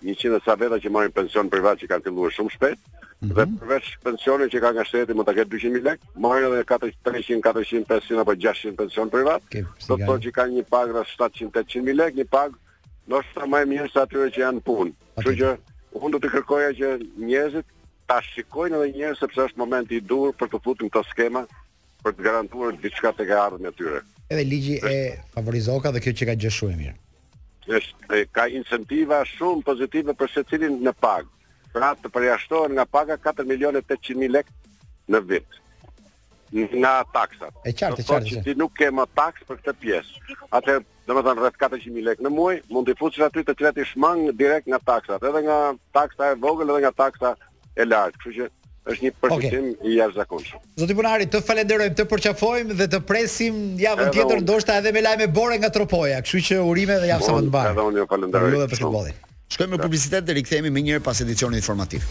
100 0.03 0.39
sa 0.45 0.55
veta 0.55 0.79
që 0.79 0.91
marrin 0.93 1.11
pension 1.13 1.49
privat 1.51 1.77
që 1.81 1.89
kanë 1.91 2.05
filluar 2.07 2.31
shumë 2.31 2.53
shpejt 2.53 2.77
mm 2.77 3.27
-hmm. 3.27 3.33
dhe 3.37 3.45
përveç 3.59 3.85
pensionit 4.03 4.49
që 4.53 4.61
ka 4.61 4.71
nga 4.73 4.83
shteti 4.85 5.13
mund 5.13 5.27
ta 5.27 5.33
ketë 5.33 5.51
200000 5.51 5.83
lek, 5.83 5.99
marrin 6.15 6.45
edhe 6.47 6.63
400, 6.63 7.41
400, 7.41 7.85
500 7.85 8.19
apo 8.23 8.33
600 8.35 8.75
pension 8.77 9.09
privat. 9.09 9.41
Do 9.51 9.95
të 9.95 10.05
thotë 10.07 10.23
që 10.25 10.31
kanë 10.37 10.53
një 10.57 10.63
pagë 10.73 10.91
rreth 10.95 11.17
700-800000 11.17 11.93
lek, 11.93 12.15
një 12.15 12.25
pagë 12.25 12.55
Nështë 13.07 13.39
të 13.41 13.45
majë 13.47 13.65
mirë 13.71 13.87
së 13.87 13.99
atyre 14.03 14.31
që 14.35 14.39
janë 14.41 14.59
punë. 14.67 14.91
Okay. 15.17 15.35
që 15.39 15.49
Po 15.97 16.03
unë 16.05 16.13
do 16.13 16.19
të 16.21 16.29
kërkoja 16.29 16.65
që 16.77 16.87
njerëzit 17.25 17.69
ta 18.09 18.19
shikojnë 18.21 18.77
edhe 18.77 18.89
njerëz 18.99 19.17
sepse 19.23 19.41
është 19.49 19.61
momenti 19.61 19.97
i 19.97 20.03
dur 20.11 20.33
për 20.37 20.51
të 20.51 20.59
futur 20.65 20.91
këtë 20.93 21.09
skema 21.09 21.41
për 22.05 22.13
të 22.19 22.25
garantuar 22.27 22.75
diçka 22.83 23.09
tek 23.17 23.31
ardhmja 23.33 23.71
e 23.73 23.77
tyre. 23.79 24.01
Edhe 24.29 24.43
ligji 24.45 24.75
e 24.85 24.99
favorizoka 25.33 25.89
dhe 25.95 26.03
kjo 26.05 26.13
që 26.19 26.27
ka 26.29 26.35
gjë 26.43 26.51
shumë 26.57 26.77
mirë. 26.83 26.93
Është 27.79 28.21
ka 28.37 28.45
incentiva 28.59 29.23
shumë 29.31 29.65
pozitive 29.71 30.13
për 30.21 30.31
secilin 30.35 30.77
në 30.85 30.93
pagë. 31.01 31.31
Pra 31.73 31.89
të 31.97 32.13
përjashtohen 32.13 32.77
nga 32.77 32.85
paga 32.99 33.17
4 33.25 33.49
milionë 33.49 33.81
800 33.87 34.21
mijë 34.21 34.35
lekë 34.37 34.57
në 35.15 35.25
vit 35.33 35.61
nga 36.53 37.03
taksat. 37.13 37.53
E 37.67 37.73
qartë, 37.75 37.99
e 37.99 38.03
qartë. 38.07 38.41
Ti 38.45 38.53
nuk 38.59 38.73
ke 38.77 38.89
më 38.93 39.05
taks 39.15 39.41
për 39.47 39.57
këtë 39.57 39.73
pjesë. 39.79 40.19
Atë, 40.55 40.77
domethënë 41.09 41.41
rreth 41.43 41.57
400000 41.59 42.05
lekë 42.07 42.23
në 42.23 42.29
muaj, 42.31 42.59
mund 42.71 42.87
të 42.89 42.95
futesh 42.99 43.21
aty 43.27 43.43
të 43.47 43.57
cilat 43.59 43.77
i 43.77 43.85
shmang 43.89 44.29
direkt 44.39 44.67
nga 44.71 44.79
taksat, 44.91 45.23
edhe 45.27 45.41
nga 45.47 45.57
taksa 45.97 46.31
e 46.31 46.35
vogël 46.43 46.69
edhe 46.75 46.83
nga 46.87 46.93
taksa 47.03 47.33
e 47.75 47.85
lartë. 47.85 48.17
Kështu 48.17 48.35
që 48.39 48.47
është 48.87 49.03
një 49.03 49.11
përfitim 49.19 49.65
okay. 49.73 49.83
i 49.91 49.97
jashtëzakonshëm. 49.99 50.61
Zoti 50.79 50.95
Bunari, 50.95 51.27
të 51.27 51.41
falenderojmë, 51.49 51.95
të 51.99 52.05
përqafojmë 52.13 52.77
dhe 52.79 52.87
të 52.93 53.01
presim 53.09 53.57
javën 53.81 54.13
tjetër 54.15 54.43
ndoshta 54.47 54.77
edhe 54.79 54.93
me 54.95 55.03
lajme 55.03 55.27
bore 55.35 55.57
nga 55.59 55.73
Tropoja. 55.75 56.21
Kështu 56.23 56.45
që 56.51 56.61
urime 56.71 56.95
dhe 57.03 57.11
javë 57.11 57.27
sa 57.27 57.35
më 57.35 57.43
të 57.43 57.51
mbarë. 57.51 57.75
Edhe 57.75 57.89
unë 57.91 58.01
ju 58.01 58.07
falenderoj. 58.15 59.15
Shkojmë 59.57 59.75
në 59.77 59.81
publicitet 59.83 60.25
dhe 60.29 60.33
rikthehemi 60.39 60.71
më 60.75 60.81
njëherë 60.89 61.05
pas 61.09 61.21
edicionit 61.23 61.59
informativ. 61.59 62.07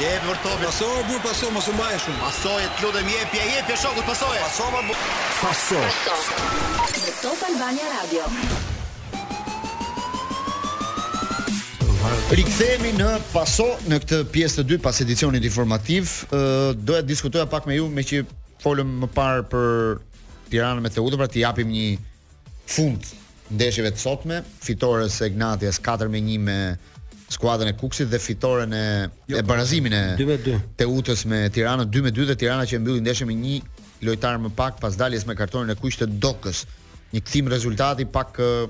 Jep 0.00 0.22
për 0.24 0.38
topin. 0.40 0.62
Paso 0.70 0.86
bur 1.10 1.18
paso 1.20 1.48
mos 1.52 1.66
u 1.68 1.72
mbaj 1.76 1.98
shumë. 2.00 2.16
Paso 2.22 2.52
e 2.56 2.68
lutem 2.80 3.08
jep 3.12 3.34
ja 3.68 3.74
shokut 3.82 4.06
paso. 4.08 4.28
Paso 4.40 4.68
ma 4.72 4.80
bur. 4.86 5.02
Paso. 5.40 5.80
Në 6.88 7.12
Top 7.20 7.42
Albania 7.50 7.90
Radio. 7.90 8.28
Rikthehemi 12.32 12.94
në 12.96 13.10
paso 13.34 13.66
në 13.90 13.98
këtë 14.00 14.20
pjesë 14.32 14.60
të 14.62 14.66
dytë 14.70 14.84
pas 14.86 15.00
edicionit 15.04 15.44
informativ, 15.50 16.14
doja 16.80 17.02
të 17.04 17.08
diskutoja 17.10 17.44
pak 17.52 17.66
me 17.68 17.76
ju 17.76 17.90
me 17.92 18.04
që 18.06 18.22
folëm 18.64 18.96
më 19.04 19.10
parë 19.16 19.44
për 19.52 19.98
Tiranën 20.50 20.80
me 20.82 20.90
Teutë, 20.94 21.18
pra 21.20 21.28
ti 21.30 21.42
japim 21.44 21.68
një 21.70 21.84
fund 22.72 23.04
ndeshjeve 23.50 23.90
të 23.92 24.00
sotme, 24.00 24.40
fitores 24.64 25.18
e 25.22 25.28
Gnatjes 25.34 25.82
4-1 25.82 26.38
me 26.46 26.60
skuadrën 27.30 27.68
e 27.68 27.72
Kuksit 27.80 28.10
dhe 28.10 28.18
fitoren 28.18 28.72
e 28.72 29.10
jo, 29.26 29.36
e 29.38 29.42
barazimin 29.46 29.92
e 29.94 30.02
2-2 30.18 30.56
Teutës 30.82 31.22
me 31.30 31.44
Tiranën 31.54 31.86
2-2 31.88 32.14
dhe, 32.16 32.34
Tirana 32.42 32.66
që 32.66 32.80
mbylli 32.82 33.02
ndeshjen 33.06 33.28
me 33.30 33.36
një 33.38 33.60
lojtar 34.06 34.38
më 34.42 34.50
pak 34.58 34.80
pas 34.82 34.98
daljes 34.98 35.24
me 35.28 35.36
kartonin 35.38 35.70
e 35.74 35.78
kuq 35.78 36.00
të 36.00 36.08
Dokës. 36.24 36.64
Një 37.14 37.22
kthim 37.26 37.48
rezultati 37.52 38.06
pak 38.06 38.38
eh, 38.42 38.64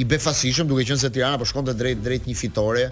i 0.00 0.04
befasishëm 0.08 0.70
duke 0.70 0.86
qenë 0.88 1.02
se 1.02 1.10
Tirana 1.12 1.40
po 1.40 1.46
shkonte 1.48 1.74
drejt 1.76 2.00
drejt 2.06 2.28
një 2.30 2.36
fitore, 2.38 2.86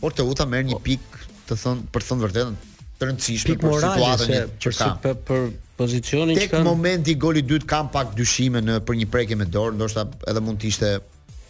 por 0.00 0.14
Teuta 0.16 0.46
merr 0.48 0.64
një 0.70 0.78
po. 0.78 0.84
pik 0.86 1.20
të 1.50 1.58
thon 1.60 1.84
për 1.94 2.04
të 2.06 2.12
thënë 2.12 2.24
vërtetën 2.26 2.56
të 2.96 3.06
rëndësishme 3.10 3.58
për 3.60 3.78
situatën 3.84 4.34
e 4.38 4.40
që 4.64 4.72
ka. 4.80 4.90
Për, 5.04 5.16
për 5.28 5.46
pozicionin 5.76 6.38
Tek 6.40 6.46
që 6.48 6.48
kanë. 6.54 6.62
Tek 6.64 6.68
momenti 6.72 7.16
goli 7.20 7.42
i 7.44 7.48
dytë 7.52 7.68
kam 7.68 7.90
pak 7.92 8.14
dyshime 8.16 8.62
në 8.64 8.78
për 8.88 9.00
një 9.02 9.10
prekje 9.12 9.36
me 9.36 9.44
dorë, 9.44 9.76
ndoshta 9.76 10.06
edhe 10.32 10.40
mund 10.40 10.62
të 10.62 10.70
ishte 10.72 10.92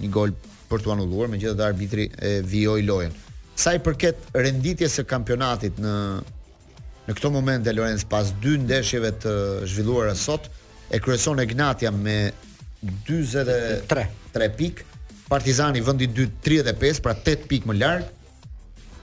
një 0.03 0.11
gol 0.17 0.35
për 0.71 0.83
t'u 0.83 0.93
anulluar, 0.95 1.31
megjithatë 1.33 1.65
arbitri 1.67 2.07
e 2.31 2.35
vijoi 2.47 2.83
lojën. 2.87 3.15
Sa 3.57 3.73
i 3.77 3.81
përket 3.83 4.27
renditjes 4.35 4.99
së 4.99 5.05
kampionatit 5.09 5.79
në 5.81 5.95
në 7.07 7.13
moment 7.23 7.35
momente 7.37 7.73
Lorenz 7.73 8.03
pas 8.11 8.33
dy 8.43 8.57
ndeshjeve 8.65 9.13
të 9.23 9.33
zhvilluara 9.71 10.15
sot 10.19 10.49
e 10.91 10.99
kryeson 10.99 11.39
Egnatia 11.39 11.93
me 11.95 12.33
43 13.07 14.07
3 14.35 14.49
pikë, 14.59 14.87
Partizani 15.27 15.81
vendi 15.83 16.07
2 16.15 16.25
35, 16.43 17.01
pra 17.03 17.13
8 17.17 17.47
pikë 17.51 17.67
më 17.71 17.75
larg. 17.79 18.11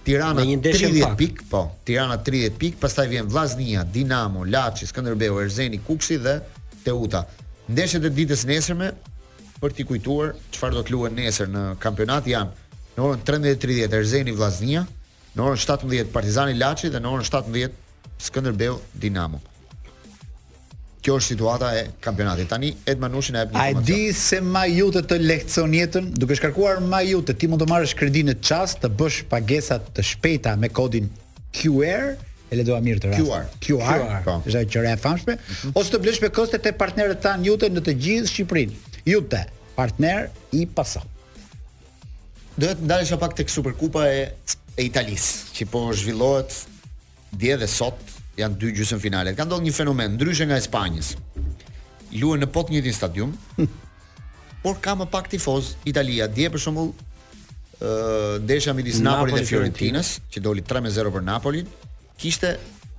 Tirana 0.06 0.36
me 0.40 0.46
një 0.50 0.58
ndeshje 0.62 0.92
pikë, 1.20 1.44
po. 1.52 1.64
Tirana 1.88 2.16
30 2.24 2.56
pikë, 2.60 2.80
pastaj 2.80 3.10
vjen 3.12 3.28
Vllaznia, 3.32 3.84
Dinamo, 3.92 4.44
Laçi, 4.48 4.88
Skënderbeu, 4.88 5.40
Erzeni, 5.44 5.82
Kuksi 5.84 6.20
dhe 6.24 6.38
Teuta. 6.86 7.26
Ndeshjet 7.72 8.08
e 8.08 8.12
ditës 8.22 8.46
nesërme 8.48 8.92
për 9.64 9.74
t'i 9.78 9.86
kujtuar 9.88 10.34
çfarë 10.52 10.76
do 10.80 10.84
të 10.84 10.94
luhen 10.96 11.16
nesër 11.18 11.48
në 11.54 11.62
kampionat 11.84 12.28
janë 12.28 12.80
në 12.98 13.06
orën 13.08 13.22
13:30 13.26 13.96
Erzeni 13.98 14.34
Vllaznia, 14.36 14.82
në 15.38 15.46
orën 15.48 15.62
17 15.62 16.12
Partizani 16.14 16.58
Laçi 16.60 16.92
dhe 16.94 17.00
në 17.02 17.10
orën 17.16 17.26
17 17.30 17.80
Skënderbeu 18.28 18.76
Dinamo. 19.02 19.40
Kjo 21.04 21.18
është 21.20 21.32
situata 21.34 21.70
e 21.80 21.86
kampionatit. 22.00 22.48
Tani 22.48 22.70
Edmanushin, 22.88 23.02
Manushi 23.04 23.34
na 23.36 23.40
jep 23.40 23.50
një 23.50 23.58
komentar. 23.58 23.82
A 23.82 23.88
di 23.88 24.14
se 24.16 24.38
ma 24.42 24.62
jute 24.72 25.02
të 25.10 25.18
lekcion 25.24 25.74
jetën, 25.80 26.06
duke 26.22 26.38
shkarkuar 26.40 26.80
ma 26.92 27.02
jute, 27.04 27.34
ti 27.36 27.50
mund 27.52 27.64
të 27.64 27.68
marrësh 27.72 27.96
kredi 28.00 28.22
në 28.28 28.38
çast 28.40 28.80
të 28.86 28.92
bësh 29.02 29.24
pagesat 29.32 29.90
të 29.98 30.06
shpejta 30.12 30.54
me 30.62 30.70
kodin 30.72 31.10
QR, 31.60 32.14
e 32.54 32.64
doa 32.64 32.80
mirë 32.86 33.02
të 33.04 33.10
rast. 33.12 33.20
QR. 33.20 33.46
QR, 33.66 34.24
po. 34.24 34.38
është 34.46 34.60
ajo 34.60 34.72
që 34.78 34.86
e 34.94 34.96
famshme, 35.04 35.36
mm 35.36 35.38
-hmm. 35.38 35.76
ose 35.80 35.92
të 35.92 36.00
blesh 36.06 36.22
me 36.24 36.30
koste 36.30 36.56
të 36.64 36.72
partnerët 36.80 37.20
tanë 37.26 37.48
jute 37.50 37.68
në 37.76 37.82
të 37.88 37.92
gjithë 38.06 38.32
Shqipërinë. 38.34 38.93
Jute, 39.06 39.48
partner 39.76 40.32
i 40.56 40.66
paso. 40.68 41.02
Dohet 42.56 42.78
të 42.80 42.86
ndalesha 42.88 43.18
pak 43.20 43.34
tek 43.38 43.50
Superkupa 43.52 44.06
e 44.08 44.30
e 44.80 44.84
Italisë, 44.88 45.54
që 45.54 45.66
po 45.70 45.80
zhvillohet 45.94 46.54
dje 47.38 47.58
dhe 47.62 47.68
sot 47.70 48.00
janë 48.40 48.56
dy 48.58 48.72
gjysmëfinale. 48.74 49.02
finale. 49.02 49.36
Ka 49.38 49.46
ndodhur 49.46 49.64
një 49.68 49.74
fenomen 49.80 50.16
ndryshe 50.18 50.46
nga 50.48 50.58
Spanjës. 50.60 51.12
Luhen 52.20 52.42
në 52.42 52.48
pot 52.56 52.70
njëtin 52.74 52.94
stadium, 52.94 53.36
hm. 53.58 53.68
por 54.64 54.80
ka 54.82 54.96
më 54.96 55.06
pak 55.12 55.30
tifoz 55.30 55.76
Italia. 55.86 56.26
Dje 56.28 56.50
për 56.50 56.58
shembull 56.64 56.90
ë 57.80 58.40
ndesha 58.48 58.74
midis 58.74 58.98
Napoli 59.04 59.38
dhe 59.38 59.46
Fiorentinës, 59.46 60.16
që 60.32 60.42
doli 60.42 60.64
3-0 60.66 61.14
për 61.14 61.22
Napolin, 61.22 61.68
kishte 62.18 62.56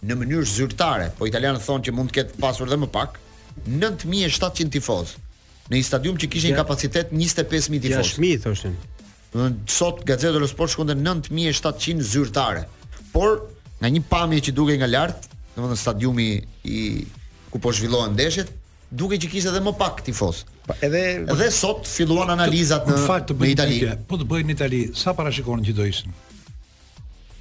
në 0.07 0.15
mënyrë 0.15 0.47
zyrtare, 0.47 1.11
po 1.19 1.27
italianët 1.27 1.65
thonë 1.67 1.89
që 1.89 1.93
mund 1.97 2.13
të 2.13 2.17
ketë 2.21 2.39
pasur 2.45 2.71
dhe 2.71 2.77
më 2.77 2.87
pak 2.95 3.19
9700 3.67 4.71
tifozë 4.77 5.24
në 5.71 5.79
një 5.81 5.85
stadium 5.89 6.17
që 6.21 6.29
kishte 6.33 6.51
një 6.53 6.57
kapacitet 6.61 7.13
25000 7.15 7.83
tifozë. 7.85 7.95
Ja 7.95 8.03
shmi 8.09 8.33
thoshin. 8.43 8.75
Do 9.35 9.49
sot 9.73 10.03
Gazeta 10.07 10.35
dello 10.37 10.49
Sport 10.51 10.75
shkonte 10.75 10.97
9700 10.99 12.09
zyrtare. 12.11 12.67
Por 13.15 13.47
nga 13.81 13.91
një 13.93 14.03
pamje 14.11 14.43
që 14.49 14.55
duke 14.57 14.77
nga 14.79 14.89
lart, 14.91 15.29
domethënë 15.57 15.81
stadiumi 15.81 16.29
i 16.65 16.83
ku 17.51 17.61
po 17.63 17.73
zhvillohen 17.75 18.13
ndeshjet, 18.17 18.51
duke 18.91 19.17
që 19.19 19.31
kishte 19.33 19.53
edhe 19.55 19.63
më 19.65 19.75
pak 19.81 20.05
tifoz. 20.07 20.45
Pa, 20.69 20.77
edhe 20.85 21.03
edhe 21.33 21.49
sot 21.53 21.89
filluan 21.91 22.31
analizat 22.35 22.87
në, 22.89 23.01
në, 23.01 23.41
në 23.41 23.51
Itali. 23.53 23.81
Po 24.09 24.21
të 24.21 24.29
bëjnë 24.31 24.49
në 24.53 24.57
Itali, 24.59 24.85
sa 24.97 25.17
parashikonin 25.19 25.65
që 25.69 25.77
do 25.81 25.87
ishin? 25.91 26.13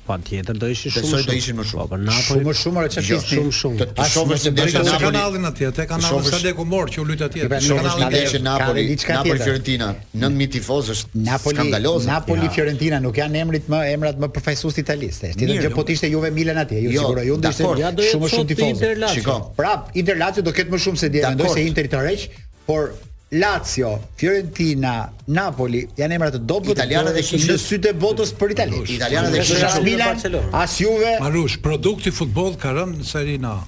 Pa 0.04 0.18
tjetër 0.20 0.58
do 0.60 0.68
ishin 0.68 0.92
shumë 0.92 1.10
shumë. 1.10 1.26
Do 1.30 1.36
ishin 1.40 1.56
më 1.56 1.64
shumë. 1.70 1.84
Po 1.88 1.96
më 1.96 2.18
po, 2.20 2.36
shumë 2.36 2.54
shumë 2.62 2.82
recepti. 2.84 3.08
Jo, 3.14 3.20
shumë 3.28 3.52
shumë. 3.60 3.78
Të, 3.94 4.06
shohësh 4.12 4.42
se 4.44 4.52
deri 4.52 4.82
në 4.84 4.96
kanalin 5.00 5.48
atje, 5.48 5.70
te 5.78 5.86
kanali 5.88 6.10
shumë... 6.12 6.34
sa 6.34 6.40
deku 6.44 6.66
mor 6.68 6.92
që 6.92 7.00
u 7.00 7.06
lut 7.08 7.24
atje. 7.24 7.48
Të 7.54 7.60
shohësh 7.70 7.96
në 8.02 8.10
deshën 8.16 8.44
Napoli, 8.50 8.84
Napoli 9.14 9.40
Fiorentina, 9.46 9.88
9000 10.24 10.52
tifozë 10.58 10.98
është 10.98 11.38
skandaloz. 11.46 12.10
Napoli 12.10 12.52
Fiorentina 12.58 13.00
nuk 13.06 13.16
kanë 13.22 13.42
emrit 13.46 13.72
më 13.72 13.80
emrat 13.94 14.20
më 14.26 14.30
përfaqësues 14.36 14.82
italianë. 14.84 15.34
Ti 15.40 15.50
do 15.54 15.58
të 15.64 15.72
po 15.78 15.88
ishte 15.96 16.12
Juve 16.12 16.34
Milan 16.36 16.60
atje, 16.66 16.84
ju 16.84 16.92
jo, 16.98 17.08
siguroj, 17.08 17.32
unë 17.38 17.46
ndishte 17.46 17.72
ja 17.86 17.94
do 18.02 18.10
shumë 18.12 18.34
shumë 18.36 18.52
tifozë. 18.52 19.16
Shikoj, 19.16 19.48
prap 19.62 19.88
Inter 20.04 20.20
Lazio 20.20 20.44
do 20.44 20.52
ketë 20.60 20.76
më 20.76 20.84
shumë 20.84 21.06
se 21.06 21.14
dje, 21.16 21.24
mendoj 21.32 21.56
se 21.56 21.68
Interi 21.72 21.96
të 21.96 22.04
rreq, 22.04 22.28
por 22.68 22.92
Lazio, 23.34 23.98
Fiorentina, 24.20 25.10
Napoli, 25.34 25.88
janë 25.98 26.18
emra 26.20 26.30
të 26.34 26.42
dobët 26.50 26.76
italianë 26.78 27.14
dhe 27.16 27.24
kishin 27.26 27.50
në 27.54 27.60
sytë 27.64 27.94
botës 28.02 28.34
për 28.38 28.54
Itali. 28.58 28.82
Italianë 28.94 29.32
dhe 29.34 29.40
kishin 29.42 29.64
në 29.66 29.84
Milan, 29.88 30.42
as 30.60 30.76
Juve. 30.84 31.16
Marush, 31.24 31.56
produkti 31.66 32.12
i 32.14 32.16
futbollit 32.16 32.60
ka 32.62 32.76
rënë 32.78 33.00
në 33.00 33.08
Serie 33.10 33.40
A. 33.54 33.62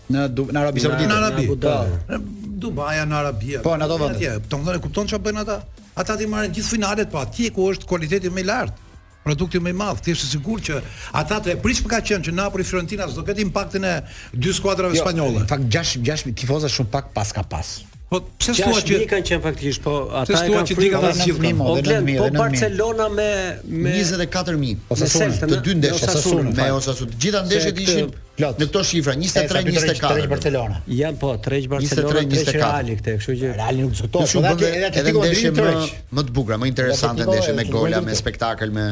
Në 0.08 0.26
në 0.56 0.60
Arabi 0.62 0.80
Saudite. 0.84 1.08
Në 1.08 1.20
Arabi. 1.20 1.46
Në 1.46 1.54
po, 1.54 2.20
Dubaja 2.64 3.06
në 3.06 3.18
Arabi. 3.22 3.54
Po, 3.64 3.76
në 3.76 3.86
ato 3.88 3.98
vende. 4.00 4.18
Atje, 4.18 4.34
po 4.48 4.60
ndonë 4.62 4.80
e 4.80 4.84
kupton 4.86 5.10
çfarë 5.10 5.26
bëjnë 5.28 5.42
ata? 5.44 5.58
Ata 5.98 6.16
ti 6.18 6.28
marrin 6.30 6.54
gjithë 6.54 6.72
finalet, 6.76 7.10
po 7.10 7.20
atje 7.22 7.50
ku 7.54 7.68
është 7.72 7.88
kualiteti 7.90 8.30
më 8.32 8.42
i 8.42 8.46
lartë, 8.48 8.86
produkti 9.26 9.60
më 9.62 9.72
i 9.74 9.76
madh, 9.78 10.00
ti 10.04 10.14
je 10.14 10.22
i 10.22 10.30
sigurt 10.30 10.62
që 10.70 10.80
ata 11.20 11.40
të 11.44 11.58
prish 11.64 11.82
për 11.84 11.92
ka 11.96 12.00
qenë 12.10 12.28
që 12.28 12.36
Napoli 12.38 12.64
Fiorentina 12.66 13.06
do 13.10 13.18
të 13.18 13.26
ketë 13.32 13.44
impaktin 13.44 13.84
e 13.86 13.94
dy 14.32 14.54
skuadrave 14.56 14.94
jo, 14.96 15.02
spanjolle. 15.04 15.42
Në 15.44 15.50
fakt 15.50 15.68
6 15.74 15.94
6 16.08 16.34
tifozë 16.38 16.70
shumë 16.78 16.94
pak 16.94 17.10
pas 17.18 17.34
ka 17.34 17.42
pas. 17.46 17.78
Po 18.08 18.22
pse 18.40 18.52
thua 18.56 18.80
që 18.80 19.02
kanë 19.04 19.24
që 19.28 19.36
faktikisht 19.44 19.82
po 19.84 19.92
ata 20.16 20.38
e 20.40 20.48
kanë 20.54 20.74
frikën 20.78 21.02
e 21.04 21.08
gjithë 21.18 21.32
këtë 21.42 21.48
mod 21.58 21.80
dhe 21.84 21.96
9000 22.00 22.06
dhe 22.06 22.14
Po, 22.16 22.28
po 22.32 22.40
Barcelona 22.40 23.08
me 23.12 23.26
me 23.68 23.90
24000 23.98 24.86
ose 24.94 25.08
sa 25.12 25.26
të 25.42 25.58
dy 25.66 25.74
ndeshë 25.76 26.08
sa 26.08 26.14
sun 26.22 26.48
me 26.56 26.68
ose 26.72 26.94
të 27.02 27.08
gjitha 27.20 27.42
ndeshjet 27.44 27.80
ishin 27.84 28.08
plot 28.38 28.62
në 28.62 28.68
këto 28.70 28.82
shifra 28.90 29.14
23 29.24 29.62
24. 29.66 30.12
Tregj 30.14 30.28
Barcelona. 30.32 30.78
Jan 31.00 31.18
po 31.20 31.34
tregj 31.44 31.68
Barcelona 31.74 32.14
tregj 32.14 32.48
Reali 32.56 32.96
këtë, 33.02 33.16
kështu 33.18 33.36
që 33.42 33.50
Reali 33.60 33.84
nuk 33.84 33.98
zotot, 34.00 34.24
po 34.24 34.56
edhe 34.56 34.72
edhe 35.02 35.12
ndeshje 35.18 35.52
më 35.60 35.68
më 36.16 36.26
të 36.30 36.34
bukura, 36.40 36.58
më 36.64 36.72
interesante 36.72 37.28
ndeshje 37.28 37.52
me 37.60 37.68
gola, 37.74 38.00
me 38.08 38.16
spektakël, 38.22 38.72
me 38.78 38.86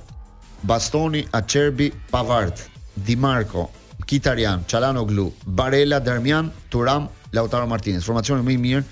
Bastoni, 0.62 1.26
Acerbi, 1.32 1.90
Pavard. 2.12 2.68
Di 2.94 3.14
Marco, 3.18 3.70
Kitarian, 4.06 4.60
Çalanoglu, 4.68 5.32
Barella, 5.46 6.00
Darmian, 6.06 6.50
Turam, 6.70 7.08
Lautaro 7.34 7.66
Martinez. 7.66 8.04
Formacioni 8.04 8.44
më 8.44 8.52
i 8.54 8.58
mirë 8.60 8.82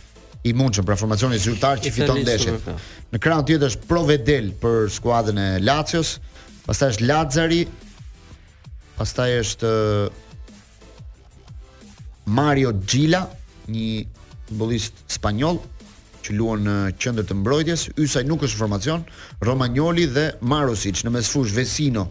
i 0.43 0.53
mundshëm 0.59 0.87
për 0.89 0.97
formacionin 0.99 1.39
zyrtar 1.39 1.79
që 1.83 1.93
fiton 1.95 2.19
ndeshjet. 2.25 2.59
Po, 2.65 2.73
po. 2.73 3.03
Në 3.15 3.19
krahun 3.23 3.45
tjetër 3.47 3.71
është 3.71 3.87
Provedel 3.91 4.49
për 4.63 4.89
skuadrën 4.97 5.39
e 5.39 5.49
Lazios. 5.63 6.17
Pastaj 6.67 6.97
është 6.97 7.09
Lazari. 7.11 7.61
Pastaj 8.97 9.37
është 9.43 9.75
Mario 12.33 12.73
Gila, 12.91 13.23
një 13.69 14.07
futbollist 14.49 15.05
spanjoll 15.15 15.59
që 16.23 16.37
luon 16.39 16.61
në 16.63 16.75
qendër 17.03 17.25
të 17.27 17.35
mbrojtjes, 17.39 17.89
Ysaj 17.99 18.21
nuk 18.29 18.45
është 18.47 18.61
formacion, 18.61 19.01
Romagnoli 19.43 20.05
dhe 20.07 20.27
Marusic 20.39 21.01
në 21.03 21.11
mesfush 21.17 21.51
Vesino, 21.57 22.05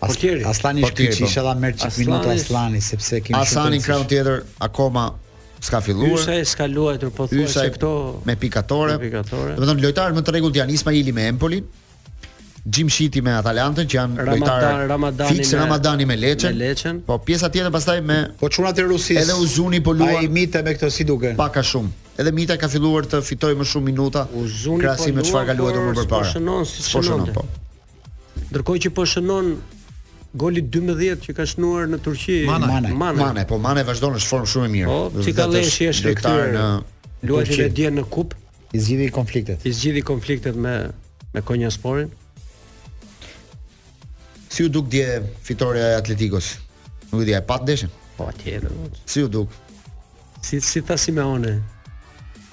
Portieri, 0.02 0.42
Aslani 0.50 0.82
është 0.86 1.06
i 1.06 1.14
çish 1.20 1.38
edhe 1.44 1.54
merr 1.62 1.78
çik 1.82 1.96
minuta 2.02 2.34
Aslani 2.38 2.82
sepse 2.82 3.22
kemi 3.22 3.38
shumë. 3.38 3.42
Aslani 3.46 3.80
krau 3.86 4.02
tjetër 4.10 4.42
akoma 4.66 5.06
s'ka 5.66 5.80
filluar. 5.86 6.18
Ysa 6.18 6.36
e 6.42 6.44
s'ka 6.46 6.66
luajtur 6.70 7.14
po 7.16 7.26
thua 7.32 7.48
se 7.50 7.70
këto 7.78 7.94
me 8.26 8.34
pikatore. 8.38 8.98
Do 8.98 9.22
të 9.22 9.66
thonë 9.66 9.82
lojtarët 9.88 10.18
më 10.20 10.26
të 10.28 10.36
rregullt 10.38 10.60
janë 10.62 10.76
Ismaili 10.78 11.14
me 11.16 11.26
Empoli, 11.32 11.62
Jim 12.74 12.88
Shiti 12.90 13.22
me 13.22 13.30
Atalantën 13.38 13.86
që 13.86 13.94
janë 14.00 14.24
lojtarë 14.26 14.70
Ramadan, 14.90 15.30
fix 15.30 15.52
Ramadani 15.54 16.06
me, 16.10 16.16
me 16.18 16.38
Me 16.58 16.94
Po 17.06 17.20
pjesa 17.22 17.50
tjetër 17.54 17.70
pastaj 17.76 18.00
me 18.02 18.16
Po 18.40 18.50
çunat 18.50 18.80
e 18.82 18.86
Rusisë. 18.90 19.22
Edhe 19.22 19.36
Uzuni 19.44 19.82
po 19.86 19.94
luan. 19.94 20.16
Ai 20.22 20.28
mite 20.28 20.64
me 20.66 20.74
këtë 20.74 20.90
si 20.92 21.06
duken. 21.06 21.36
Pak 21.38 21.60
a 21.62 21.64
shumë. 21.72 21.92
Edhe 22.18 22.32
Mita 22.34 22.58
ka 22.58 22.70
filluar 22.72 23.06
të 23.12 23.20
fitojë 23.28 23.60
më 23.60 23.68
shumë 23.72 23.90
minuta. 23.92 24.24
Uzuni 24.34 24.82
po 24.88 24.98
luan. 24.98 25.14
me 25.20 25.26
çfarë 25.30 25.46
ka 25.52 25.56
luajë 25.62 25.78
domun 25.78 25.94
po, 25.94 26.02
përpara. 26.02 26.26
Po 26.26 26.32
shënon, 26.32 26.66
si 26.66 26.90
po 26.96 27.02
shënon. 27.06 27.32
Po. 27.38 27.46
Ndërkohë 28.50 28.82
që 28.88 28.92
po 28.98 29.06
shënon 29.14 29.54
goli 30.44 30.66
12 30.80 31.22
që 31.28 31.36
ka 31.38 31.46
shënuar 31.54 31.86
në 31.94 32.02
Turqi. 32.06 32.40
Mane, 32.50 32.66
mane, 32.72 32.94
mane. 33.06 33.22
mane 33.28 33.46
po 33.50 33.60
Mane 33.68 33.86
vazhdon 33.88 34.18
në 34.18 34.26
formë 34.26 34.50
shumë 34.56 34.70
e 34.72 34.76
mirë. 34.80 35.00
Po, 35.14 35.26
si 35.30 35.36
ka 35.38 35.46
leshi 35.54 35.92
është 35.94 36.16
këtu 36.18 36.36
në 36.58 36.68
luajtjen 37.30 37.66
e 37.70 37.72
dje 37.78 37.94
në 38.02 38.08
kup. 38.16 38.34
I 38.76 38.82
zgjidhi 38.88 39.12
konfliktet. 39.20 39.62
I 39.72 39.76
zgjidhi 39.80 40.06
konfliktet 40.12 40.56
me 40.58 40.78
me 41.36 41.42
Konjasporin. 41.46 42.10
Si 44.56 44.64
u 44.64 44.70
duk 44.72 44.86
dje 44.88 45.20
fitoria 45.44 45.84
e 45.90 45.96
Atletikos? 46.00 46.46
Nuk 47.12 47.22
i 47.26 47.26
dje, 47.28 47.34
e 47.38 47.44
pat 47.48 47.62
deshen? 47.68 47.90
Po 48.18 48.30
tjetër, 48.40 48.72
Si 49.06 49.20
u 49.26 49.28
duk? 49.28 49.50
Si, 50.44 50.62
si 50.64 50.80
ta 50.82 50.96
si 50.98 51.12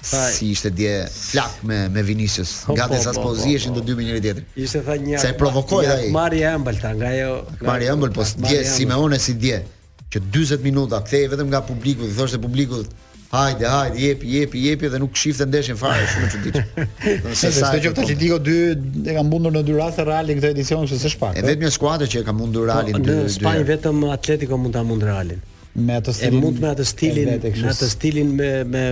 Tha, 0.03 0.19
si 0.35 0.49
ishte 0.51 0.67
dje 0.69 1.05
flak 1.09 1.61
me, 1.63 1.87
me 1.87 2.01
Vinicius, 2.03 2.51
nga 2.67 2.89
po, 2.89 2.89
po, 2.91 2.97
të 2.97 2.97
sas 3.05 3.15
pozieshin 3.23 3.71
po, 3.71 3.79
do 3.79 3.85
dy 3.87 3.93
me 3.95 4.03
njëri 4.09 4.21
tjetër. 4.25 4.43
Ishte 4.65 4.81
tha 4.83 4.97
një... 4.99 5.15
Se 5.21 5.29
e 5.31 5.37
provokoj 5.39 5.85
dhe 5.87 5.95
i... 6.09 6.09
Marja 6.11 6.49
e 6.57 6.59
mbëll 6.59 6.81
ta, 6.83 6.91
nga 6.99 7.13
jo... 7.15 7.29
Mari 7.63 7.87
e 7.87 7.93
mbëll, 7.95 8.11
po 8.17 8.25
dje, 8.49 8.65
si 8.67 8.83
si 9.27 9.37
dje. 9.39 9.61
Që 10.11 10.23
20 10.27 10.67
minuta, 10.67 10.99
këthej 11.07 11.29
vetëm 11.31 11.47
nga 11.53 11.63
publikut, 11.63 12.09
dhe 12.11 12.19
thosht 12.19 12.35
e 12.35 12.41
publikut, 12.43 12.91
hajde, 13.33 13.67
hajde, 13.67 13.97
jepi, 13.99 14.27
jepi, 14.35 14.59
jepi 14.67 14.89
dhe 14.93 14.99
nuk 15.01 15.15
shifte 15.17 15.45
ndeshin 15.49 15.77
fare, 15.81 16.05
shumë 16.13 16.29
çuditë. 16.33 16.61
Nëse 17.25 17.49
sa 17.55 17.71
të 17.73 17.79
gjithë 17.87 18.03
Atletico 18.05 18.37
2 18.49 19.07
e 19.09 19.15
ka 19.17 19.23
mundur 19.25 19.55
në 19.55 19.63
dy 19.69 19.77
raste 19.79 20.05
Realin 20.07 20.37
në 20.37 20.43
këtë 20.43 20.51
edicion 20.55 20.85
se 20.91 20.99
s'është 21.01 21.21
pak. 21.23 21.39
E 21.41 21.45
vetmja 21.47 21.71
skuadër 21.73 22.11
që 22.13 22.21
e 22.21 22.27
ka 22.27 22.35
mundur 22.37 22.67
po, 22.67 22.77
Realin 22.77 22.99
në 23.01 23.09
dy. 23.09 23.17
Në 23.23 23.33
Spanjë 23.39 23.65
vetëm 23.71 24.05
Atletico 24.13 24.59
mund 24.61 24.77
ta 24.77 24.85
mund 24.85 25.05
Realin. 25.07 25.41
Me 25.73 25.95
atë 25.97 26.13
stilin, 26.13 26.35
e 26.37 26.43
mund 26.43 26.59
me 26.61 26.67
atë 26.69 26.83
stilin, 26.85 27.31
me 27.33 27.71
atë 27.71 27.87
stilin 27.89 28.27
me 28.37 28.49
me 28.73 28.83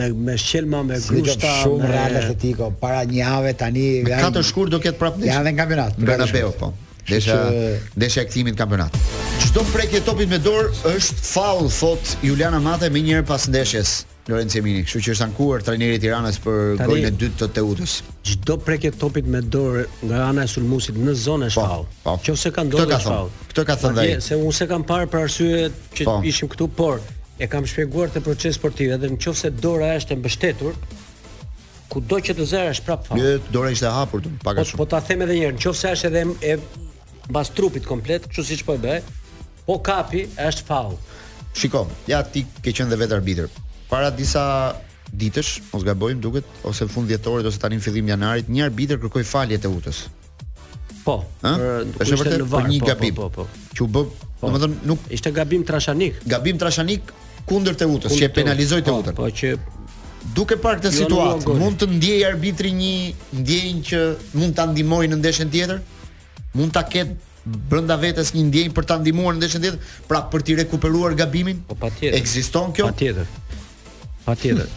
me 0.00 0.08
me 0.26 0.34
shelma 0.42 0.82
me 0.88 0.98
si 1.00 1.14
grushta 1.16 1.54
shumë 1.62 1.88
Real 1.88 2.18
Atletico 2.20 2.68
para 2.82 3.00
një 3.08 3.22
javë 3.24 3.54
tani. 3.62 3.86
Me 4.10 4.18
katër 4.20 4.48
shkurt 4.50 4.76
do 4.76 4.82
ketë 4.84 5.00
prapë. 5.00 5.24
Ja 5.30 5.40
në 5.48 5.56
kampionat. 5.62 5.96
Bernabeu 5.96 6.52
po. 6.60 6.74
Desha 7.06 7.36
që... 7.38 7.78
desha 8.02 8.24
kampionat. 8.56 8.90
Çdo 9.44 9.62
prekje 9.72 10.00
topit 10.04 10.28
me 10.32 10.38
dorë 10.42 10.72
është 10.96 11.22
faull 11.22 11.68
thot 11.70 12.16
Juliana 12.24 12.58
Mate 12.58 12.88
më 12.90 13.02
njëherë 13.04 13.26
pas 13.28 13.44
ndeshjes. 13.50 13.92
Lorenzo 14.26 14.58
Emini, 14.58 14.80
kështu 14.82 15.00
që 15.06 15.10
është 15.14 15.24
ankuar 15.28 15.62
trajneri 15.62 16.00
i 16.00 16.00
Tiranës 16.02 16.40
për 16.42 16.80
golin 16.80 17.04
e 17.06 17.12
dytë 17.14 17.36
të 17.44 17.46
Teutës. 17.60 17.92
Çdo 18.26 18.56
prekje 18.58 18.90
topit 18.98 19.22
me 19.30 19.38
dorë 19.38 19.84
nga 20.10 20.24
ana 20.32 20.42
e 20.42 20.50
sulmuesit 20.50 20.96
në 20.98 21.14
zonë 21.20 21.50
është 21.52 21.62
faull. 21.62 21.84
Nëse 21.86 22.02
po. 22.02 22.08
po. 22.08 22.16
Qofse 22.26 22.50
ka 22.56 22.64
ndodhur 22.66 22.90
ka 22.90 22.98
faull. 23.04 23.30
Këtë 23.52 23.64
ka 23.70 23.76
thënë 23.84 24.02
ai. 24.02 24.16
Se 24.26 24.38
unë 24.40 24.56
se 24.58 24.66
kam 24.72 24.82
parë 24.88 25.06
për 25.12 25.22
arsye 25.28 25.68
që 25.94 26.08
po. 26.08 26.16
ishim 26.26 26.50
këtu, 26.56 26.66
por 26.80 27.04
e 27.38 27.46
kam 27.52 27.68
shpjeguar 27.70 28.10
te 28.16 28.24
proces 28.26 28.58
sportiv, 28.58 28.96
edhe 28.96 29.12
nëse 29.14 29.52
dora 29.62 29.92
është 30.00 30.16
e 30.16 30.18
mbështetur, 30.24 30.74
kudo 31.94 32.18
që 32.26 32.34
të 32.40 32.48
zëra 32.54 32.74
është 32.74 32.88
prapë 32.90 33.10
faull. 33.12 33.28
dora 33.54 33.70
ishte 33.70 33.86
e 33.86 33.94
hapur, 33.94 34.26
pak 34.42 34.56
a 34.58 34.64
po, 34.64 34.68
shumë. 34.72 34.80
po 34.82 34.88
ta 34.90 35.00
them 35.06 35.22
edhe 35.22 35.38
një 35.38 35.46
herë, 35.52 35.62
nëse 35.62 35.94
është 35.94 36.10
edhe 36.10 36.26
e 36.42 36.58
mbas 37.30 37.50
trupit 37.52 37.86
komplet, 37.86 38.26
kështu 38.28 38.44
siç 38.50 38.64
po 38.66 38.76
e 38.76 38.80
bëj. 38.80 39.00
Po 39.66 39.78
kapi 39.82 40.26
është 40.38 40.66
faul. 40.68 40.94
Shiko, 41.56 41.86
ja 42.10 42.22
ti 42.22 42.44
ke 42.62 42.70
qenë 42.72 42.92
dhe 42.92 42.98
vetë 43.02 43.16
arbitër. 43.18 43.48
Para 43.90 44.10
disa 44.14 44.74
ditësh, 45.16 45.60
mos 45.72 45.84
gabojm, 45.86 46.20
duket 46.22 46.46
ose 46.66 46.84
në 46.86 46.92
fund 46.92 47.10
dhjetorit 47.10 47.46
ose 47.46 47.58
tani 47.62 47.78
në 47.80 47.84
fillim 47.86 48.08
janarit, 48.10 48.48
një 48.50 48.64
arbitër 48.68 48.98
kërkoi 49.04 49.24
falje 49.26 49.58
te 49.62 49.70
Utës. 49.70 50.04
Po, 51.06 51.20
ëh, 51.46 51.60
është 52.02 52.16
vërtet 52.18 52.44
për 52.50 52.68
një 52.72 52.80
po, 52.82 52.88
gabim. 52.90 53.14
Po, 53.16 53.28
po, 53.30 53.46
po. 53.46 53.74
Që 53.76 53.84
u 53.86 53.88
bë, 53.94 54.04
po, 54.40 54.50
domethënë 54.50 54.88
nuk 54.90 55.04
ishte 55.14 55.30
gabim 55.36 55.62
trashanik. 55.68 56.18
Gabim 56.30 56.58
trashanik 56.58 57.14
kundër 57.46 57.76
te 57.78 57.86
Utës, 57.90 58.14
që 58.18 58.26
e 58.28 58.32
penalizoi 58.40 58.82
te 58.86 58.90
Utën. 58.94 59.14
Po, 59.16 59.26
po 59.26 59.30
që 59.40 59.54
Duke 60.34 60.56
parë 60.58 60.80
këtë 60.82 60.90
jo, 60.90 60.98
situatë, 61.04 61.54
mund 61.54 61.76
të 61.78 61.86
ndjejë 61.96 62.24
arbitri 62.32 62.72
një 62.74 62.94
ndjenjë 63.38 63.84
që 63.90 64.00
mund 64.40 64.56
ta 64.58 64.64
ndihmojë 64.72 65.12
në 65.14 65.18
ndeshën 65.20 65.52
tjetër? 65.54 65.78
mund 66.56 66.72
ta 66.76 66.82
ketë 66.88 67.54
brenda 67.70 67.96
vetes 68.00 68.32
një 68.34 68.44
ndjenjë 68.48 68.74
për 68.76 68.88
ta 68.90 68.96
ndihmuar 68.98 69.36
në 69.36 69.40
ndeshjen 69.42 69.62
tjetër, 69.64 69.80
pra 70.10 70.22
për 70.32 70.44
të 70.46 70.56
rikuperuar 70.62 71.14
gabimin? 71.20 71.60
Po 71.68 71.76
patjetër. 71.78 72.16
Ekziston 72.18 72.72
kjo? 72.74 72.88
Patjetër. 72.90 73.30
Patjetër. 74.26 74.72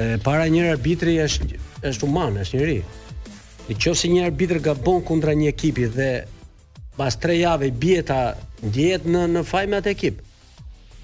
Ë 0.00 0.02
para 0.26 0.48
një 0.50 0.64
arbitri 0.72 1.18
është 1.24 1.60
është 1.92 2.08
human, 2.08 2.40
është 2.42 2.58
njëri. 2.60 2.78
Në 3.68 3.76
qoftë 3.82 4.10
një 4.16 4.24
arbitër 4.30 4.60
gabon 4.66 5.04
kundra 5.06 5.36
një 5.38 5.52
ekipi 5.52 5.86
dhe 5.94 6.10
pas 6.98 7.18
3 7.24 7.36
javë 7.44 7.70
bieta 7.84 8.18
ndihet 8.66 9.06
në 9.10 9.28
në 9.36 9.44
fajme 9.52 9.78
atë 9.82 9.92
ekip. 9.94 10.20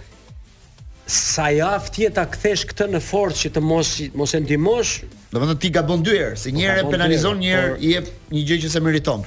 sa 1.07 1.49
ja 1.49 1.75
ftie 1.81 2.09
ta 2.13 2.25
kthesh 2.29 2.65
këtë 2.71 2.87
në 2.93 3.01
forcë 3.03 3.45
që 3.45 3.51
të 3.55 3.63
mos 3.65 3.93
mos 4.15 4.33
e 4.37 4.41
ndihmosh, 4.45 4.91
do 5.31 5.39
të 5.47 5.55
ti 5.63 5.69
gabon 5.73 6.03
dy 6.03 6.17
herë, 6.17 6.35
se 6.37 6.51
një 6.53 6.67
herë 6.67 6.89
penalizon, 6.91 7.39
një 7.41 7.51
herë 7.55 7.71
i 7.79 7.93
jep 7.95 8.09
një 8.35 8.43
gjë 8.49 8.59
që 8.65 8.73
s'e 8.73 8.81
meriton. 8.83 9.23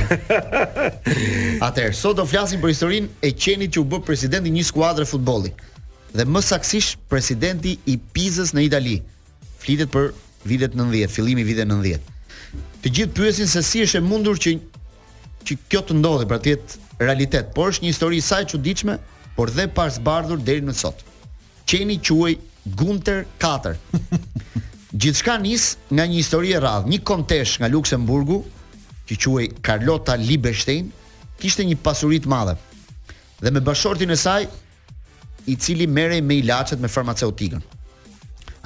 Atëherë, 1.69 1.95
sot 2.03 2.19
do 2.19 2.27
flasim 2.27 2.59
për 2.63 2.75
historinë 2.75 3.23
e 3.27 3.31
qenit 3.31 3.77
që 3.77 3.85
u 3.88 3.88
bë 3.88 4.39
i 4.43 4.53
një 4.59 4.67
skuadre 4.69 5.07
futbolli. 5.07 5.55
Dhe 6.17 6.27
më 6.27 6.43
saktësisht 6.43 6.99
presidenti 7.07 7.77
i 7.88 7.95
Pizës 7.97 8.51
në 8.57 8.63
Itali 8.67 8.97
flitet 9.68 9.89
për 9.91 10.13
vitet 10.47 10.74
90, 10.80 11.09
fillimi 11.11 11.41
i 11.41 11.43
vitit 11.49 11.68
90. 11.68 11.99
Të 12.82 12.91
gjithë 12.95 13.13
pyesin 13.18 13.49
se 13.51 13.59
si 13.68 13.82
është 13.84 13.99
e 13.99 14.05
mundur 14.07 14.39
që 14.39 14.53
që 15.47 15.55
kjo 15.72 15.82
të 15.89 15.95
ndodhe, 15.99 16.26
pra 16.30 16.38
të 16.43 16.53
jetë 16.53 16.95
realitet, 17.03 17.49
por 17.55 17.72
është 17.74 17.84
një 17.84 17.91
histori 17.91 18.20
sa 18.24 18.39
e 18.43 18.47
çuditshme, 18.51 18.95
por 19.36 19.51
dhe 19.51 19.65
pa 19.76 19.88
zbardhur 19.97 20.39
deri 20.47 20.61
në 20.65 20.76
sot. 20.80 21.03
Qeni 21.68 21.99
quaj 22.07 22.36
Gunter 22.80 23.24
4. 23.43 23.76
Gjithçka 25.03 25.36
nis 25.43 25.74
nga 25.91 26.03
një 26.07 26.20
histori 26.22 26.51
e 26.55 26.59
radhë. 26.63 26.88
Një 26.93 26.99
kontesh 27.07 27.57
nga 27.61 27.68
Luksemburgu, 27.72 28.39
që 29.07 29.20
quaj 29.24 29.47
Carlota 29.68 30.15
Liebestein, 30.20 30.89
kishte 31.39 31.63
një 31.68 31.78
pasuri 31.84 32.20
të 32.24 32.32
madhe. 32.32 32.55
Dhe 33.43 33.51
me 33.53 33.61
bashortin 33.63 34.11
e 34.11 34.18
saj, 34.20 34.47
i 35.47 35.55
cili 35.55 35.86
merrej 35.88 36.22
me 36.26 36.39
ilaçet 36.41 36.82
me 36.84 36.89
farmaceutikën 36.91 37.61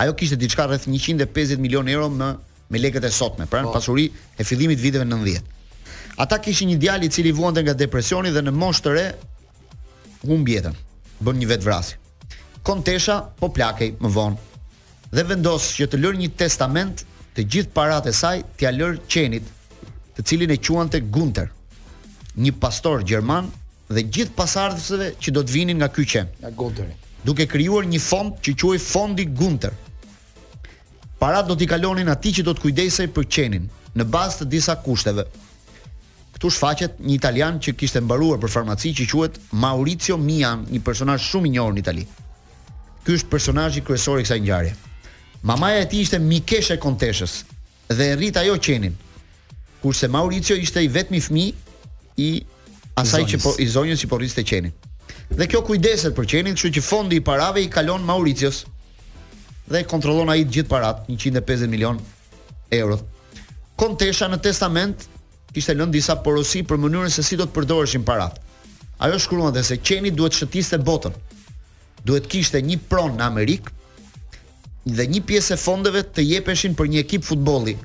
ajo 0.02 0.14
kishte 0.16 0.40
diçka 0.40 0.68
rreth 0.68 0.88
150 0.88 1.58
milion 1.62 1.86
euro 1.88 2.10
me 2.10 2.34
me 2.72 2.80
lekët 2.80 3.04
e 3.04 3.10
sotme, 3.12 3.46
pra 3.52 3.62
në 3.62 3.68
oh. 3.70 3.74
pasuri 3.74 4.06
e 4.40 4.44
fillimit 4.48 4.80
viteve 4.80 5.04
90. 5.06 5.42
Ata 6.24 6.38
kishin 6.42 6.70
një 6.72 6.78
djalë 6.80 7.06
i 7.06 7.10
cili 7.12 7.32
vuante 7.36 7.60
nga 7.66 7.74
depresioni 7.76 8.32
dhe 8.32 8.40
në 8.46 8.54
moshë 8.56 8.84
të 8.86 8.94
re 8.96 9.04
humbi 10.30 10.56
jetën, 10.56 10.78
bën 11.20 11.42
një 11.42 11.50
vetvrasje. 11.52 11.98
Kontesha 12.64 13.18
po 13.42 13.50
plakej 13.54 13.96
më 14.00 14.12
vonë 14.16 15.12
dhe 15.12 15.24
vendos 15.28 15.68
që 15.76 15.90
të 15.92 16.00
lërë 16.04 16.22
një 16.24 16.32
testament 16.42 17.04
të 17.36 17.46
gjithë 17.54 17.74
paratë 17.76 18.12
e 18.12 18.16
saj 18.22 18.40
t'ia 18.58 18.72
lërë 18.78 19.04
qenit, 19.12 19.44
të 20.16 20.26
cilin 20.30 20.56
e 20.56 20.58
quante 20.64 21.02
Gunter, 21.12 21.52
një 22.40 22.54
pastor 22.64 23.04
gjerman 23.04 23.52
dhe 23.92 24.04
gjithë 24.08 24.36
pasardhësve 24.40 25.12
që 25.20 25.36
do 25.36 25.44
të 25.44 25.56
vinin 25.58 25.78
nga 25.84 25.90
ky 25.92 26.06
qen. 26.08 26.32
Nga 26.40 26.96
Duke 27.24 27.46
krijuar 27.46 27.84
një 27.86 28.00
fond 28.02 28.38
që 28.44 28.56
quhej 28.60 28.80
Fondi 28.82 29.26
Gunter. 29.28 29.74
Parat 31.22 31.46
do 31.46 31.54
t'i 31.54 31.68
kalonin 31.70 32.10
ati 32.10 32.32
që 32.34 32.44
do 32.48 32.54
t'kujdesej 32.58 33.12
për 33.14 33.26
qenin, 33.36 33.68
në 33.94 34.06
bazë 34.10 34.40
të 34.40 34.46
disa 34.56 34.74
kushteve. 34.82 35.28
Këtu 36.34 36.50
shfaqet 36.56 36.96
një 37.06 37.14
italian 37.20 37.60
që 37.62 37.76
kishte 37.78 38.02
mbaruar 38.02 38.42
për 38.42 38.50
farmaci 38.56 38.90
që 38.98 39.06
quhet 39.12 39.38
Maurizio 39.64 40.18
Mian, 40.18 40.64
një 40.74 40.82
personazh 40.88 41.28
shumë 41.28 41.48
i 41.48 41.52
njohur 41.56 41.76
në 41.78 41.82
Itali. 41.84 42.08
Ky 43.06 43.20
është 43.20 43.30
personazhi 43.36 43.84
kryesor 43.86 44.18
i 44.18 44.26
kësaj 44.26 44.40
ngjarje. 44.42 44.74
Mamaja 45.46 45.84
e 45.84 45.88
tij 45.92 46.08
ishte 46.08 46.20
mikeshe 46.26 46.80
konteshës 46.82 47.38
dhe 47.94 48.08
e 48.10 48.18
rrit 48.18 48.42
ajo 48.42 48.58
qenin. 48.66 48.98
Kurse 49.84 50.10
Maurizio 50.14 50.58
ishte 50.66 50.82
i 50.82 50.90
vetmi 50.94 51.22
fëmijë 51.22 51.90
i 52.26 52.32
asaj 53.04 53.30
që 53.36 53.44
po 53.46 53.54
i 53.62 53.70
zonjës 53.70 54.08
i 54.10 54.10
po 54.10 54.18
qenin. 54.42 54.74
Dhe 55.38 55.46
kjo 55.48 55.62
kujdeset 55.70 56.18
për 56.18 56.34
qenin, 56.34 56.58
kështu 56.58 56.74
që 56.80 56.88
fondi 56.90 57.22
i 57.22 57.28
parave 57.30 57.62
i 57.62 57.70
kalon 57.70 58.10
Mauricios 58.10 58.66
dhe 59.70 59.84
kontrollon 59.88 60.30
ai 60.34 60.44
të 60.46 60.56
gjithë 60.56 60.72
parat, 60.72 61.04
150 61.10 61.68
milion 61.70 62.00
euro. 62.74 62.98
Kontesha 63.78 64.30
në 64.30 64.40
testament 64.44 65.06
kishte 65.52 65.76
lënë 65.76 65.92
disa 65.94 66.16
porosi 66.24 66.62
për 66.64 66.80
mënyrën 66.80 67.12
se 67.12 67.24
si 67.26 67.38
do 67.40 67.48
të 67.48 67.54
përdoreshin 67.56 68.06
parat. 68.08 68.38
Ajo 69.02 69.18
shkruan 69.20 69.54
dhe 69.56 69.64
se 69.66 69.78
qeni 69.82 70.12
duhet 70.14 70.38
shëtiste 70.38 70.78
botën, 70.86 71.14
duhet 72.06 72.28
kishte 72.32 72.62
një 72.62 72.80
pronë 72.90 73.18
në 73.18 73.26
Amerikë 73.26 73.78
dhe 74.98 75.06
një 75.14 75.22
pjesë 75.30 75.56
e 75.56 75.62
fondeve 75.62 76.02
të 76.06 76.24
jepeshin 76.28 76.74
për 76.78 76.90
një 76.92 77.02
ekip 77.06 77.26
futboli, 77.26 77.76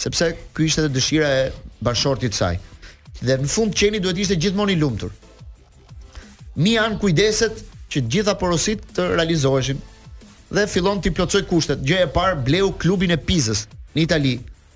sepse 0.00 0.30
kjo 0.56 0.66
ishte 0.68 0.84
dhe 0.86 0.94
dëshira 0.98 1.30
e 1.40 1.42
bashortit 1.84 2.36
saj. 2.36 2.58
Dhe 3.20 3.36
në 3.42 3.50
fund 3.52 3.74
qeni 3.76 4.00
duhet 4.00 4.16
ishte 4.22 4.38
gjithmoni 4.40 4.76
lumëtur. 4.80 5.12
Mi 6.62 6.76
janë 6.76 6.98
kujdeset 7.00 7.64
që 7.90 8.04
gjitha 8.12 8.36
porosit 8.40 8.84
të 8.96 9.10
realizoheshin, 9.16 9.80
dhe 10.50 10.66
fillon 10.70 10.98
të 11.02 11.12
plotësoj 11.14 11.44
kushtet. 11.48 11.84
Gjë 11.86 12.04
e 12.04 12.08
parë 12.12 12.38
bleu 12.46 12.70
klubin 12.80 13.14
e 13.14 13.18
Pizës 13.20 13.64
në 13.94 14.04
Itali 14.06 14.34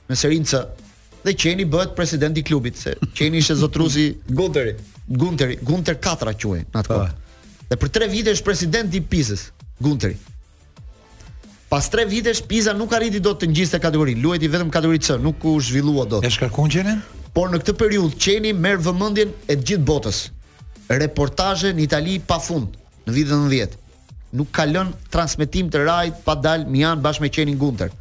me 0.08 0.16
Serin 0.18 0.46
C 0.46 0.60
dhe 1.24 1.32
Qeni 1.40 1.64
bëhet 1.68 1.94
presidenti 1.96 2.42
i 2.42 2.46
klubit 2.46 2.76
se 2.78 2.94
Qeni 3.16 3.40
ishte 3.42 3.56
zotruzi 3.62 4.10
Gunteri. 4.28 4.76
Gunteri, 5.06 5.58
Gunter 5.60 5.98
Katra 6.00 6.32
quhej 6.32 6.62
në 6.64 6.80
atë 6.80 6.88
po. 6.92 7.00
kohë. 7.00 7.66
Dhe 7.70 7.78
për 7.80 7.92
3 7.98 8.08
vite 8.12 8.32
është 8.36 8.46
presidenti 8.46 9.00
i 9.02 9.08
Pizës, 9.10 9.48
Gunteri. 9.84 10.16
Pas 11.68 11.88
3 11.90 12.06
vitesh 12.08 12.42
Piza 12.48 12.72
nuk 12.76 12.92
arriti 12.94 13.20
dot 13.20 13.40
të 13.42 13.48
ngjiste 13.50 13.80
kategorinë, 13.82 14.22
luajti 14.22 14.48
vetëm 14.52 14.70
kategori 14.72 15.00
C, 15.02 15.16
nuk 15.20 15.44
u 15.48 15.56
zhvillua 15.64 16.06
dot. 16.08 16.24
E 16.24 16.30
shkarkon 16.30 16.70
qenin? 16.72 17.00
Por 17.34 17.50
në 17.52 17.60
këtë 17.64 17.74
periudhë 17.80 18.20
Qeni 18.22 18.54
merr 18.56 18.78
vëmendjen 18.86 19.32
e 19.50 19.56
gjithë 19.58 19.84
botës. 19.88 20.22
Reportazhe 21.02 21.74
në 21.76 21.86
Itali 21.88 22.18
pafund 22.30 22.76
në 23.08 23.16
vitin 23.16 23.48
90 23.48 23.80
nuk 24.36 24.50
ka 24.58 24.64
lënë 24.68 25.10
transmetim 25.14 25.68
të 25.70 25.84
rajt 25.86 26.22
pa 26.26 26.34
dal 26.34 26.64
Mian 26.66 27.02
bashkë 27.04 27.24
me 27.24 27.30
Qenin 27.32 27.58
Gunter. 27.60 27.92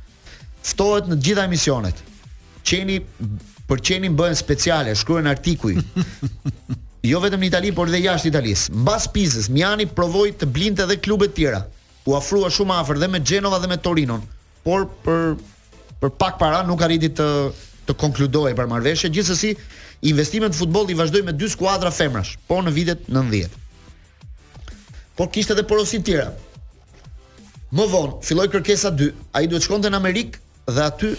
Ftohet 0.66 1.10
në 1.12 1.20
të 1.20 1.28
gjitha 1.28 1.46
emisionet. 1.50 2.02
Qeni 2.66 3.00
për 3.68 3.84
Qenin 3.90 4.18
bëhen 4.18 4.38
speciale, 4.40 4.96
shkruan 5.00 5.30
artikuj. 5.32 5.78
Jo 7.04 7.20
vetëm 7.20 7.42
në 7.44 7.50
Itali, 7.50 7.72
por 7.76 7.90
edhe 7.92 8.00
jashtë 8.00 8.30
Italisë. 8.30 8.70
Mbas 8.80 9.10
Pizës, 9.12 9.50
Miani 9.52 9.84
provoi 9.92 10.30
të 10.40 10.48
blinte 10.56 10.86
edhe 10.86 10.96
klube 11.04 11.28
të 11.28 11.34
tjera. 11.42 11.58
U 12.08 12.14
ofrua 12.16 12.48
shumë 12.48 12.78
afër 12.80 13.02
dhe 13.02 13.10
me 13.12 13.20
Genova 13.28 13.58
dhe 13.60 13.68
me 13.68 13.76
Torino, 13.84 14.22
por 14.64 14.86
për 15.04 15.34
për 16.00 16.14
pak 16.22 16.38
para 16.40 16.62
nuk 16.68 16.80
arriti 16.88 17.10
të 17.12 17.28
të 17.90 17.98
konkludojë 18.00 18.56
për 18.56 18.70
marrëveshje. 18.72 19.12
Gjithsesi, 19.18 19.52
investimet 20.14 20.56
në 20.56 20.60
futboll 20.62 20.96
i 20.96 20.96
vazhdoi 21.02 21.26
me 21.28 21.36
dy 21.36 21.52
skuadra 21.52 21.92
femrash, 21.92 22.38
por 22.48 22.64
në 22.64 22.72
vitet 22.78 23.04
90 23.12 23.60
por 25.16 25.30
kishte 25.32 25.54
edhe 25.56 25.66
porosi 25.68 26.00
të 26.00 26.06
tjera. 26.08 26.32
Më 27.74 27.86
vonë 27.90 28.18
filloi 28.26 28.50
kërkesa 28.54 28.92
2, 28.98 29.08
ai 29.38 29.46
duhet 29.50 29.66
shkonte 29.66 29.90
në 29.92 29.98
Amerikë 30.00 30.74
dhe 30.76 30.84
aty 30.86 31.14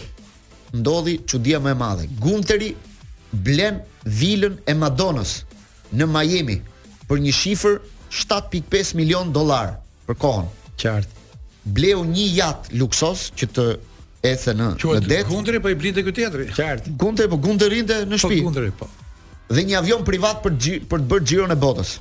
ndodhi 0.74 1.16
çudia 1.30 1.59
më 1.62 1.72
e 1.74 1.78
madhe. 1.80 2.07
Gunteri 2.22 2.72
blen 3.47 3.80
vilën 4.07 4.55
e 4.70 4.74
Madonës 4.80 5.40
në 5.95 6.09
Miami 6.11 6.61
për 7.09 7.22
një 7.24 7.34
shifër 7.40 7.80
7.5 8.22 8.95
milion 9.01 9.32
dollar 9.34 9.76
për 10.09 10.18
kohën. 10.22 10.49
Qartë. 10.82 11.11
Bleu 11.74 12.03
një 12.05 12.24
yat 12.38 12.70
luksos 12.76 13.28
që 13.38 13.47
të 13.57 13.64
ethe 14.30 14.55
në 14.59 14.68
në 14.78 15.07
det. 15.07 15.20
Gunteri 15.30 15.61
po 15.64 15.70
i 15.72 15.78
blinte 15.78 16.03
ky 16.07 16.14
teatri. 16.22 16.49
Qartë. 16.55 16.95
Gunteri 17.01 17.30
po 17.34 17.38
Gunterinte 17.45 18.03
në 18.05 18.14
po 18.18 18.22
shtëpi. 18.28 18.42
Po 18.42 18.51
Gunteri 18.51 18.72
po. 18.80 18.88
Dhe 19.55 19.64
një 19.68 19.78
avion 19.82 20.05
privat 20.07 20.42
për 20.45 20.59
për 20.90 21.03
të 21.05 21.11
bërë 21.14 21.28
xhiron 21.30 21.55
e 21.57 21.61
botës. 21.66 21.99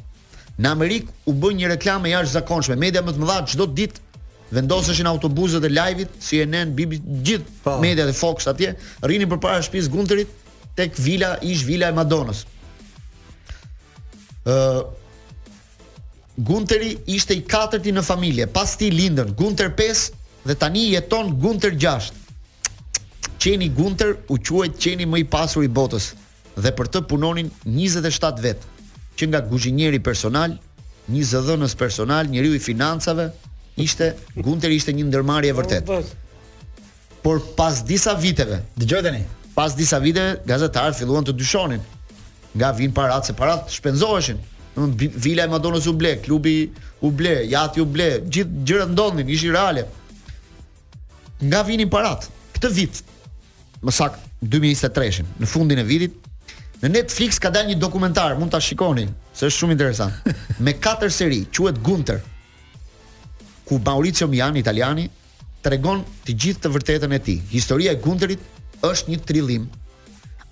Në 0.61 0.69
Amerikë 0.69 1.13
u 1.29 1.33
bën 1.41 1.55
një 1.57 1.69
reklamë 1.73 2.11
jashtëzakonshme. 2.11 2.75
Media 2.77 3.01
më 3.01 3.15
të 3.15 3.21
mëdha 3.23 3.37
çdo 3.49 3.65
ditë 3.65 4.01
vendoseshin 4.53 5.07
autobuzët 5.09 5.63
e 5.65 5.69
live-it, 5.73 6.11
CNN, 6.21 6.73
BBC, 6.77 7.07
gjithë 7.25 7.53
po. 7.63 7.79
mediat 7.81 8.09
e 8.11 8.13
Fox 8.13 8.45
atje, 8.51 8.75
rrinin 9.01 9.31
përpara 9.31 9.63
shtëpisë 9.65 9.89
Gunterit 9.93 10.35
tek 10.77 10.99
vila 11.01 11.33
ish 11.41 11.63
vila 11.65 11.87
e 11.89 11.95
Madonës. 11.97 12.43
Ë 14.45 14.53
uh, 14.53 14.83
Gunteri 16.45 16.95
ishte 17.13 17.35
i 17.37 17.43
katërti 17.45 17.91
në 17.93 18.01
familje, 18.05 18.47
pas 18.49 18.69
ti 18.77 18.87
lindën 18.93 19.33
Gunter 19.37 19.69
5 19.73 20.03
dhe 20.49 20.55
tani 20.57 20.87
jeton 20.95 21.33
Gunter 21.41 21.73
6. 21.77 22.11
Qeni 23.43 23.67
Gunter 23.75 24.15
u 24.33 24.37
quajt 24.39 24.77
qeni 24.81 25.05
më 25.09 25.23
i 25.23 25.25
pasur 25.29 25.65
i 25.65 25.69
botës 25.69 26.11
dhe 26.55 26.71
për 26.77 26.89
të 26.93 27.03
punonin 27.09 27.49
27 27.67 28.41
vetë 28.45 28.72
që 29.17 29.27
nga 29.29 29.41
guxhinieri 29.49 29.99
personal, 30.03 30.55
një 31.09 31.23
zëdhënës 31.33 31.75
personal, 31.79 32.29
njeriu 32.31 32.55
i 32.57 32.61
financave, 32.63 33.29
ishte 33.81 34.13
Gunter 34.37 34.71
ishte 34.71 34.93
një 34.95 35.07
ndërmarrje 35.11 35.53
vërtet. 35.57 35.91
Por 37.23 37.39
pas 37.57 37.81
disa 37.87 38.15
viteve, 38.19 38.61
dëgjoj 38.79 39.03
tani. 39.05 39.21
Pas 39.55 39.75
disa 39.77 39.99
viteve 40.01 40.39
gazetarët 40.49 40.97
filluan 40.97 41.25
të 41.27 41.35
dyshonin. 41.39 41.83
Nga 42.57 42.71
vin 42.77 42.93
paratë 42.93 43.29
se 43.31 43.35
paratë 43.37 43.75
shpenzoheshin. 43.77 44.39
Domthon 44.73 45.15
vila 45.21 45.45
e 45.45 45.51
Madonës 45.51 45.85
u 45.89 45.93
ble, 45.97 46.15
klubi 46.25 46.55
u 47.05 47.11
ble, 47.13 47.35
jati 47.49 47.81
u 47.81 47.85
ble, 47.85 48.07
gjithë 48.25 48.63
gjërat 48.65 48.91
ndodhin, 48.95 49.29
ishin 49.29 49.53
reale. 49.53 49.83
Nga 51.43 51.61
vinin 51.69 51.91
paratë 51.93 52.33
këtë 52.57 52.71
vit. 52.73 53.03
Më 53.85 53.91
saktë 53.91 54.49
2023-shin, 54.53 55.29
në 55.41 55.49
fundin 55.49 55.81
e 55.83 55.87
vitit, 55.87 56.17
Në 56.83 56.89
Netflix 56.97 57.37
ka 57.39 57.47
dalë 57.47 57.69
një 57.71 57.75
dokumentar, 57.79 58.33
mund 58.35 58.51
ta 58.51 58.59
shikoni, 58.59 59.05
se 59.31 59.47
është 59.47 59.55
shumë 59.57 59.75
interesant. 59.77 60.17
Me 60.63 60.73
katër 60.83 61.13
seri, 61.15 61.37
quhet 61.55 61.77
Gunter. 61.79 62.17
Ku 63.63 63.77
Maurizio 63.79 64.27
Miani 64.27 64.59
italiani 64.59 65.05
tregon 65.63 66.01
të 66.25 66.35
gjithë 66.43 66.65
të 66.65 66.71
vërtetën 66.73 67.15
e 67.15 67.21
tij. 67.23 67.37
Historia 67.53 67.93
e 67.95 68.01
Gunterit 68.03 68.43
është 68.83 69.13
një 69.13 69.21
trillim. 69.29 69.69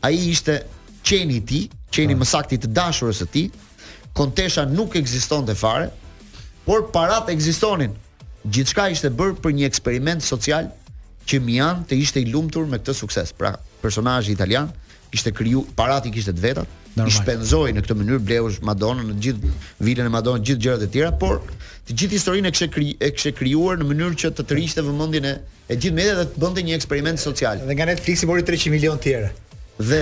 Ai 0.08 0.14
ishte 0.30 0.56
qeni 1.04 1.42
i 1.42 1.44
tij, 1.52 1.66
qeni 1.92 2.16
ah. 2.16 2.22
më 2.24 2.30
saktë 2.34 2.56
i 2.56 2.62
të 2.64 2.72
dashurës 2.80 3.20
së 3.26 3.28
tij. 3.34 3.50
Kontesha 4.16 4.64
nuk 4.72 4.96
ekzistonte 5.02 5.56
fare, 5.60 5.90
por 6.64 6.88
parat 6.96 7.28
ekzistonin. 7.36 7.92
Gjithçka 8.48 8.88
ishte 8.96 9.12
bërë 9.12 9.36
për 9.44 9.60
një 9.60 9.68
eksperiment 9.68 10.24
social 10.24 10.72
që 11.28 11.44
Mian 11.44 11.84
të 11.92 12.00
ishte 12.06 12.24
i 12.24 12.32
lumtur 12.32 12.72
me 12.72 12.80
këtë 12.80 12.96
sukses. 13.04 13.36
Pra, 13.36 13.52
personazhi 13.84 14.32
italian 14.32 14.72
ishte 15.12 15.32
kriju 15.36 15.66
parati 15.76 16.12
kishte 16.12 16.34
të 16.34 16.42
vetat 16.46 16.78
Normal. 16.96 17.08
i 17.10 17.16
shpenzoi 17.16 17.72
në 17.76 17.82
këtë 17.86 17.96
mënyrë 18.00 18.22
bleu 18.28 18.50
Madonna 18.68 19.04
në 19.12 19.16
gjithë 19.26 19.52
vilën 19.86 20.08
e 20.08 20.12
Madonna 20.12 20.44
gjithë 20.48 20.64
gjërat 20.66 20.86
e 20.88 20.90
tjera 20.96 21.12
por 21.24 21.38
të 21.88 21.96
gjithë 22.02 22.18
historinë 22.18 22.48
e 22.50 22.56
kishte 22.56 22.70
kri, 22.74 22.88
e 23.00 23.10
kishte 23.16 23.32
krijuar 23.38 23.78
në 23.82 23.88
mënyrë 23.92 24.20
që 24.24 24.32
të 24.40 24.46
tërishte 24.52 24.84
vëmendjen 24.88 25.28
e 25.30 25.34
e 25.72 25.78
gjithë 25.78 25.98
mediave 25.98 26.24
dhe 26.24 26.28
të 26.34 26.42
bënte 26.44 26.64
një 26.68 26.76
eksperiment 26.80 27.22
social 27.24 27.64
dhe 27.64 27.76
nga 27.78 27.88
Netflix 27.92 28.24
i 28.26 28.30
mori 28.32 28.44
300 28.48 28.76
milion 28.76 28.98
të 28.98 29.12
tjerë 29.12 29.32
dhe 29.92 30.02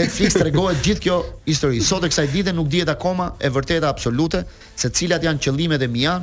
Netflix 0.00 0.36
tregon 0.36 0.82
gjithë 0.86 1.04
kjo 1.06 1.18
histori 1.48 1.80
sot 1.84 2.04
e 2.04 2.10
kësaj 2.12 2.28
dite 2.34 2.56
nuk 2.56 2.68
dihet 2.72 2.88
akoma 2.92 3.30
e 3.38 3.52
vërteta 3.56 3.88
absolute 3.92 4.42
se 4.80 4.88
cilat 5.00 5.24
janë 5.28 5.44
qëllimet 5.46 5.84
e 5.84 5.88
mia 5.92 6.16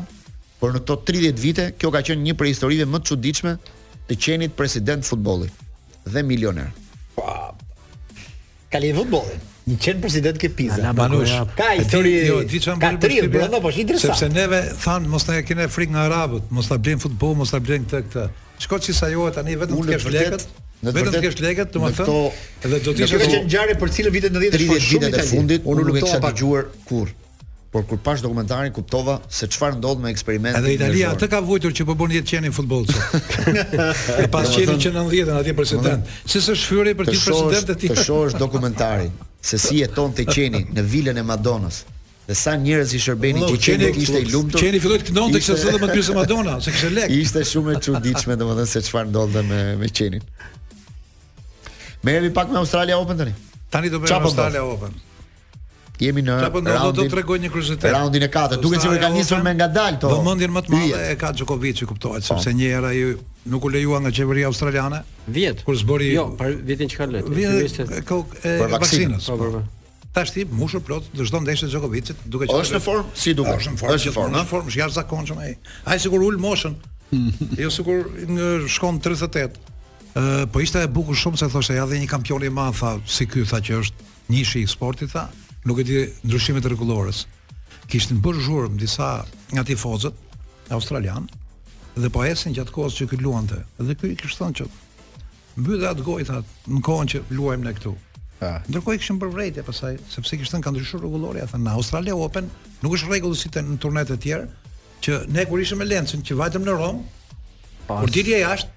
por 0.59 0.73
në 0.73 0.81
këto 0.83 0.97
30 1.11 1.37
vite 1.41 1.69
kjo 1.77 1.93
ka 1.93 2.01
qenë 2.09 2.25
një 2.29 2.37
prej 2.41 2.53
historive 2.55 2.89
më 2.89 3.03
të 3.03 3.11
çuditshme 3.11 3.55
të 4.09 4.19
qenit 4.25 4.55
president 4.57 5.05
futbolli 5.05 5.49
dhe 6.07 6.21
milioner. 6.23 6.69
Pa, 7.15 7.51
ka 8.71 8.79
lidhë 8.81 8.99
futbollin. 9.01 9.43
Një 9.67 9.77
qenë 9.83 10.03
president 10.03 10.37
ke 10.39 10.49
dhe 10.51 10.69
këtë 10.77 11.39
Ka 11.59 11.69
i 11.75 11.83
tëri, 11.91 12.13
jo, 12.29 12.37
ka 12.79 12.91
tëri, 13.03 13.17
bërë 13.33 13.49
në 13.55 13.59
po 13.65 13.71
interesant. 13.73 14.15
Sepse 14.15 14.29
neve, 14.31 14.61
thanë, 14.83 15.11
mos 15.11 15.25
në 15.27 15.41
kene 15.49 15.65
frikë 15.71 15.95
nga 15.97 16.05
rabët, 16.13 16.47
mos 16.55 16.69
të 16.71 16.79
blenë 16.85 17.03
futbol, 17.03 17.35
mos 17.41 17.51
të 17.51 17.59
blenë 17.67 17.87
këtë 17.87 18.01
këtë. 18.07 18.25
Qëko 18.63 18.79
që 18.87 18.95
sa 19.01 19.09
johet, 19.13 19.39
anë 19.41 19.53
i 19.53 19.59
vetën 19.63 19.77
të 19.83 19.93
kesh 19.97 20.07
leket, 20.15 20.47
vetën 20.87 21.13
të 21.17 21.23
kesh 21.27 21.37
leket, 21.43 21.71
të 21.75 21.83
më 21.83 21.91
thënë 21.99 22.17
dhe 22.65 22.73
do 22.73 22.91
të 22.91 22.97
të 23.03 23.11
të 23.11 23.13
të 23.13 23.21
të 23.27 23.45
të 23.47 23.69
të 23.75 23.77
të 23.77 23.79
të 23.83 23.93
të 23.99 24.17
vitet 24.17 24.35
të 24.35 25.29
të 25.35 25.63
Unë 25.75 25.87
nuk 25.91 26.01
e 26.01 26.03
të 26.07 26.21
të 26.27 26.85
kur 26.89 27.15
por 27.71 27.85
kur 27.87 27.97
pash 27.99 28.21
dokumentarin 28.23 28.71
kuptova 28.73 29.19
se 29.29 29.45
çfarë 29.47 29.75
ndodh 29.77 29.99
me 30.03 30.11
eksperimentin. 30.13 30.63
Edhe 30.63 30.73
Italia 30.77 31.09
atë 31.15 31.27
ka 31.33 31.39
vujtur 31.43 31.73
që 31.75 31.85
po 31.89 31.95
bën 31.99 32.13
10 32.21 32.25
qenin 32.31 32.53
futbollist. 32.55 32.95
e 34.23 34.27
pas 34.31 34.51
qenin 34.55 34.79
që 34.79 34.93
90-të 34.95 35.35
atje 35.41 35.55
president. 35.57 36.07
Se 36.25 36.39
s'është 36.39 36.71
fyrë 36.71 36.93
për 37.01 37.09
ti 37.11 37.17
president 37.19 37.73
ti. 37.81 37.89
Të 37.91 37.97
shohësh 38.05 38.37
dokumentarin 38.39 39.11
se 39.43 39.59
si 39.59 39.81
jeton 39.81 40.15
te 40.15 40.25
qeni 40.27 40.63
në 40.73 40.83
vilën 40.93 41.19
e 41.21 41.25
Madonas, 41.27 41.81
dhe 42.27 42.35
sa 42.35 42.53
njerëz 42.59 42.93
i 42.97 43.01
shërbenin 43.03 43.43
që 43.51 43.59
qeni 43.67 43.89
ishte 44.03 44.21
i 44.23 44.29
lumtur. 44.31 44.63
Qeni 44.63 44.81
filloi 44.83 45.01
të 45.03 45.09
këndonte 45.11 45.41
se 45.45 45.57
sot 45.61 45.75
do 45.77 45.81
të 45.83 45.89
pyesë 45.95 46.15
Madonna, 46.17 46.55
se 46.63 46.73
kishte 46.75 46.93
lek. 46.95 47.11
Ishte 47.23 47.43
shumë 47.51 47.75
e 47.75 47.81
çuditshme 47.89 48.37
domethënë 48.39 48.71
se 48.75 48.83
çfarë 48.87 49.11
ndodhte 49.11 49.43
me 49.47 49.61
me 49.83 49.91
qenin. 49.99 50.23
Merremi 52.05 52.31
pak 52.33 52.47
me 52.51 52.63
Australia 52.63 52.97
Open 53.03 53.17
tani. 53.19 53.35
Tani 53.71 53.89
do 53.91 53.99
bëjmë 54.03 54.23
po 54.23 54.31
Australia 54.31 54.63
Open. 54.63 54.95
Jemi 55.99 56.21
në 56.21 56.35
raundin. 56.37 56.77
Po 56.77 56.91
do 56.93 57.05
të 57.05 57.09
tregoj 57.11 57.37
një 57.41 57.49
kuriozitet. 57.49 57.87
Raundin 57.93 58.23
e 58.23 58.29
katërt, 58.29 58.61
duke 58.61 58.77
qenë 58.77 58.97
se 58.97 58.99
ka 59.01 59.09
nisur 59.13 59.41
me 59.45 59.53
ngadal 59.57 59.97
to. 60.01 60.11
Vëmendjen 60.13 60.51
më 60.53 60.61
të 60.65 60.73
madhe 60.75 61.01
e 61.13 61.15
ka 61.17 61.31
Djokovic, 61.33 61.81
e 61.81 61.87
kuptohet, 61.89 62.21
po. 62.23 62.35
sepse 62.37 62.53
një 62.57 62.67
herë 62.75 62.91
ai 62.91 62.99
nuk 63.53 63.65
u 63.65 63.71
lejuan 63.73 64.05
nga 64.05 64.11
qeveria 64.13 64.49
australiane. 64.51 64.99
Vjet. 65.33 65.63
Kur 65.65 65.77
zbori. 65.81 66.11
Jo, 66.13 66.27
për 66.37 66.53
vitin 66.69 66.91
që 66.91 66.99
ka 67.01 67.07
lënë. 67.13 67.33
Vjet. 67.37 67.79
Për 68.43 68.75
vaksinën. 68.75 69.17
Po, 69.25 69.37
po. 69.39 69.49
po. 69.55 70.11
Tash 70.17 70.31
ti 70.35 70.45
mushur 70.51 70.81
plot 70.85 71.09
do 71.17 71.25
çdo 71.29 71.41
ndeshje 71.45 71.67
të 71.71 71.73
Djokovicit, 71.73 72.21
duke 72.29 72.45
qenë. 72.49 72.61
Është 72.61 72.77
në 72.79 72.83
formë, 72.85 73.17
si 73.17 73.33
duket. 73.39 73.57
Është 73.57 73.73
në 73.73 73.81
formë, 73.81 73.97
është 73.97 74.11
në 74.13 74.15
formë, 74.17 74.39
në 74.41 74.47
formë 74.49 74.73
të 74.73 74.79
jashtëzakonshme. 74.83 75.49
Ai 75.93 75.99
sigur 76.03 76.21
ul 76.25 76.37
moshën. 76.41 76.77
Jo 77.57 77.69
sigur 77.73 78.05
në 78.29 78.47
shkon 78.69 78.97
38. 79.01 79.57
Uh, 80.13 80.21
po 80.53 80.61
ishte 80.65 80.81
e 80.81 80.87
bukur 80.89 81.15
shumë 81.17 81.37
se 81.41 81.47
thoshte 81.53 81.75
ja 81.77 81.85
dhe 81.87 81.99
një 82.01 82.07
kampion 82.09 82.43
i 82.43 82.49
madh 82.53 82.77
tha 82.79 82.95
si 83.09 83.27
ky 83.29 83.45
tha 83.47 83.61
që 83.63 83.77
është 83.83 84.09
nishi 84.33 84.63
i 84.65 84.69
sportit 84.69 85.13
tha 85.13 85.27
nuk 85.67 85.79
e 85.81 85.83
di 85.83 85.97
ndryshimet 86.25 86.65
e 86.65 86.69
rregullorës. 86.71 87.25
Kishin 87.91 88.21
bërë 88.23 88.67
disa 88.79 89.25
nga 89.51 89.63
tifozët 89.63 90.13
australian 90.77 91.27
dhe 91.95 92.09
po 92.13 92.23
esin 92.27 92.53
gjatë 92.55 92.73
kohës 92.75 92.95
që 92.99 93.07
këtë 93.11 93.23
luante. 93.23 93.59
Dhe 93.79 93.95
ky 93.95 94.11
i 94.11 94.15
kishte 94.19 94.43
thënë 94.43 94.57
që 94.59 94.67
mbyll 95.61 95.87
atë 95.91 96.03
gojtat 96.03 96.53
në 96.67 96.81
kohën 96.87 97.07
që 97.13 97.21
luajmë 97.37 97.65
ne 97.67 97.73
këtu. 97.79 97.93
Ha. 98.41 98.51
Ndërkohë 98.69 98.95
i 98.97 99.01
kishin 99.01 99.17
bërë 99.21 99.33
vrejtje 99.33 99.63
pasaj, 99.65 99.95
sepse 100.13 100.37
kishin 100.37 100.57
thënë 100.57 100.67
ka 100.67 100.73
ndryshuar 100.75 101.03
rregullori, 101.03 101.41
thënë 101.49 101.65
në 101.65 101.75
Australia 101.79 102.15
Open 102.21 102.51
nuk 102.83 102.93
është 102.99 103.09
rregull 103.11 103.35
si 103.39 103.49
të 103.51 103.63
në 103.65 103.79
turnet 103.81 104.11
të 104.11 104.19
tjerë 104.23 104.49
që 105.07 105.19
ne 105.33 105.45
kur 105.49 105.63
ishim 105.63 105.79
me 105.81 105.87
Lencën 105.89 106.21
që 106.25 106.37
vajtëm 106.43 106.67
në 106.67 106.77
Rom, 106.79 107.01
Por 107.87 108.11
dilja 108.11 108.37
jashtë 108.43 108.76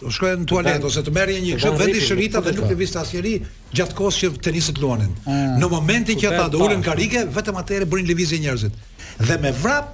Po 0.00 0.08
shkoje 0.12 0.36
në 0.40 0.46
tualet 0.48 0.84
ose 0.88 1.02
të 1.04 1.12
merrje 1.12 1.40
një 1.44 1.56
gjë 1.60 1.70
vendi 1.76 2.00
shërita 2.04 2.40
po 2.40 2.46
dhe 2.48 2.54
nuk 2.56 2.70
lëviz 2.72 2.94
asnjëri 3.02 3.32
gjatë 3.76 3.96
kohës 3.98 4.18
që 4.22 4.30
tenisët 4.46 4.78
luanin. 4.80 5.10
Ah, 5.28 5.58
në 5.60 5.68
momentin 5.68 6.18
që 6.20 6.30
ata 6.30 6.46
do 6.54 6.62
ulën 6.64 6.84
karike, 6.86 7.26
vetëm 7.36 7.58
atëherë 7.60 7.88
bërin 7.92 8.08
lëvizje 8.08 8.38
njerëzit. 8.40 8.78
Dhe 9.20 9.36
me 9.44 9.52
vrap 9.60 9.92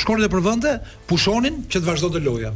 shkonin 0.00 0.24
në 0.26 0.30
përvende, 0.32 0.72
pushonin 1.10 1.60
që 1.70 1.80
të 1.80 1.86
vazhdonte 1.86 2.22
loja. 2.24 2.50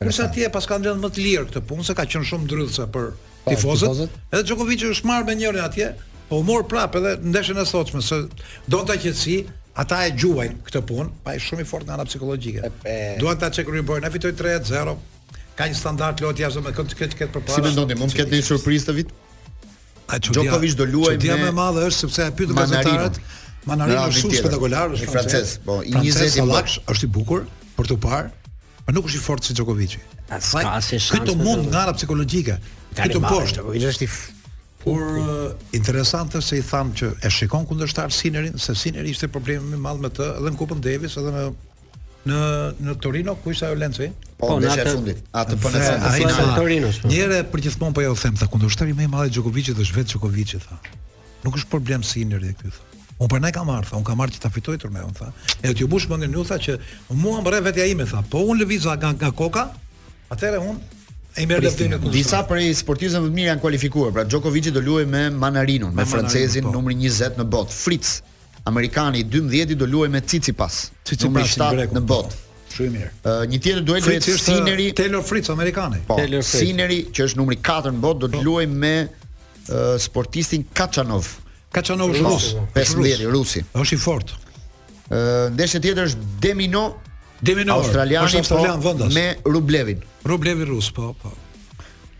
Nëse 0.00 0.24
atje 0.26 0.48
pas 0.50 0.66
kanë 0.66 0.88
lënë 0.88 1.04
më 1.04 1.12
të 1.14 1.24
lirë 1.28 1.46
këtë 1.52 1.62
punë, 1.70 1.86
se 1.86 1.94
ka 1.94 2.06
qenë 2.14 2.26
shumë 2.30 2.48
ndrydhëse 2.48 2.88
për 2.90 3.08
tifozët. 3.46 4.02
Edhe 4.32 4.42
Djokovic 4.48 4.88
është 4.90 5.06
marrë 5.12 5.30
me 5.30 5.38
njërin 5.38 5.64
atje, 5.68 5.92
po 6.30 6.40
u 6.42 6.46
mor 6.50 6.66
prapë 6.70 6.98
edhe 7.02 7.14
ndeshën 7.30 7.62
e 7.62 7.66
sotshme, 7.68 8.02
se 8.02 8.24
donta 8.66 8.96
qetësi, 8.98 9.38
ata 9.78 10.00
e 10.08 10.14
gjuajn 10.18 10.58
këtë 10.66 10.82
punë, 10.88 11.08
pa 11.22 11.36
e 11.36 11.40
shumë 11.44 11.62
i 11.62 11.68
fortë 11.70 11.90
nga 11.92 12.00
ana 12.00 12.08
psikologjike. 12.08 12.72
Duan 13.22 13.38
ta 13.38 13.52
çekurin 13.54 13.84
bojën, 13.86 14.08
po 14.08 14.10
e 14.10 14.16
fitoi 14.16 14.32
3-0, 14.40 14.96
ka 15.60 15.68
një 15.68 15.76
standard 15.78 16.22
lot 16.24 16.40
jashtë 16.40 16.62
me 16.64 16.72
këtë 16.76 16.96
këtë 17.00 17.18
këtë 17.20 17.34
përpara. 17.36 17.56
Si 17.56 17.64
mendoni, 17.64 17.96
mund 18.00 18.14
të 18.14 18.22
ketë 18.22 18.36
një 18.38 18.46
surprizë 18.48 18.88
të 18.90 18.94
vit? 19.00 19.10
A 20.10 20.16
Djokovic 20.26 20.76
do 20.80 20.86
luaj 20.88 21.14
me 21.14 21.22
Djokovic 21.24 21.44
më 21.44 21.50
e 21.50 21.56
madhe 21.58 21.84
është 21.90 22.06
sepse 22.06 22.26
e 22.26 22.34
pyetën 22.38 22.58
gazetarët. 22.58 23.18
Manarino 23.68 24.06
është 24.08 24.22
shumë 24.24 24.38
spektakolar, 24.40 24.94
është 24.96 25.10
francez, 25.12 25.52
po 25.66 25.76
i 25.84 25.92
20 25.98 26.40
i 26.40 26.46
bash, 26.48 26.80
është 26.90 27.08
i 27.08 27.14
bukur 27.14 27.44
për 27.76 27.90
të 27.92 27.98
parë, 28.06 28.30
por 28.86 28.96
nuk 28.96 29.08
është 29.10 29.20
i 29.20 29.24
fortë 29.28 29.48
si 29.50 29.56
Djokovic. 29.60 29.96
Këto 30.32 31.36
mund 31.42 31.68
nga 31.70 31.84
ana 31.86 31.94
psikologjike. 31.98 32.56
Këto 32.98 33.20
po, 33.28 33.42
Djokovic 33.56 33.88
është 33.94 34.06
i 34.08 34.14
Por 34.80 34.96
uh, 34.96 35.50
interesante 35.76 36.40
se 36.40 36.56
i 36.56 36.62
tham 36.64 36.94
që 36.96 37.10
e 37.20 37.28
shikon 37.30 37.66
kundërshtar 37.68 38.08
Sinerin, 38.16 38.54
se 38.58 38.72
Sineri 38.72 39.10
ishte 39.12 39.28
problemi 39.28 39.74
më 39.74 39.80
madh 39.84 39.98
me 40.00 40.08
të, 40.08 40.24
edhe 40.38 40.52
në 40.54 40.56
Kupën 40.56 40.80
Davis, 40.80 41.18
edhe 41.20 41.32
me 41.34 41.42
në 42.28 42.40
në 42.84 42.94
Torino 43.00 43.34
ku 43.40 43.52
ishte 43.54 43.66
ajo 43.68 43.78
Lenci? 43.80 44.10
Po, 44.40 44.46
po 44.46 44.56
në 44.60 44.70
atë 44.74 44.92
fundit, 44.94 45.20
atë 45.36 45.56
po 45.60 45.70
në 45.72 45.82
fundit. 45.86 46.06
Ai 46.10 46.20
në 46.44 46.52
Torino. 46.56 46.90
Po. 46.96 47.08
Njëherë 47.10 47.40
për 47.52 47.62
gjithmonë 47.66 47.96
po 47.96 48.04
ja 48.04 48.12
u 48.12 48.16
them 48.18 48.36
sa 48.40 48.46
kundërshtari 48.48 48.94
më 48.96 49.04
i 49.04 49.08
madh 49.12 49.28
i 49.30 49.34
Djokovicit 49.34 49.78
është 49.84 49.96
vetë 49.98 50.12
Djokovic 50.14 50.54
tha. 50.64 50.78
Nuk 51.44 51.56
është 51.56 51.70
problem 51.72 52.04
si 52.04 52.24
në 52.28 52.40
rreth 52.40 52.60
këtu. 52.60 52.88
Un 53.20 53.28
po 53.28 53.36
nai 53.38 53.50
kam 53.52 53.66
marr, 53.68 53.84
tha, 53.88 53.96
un 54.00 54.04
kam 54.04 54.16
marr 54.20 54.30
që 54.32 54.40
ta 54.40 54.48
fitoj 54.52 54.76
turneun, 54.80 55.12
tha. 55.16 55.26
E 55.60 55.68
ti 55.68 55.80
t'ju 55.82 55.88
bësh 55.92 56.06
mendë 56.08 56.28
në 56.32 56.38
u 56.40 56.44
tha 56.48 56.56
që 56.60 56.78
mua 57.20 57.40
më 57.44 57.52
rrevet 57.56 57.76
ja 57.80 57.84
ime, 57.88 58.06
tha. 58.08 58.20
Po 58.32 58.40
un 58.48 58.60
lëvizja 58.62 58.94
nga 59.00 59.12
nga 59.16 59.30
koka, 59.36 59.66
atëherë 60.32 60.60
un 60.64 60.78
e 61.36 61.44
merr 61.48 61.64
dëftin 61.66 61.92
në 61.94 61.98
kusht. 62.00 62.16
Disa 62.16 62.40
prej 62.48 62.68
sportistëve 62.80 63.24
më 63.26 63.30
të 63.30 63.36
mirë 63.38 63.50
janë 63.52 63.62
kualifikuar, 63.64 64.12
pra 64.16 64.24
Djokovic 64.28 64.72
do 64.76 64.80
luajë 64.84 65.08
me 65.12 65.26
Manarinun, 65.36 65.92
me 65.96 66.08
francezin 66.08 66.64
po. 66.68 66.72
numri 66.78 66.96
20 67.00 67.40
në 67.44 67.48
botë, 67.52 67.76
Fritz. 67.76 68.16
Amerikani 68.68 69.22
12 69.28 69.74
do 69.76 69.86
luajë 69.88 70.10
me 70.12 70.20
Cicipas 70.20 70.80
Numri 71.24 71.46
7 71.48 71.90
në 71.96 72.02
botë. 72.06 72.36
Shumë 72.70 72.90
mirë. 72.94 73.10
Një 73.50 73.58
tjetër 73.64 73.84
duel 73.88 74.04
me 74.04 74.18
Sineri, 74.20 74.84
Taylor 74.94 75.24
Fritz 75.26 75.50
amerikani. 75.50 75.98
Po, 76.06 76.14
Taylor 76.20 76.44
Fritz. 76.46 76.62
Sineri 76.62 77.00
që 77.10 77.24
është 77.26 77.40
numri 77.40 77.56
4 77.66 77.90
në 77.96 78.00
botë 78.04 78.20
do 78.24 78.28
të 78.30 78.36
po. 78.36 78.42
luajë 78.46 78.70
me 78.84 78.92
uh, 79.00 79.96
sportistin 80.04 80.62
Kachanov. 80.78 81.26
Kachanov 81.74 82.14
është 82.14 82.26
rus, 82.28 82.46
15 82.76 83.26
rusi. 83.34 83.64
Është 83.82 83.96
i 83.98 84.04
fortë. 84.04 84.38
Ë 85.10 85.20
ndeshja 85.56 85.82
tjetër 85.82 86.10
është 86.12 86.30
Demino, 86.46 86.84
Demino 87.42 87.80
australiani 87.80 88.44
po, 88.46 88.94
me 89.16 89.26
Rublevin. 89.50 90.06
Rublevi 90.30 90.70
rus, 90.70 90.92
po, 90.94 91.10
po. 91.24 91.34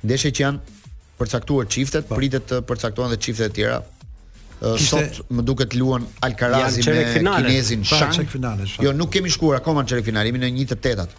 Ndeshja 0.02 0.34
që 0.40 0.46
janë 0.46 0.76
përcaktuar 1.22 1.70
çiftet, 1.70 2.10
po. 2.10 2.18
pritet 2.18 2.48
të 2.50 2.62
përcaktohen 2.66 3.14
edhe 3.14 3.22
çiftet 3.22 3.54
e 3.54 3.58
tjera, 3.60 3.82
sot 4.60 5.20
më 5.32 5.42
duket 5.44 5.74
luan 5.78 6.04
Alcaraz 6.24 6.76
me 6.86 7.04
kinezin 7.22 7.84
pra, 7.86 8.10
Shang. 8.12 8.66
Jo, 8.84 8.92
nuk 8.92 9.10
kemi 9.12 9.32
shkuar 9.32 9.60
akoma 9.60 9.82
në 9.84 9.88
çerek 9.92 10.06
final, 10.10 10.28
jemi 10.28 10.42
në 10.42 10.50
1 10.52 10.74
të 10.76 10.92
8 10.96 11.18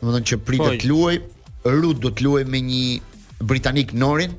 Domethënë 0.00 0.26
që 0.30 0.38
pritet 0.48 0.78
të 0.82 0.88
luaj, 0.88 1.14
Rut 1.68 1.98
do 2.00 2.12
të 2.16 2.24
luaj 2.24 2.44
me 2.48 2.62
një 2.64 2.84
britanik 3.44 3.90
Norin. 3.92 4.32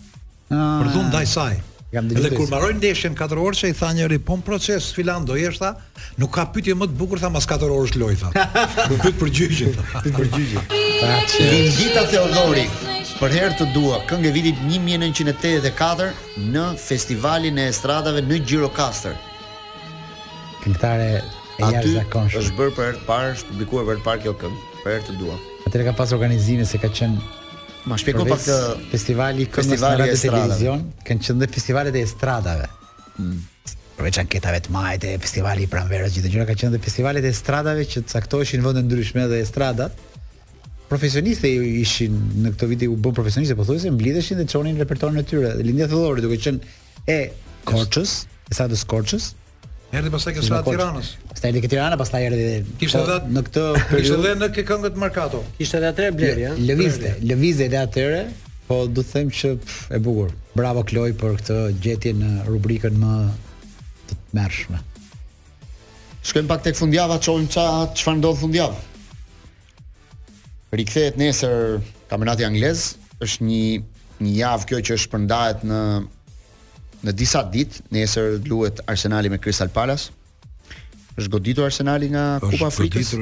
Ah. 0.55 0.77
për 0.85 0.91
dhunë 0.93 1.09
ndaj 1.11 1.27
saj 1.37 1.55
dhe 2.01 2.31
kur 2.35 2.47
mbaroi 2.49 2.75
ndeshjen 2.75 3.15
4 3.15 3.39
orë, 3.39 3.69
i 3.71 3.75
tha 3.79 3.89
njëri, 3.95 4.19
"Po 4.19 4.37
proces 4.45 4.93
filan 4.93 5.25
do 5.25 5.35
jeshta, 5.37 5.75
nuk 6.19 6.33
ka 6.35 6.45
pyetje 6.51 6.75
më 6.75 6.87
të 6.91 6.95
bukur 6.99 7.19
tha 7.21 7.29
mas 7.31 7.47
4 7.47 7.71
orësh 7.71 7.95
loj 7.97 8.15
tha." 8.19 8.31
Do 8.89 8.99
pyet 9.03 9.17
për 9.23 9.31
gjyqin. 9.39 9.77
Pyet 10.03 10.15
për 10.19 10.31
gjyqin. 10.35 10.63
Lingita 11.39 12.03
Theodori 12.11 12.67
për 13.21 13.31
herë 13.39 13.55
të 13.61 13.67
dua 13.75 14.01
këngë 14.11 14.33
vitit 14.35 14.65
1984 14.65 16.11
në 16.55 16.65
festivalin 16.89 17.59
e 17.63 17.69
estradave 17.71 18.25
në 18.27 18.41
Gjirokastër. 18.49 19.15
Këngëtare 20.65 21.07
e 21.21 21.23
jashtë 21.61 22.03
Aty 22.03 22.43
është 22.43 22.57
bërë 22.59 22.75
për 22.79 22.85
herë 22.89 22.99
të 22.99 23.07
parë, 23.09 23.31
është 23.39 23.51
publikuar 23.55 23.85
për 23.87 23.93
herë 23.95 24.03
të 24.03 24.07
parë 24.11 24.23
kjo 24.27 24.37
këngë, 24.43 24.61
për 24.83 24.93
herë 24.97 25.07
të 25.11 25.17
dua. 25.23 25.39
Atëre 25.69 25.87
ka 25.93 25.97
pas 26.01 26.13
organizimin 26.19 26.67
se 26.67 26.81
ka 26.83 26.89
qenë 26.91 27.23
Ma 27.85 27.97
shpjeko 28.01 28.25
pak 28.29 28.41
të 28.41 28.55
uh, 28.55 28.85
festivali 28.93 29.45
i 29.45 29.49
këngës 29.53 29.83
në 29.83 29.91
radio 30.01 30.15
televizion, 30.21 30.85
kanë 31.05 31.27
qenë 31.29 31.43
dhe 31.45 31.49
festivalet 31.53 31.99
e 32.01 32.05
estradave. 32.07 32.69
Hmm. 33.19 33.35
Përveç 33.99 34.19
anketave 34.23 34.63
të 34.65 34.73
mëdha 34.75 34.97
të 35.03 35.13
festivali 35.23 35.67
i 35.67 35.71
pranverës, 35.71 36.15
gjithë 36.17 36.31
gjëra 36.33 36.47
kanë 36.49 36.61
qenë 36.63 36.77
dhe 36.77 36.81
festivalet 36.87 37.27
e 37.29 37.33
estradave 37.35 37.85
që 37.93 38.05
caktoheshin 38.13 38.65
vende 38.65 38.83
ndryshme 38.87 39.27
dhe 39.31 39.43
estradat 39.45 40.01
profesionistë 40.89 41.51
ishin 41.83 42.17
në 42.45 42.55
këto 42.55 42.69
vit 42.73 42.85
u 42.89 42.97
bën 43.05 43.15
profesionistë 43.17 43.57
pothuajse 43.61 43.93
mblidheshin 43.95 44.41
dhe 44.41 44.49
çonin 44.55 44.81
repertorin 44.81 45.21
e 45.21 45.25
tyre. 45.29 45.53
Lindja 45.65 45.89
Thellori 45.93 46.25
duke 46.25 46.41
qenë 46.41 46.75
e 47.19 47.21
Korçës, 47.69 48.19
e 48.49 48.57
sa 48.57 48.67
të 48.69 48.81
Korçës, 48.91 49.31
Erdi 49.95 50.11
pastaj 50.11 50.35
ke 50.35 50.43
sa 50.43 50.59
Tiranës. 50.67 51.09
Pastaj 51.31 51.51
erdhi 51.53 51.61
ke 51.63 51.69
Tirana, 51.71 51.97
pastaj 52.01 52.25
erdhi. 52.27 52.47
Kishte 52.81 52.99
po, 53.07 53.19
në 53.31 53.43
këtë 53.47 53.61
periudhë. 53.75 53.99
Kishte 54.01 54.17
edhe 54.19 54.33
në 54.41 54.49
ke 54.57 54.63
këngët 54.67 54.97
Markato. 54.99 55.41
Kishte 55.59 55.79
edhe 55.79 55.91
atëre 55.95 56.09
Bleri, 56.19 56.43
ja. 56.49 56.55
Lëvizte, 56.71 57.13
lëvizte 57.31 57.69
edhe 57.69 57.79
atëre, 57.79 58.19
po 58.67 58.81
do 58.91 59.05
të 59.07 59.13
them 59.15 59.31
që 59.39 59.51
e 59.55 60.01
bukur. 60.07 60.33
Bravo 60.59 60.83
Kloj 60.91 61.13
për 61.21 61.37
këtë 61.43 61.59
gjetje 61.85 62.15
në 62.25 62.33
rubrikën 62.49 62.99
më 63.05 63.13
të 64.11 64.19
mërshme. 64.41 64.81
Shkojmë 66.25 66.51
pak 66.51 66.65
tek 66.67 66.79
fundjava, 66.81 67.21
çojmë 67.29 67.53
ça 67.55 67.69
çfarë 67.95 68.19
ndodh 68.19 68.41
fundjavë. 68.43 68.83
Rikthehet 70.75 71.21
nesër 71.21 71.79
kampionati 72.11 72.49
anglez, 72.49 72.89
është 73.23 73.47
një 73.47 73.63
një 74.25 74.35
javë 74.41 74.71
kjo 74.73 74.83
që 74.91 74.99
shpërndahet 75.07 75.63
në 75.71 75.83
në 77.05 77.13
disa 77.21 77.43
ditë 77.45 77.85
nesër 77.95 78.37
luhet 78.49 78.81
Arsenali 78.91 79.31
me 79.33 79.39
Crystal 79.43 79.71
Palace. 79.75 80.11
Është 81.19 81.31
goditur 81.37 81.69
Arsenali 81.69 82.09
nga 82.11 82.25
Kupa 82.43 82.69
Afrikës. 82.71 83.15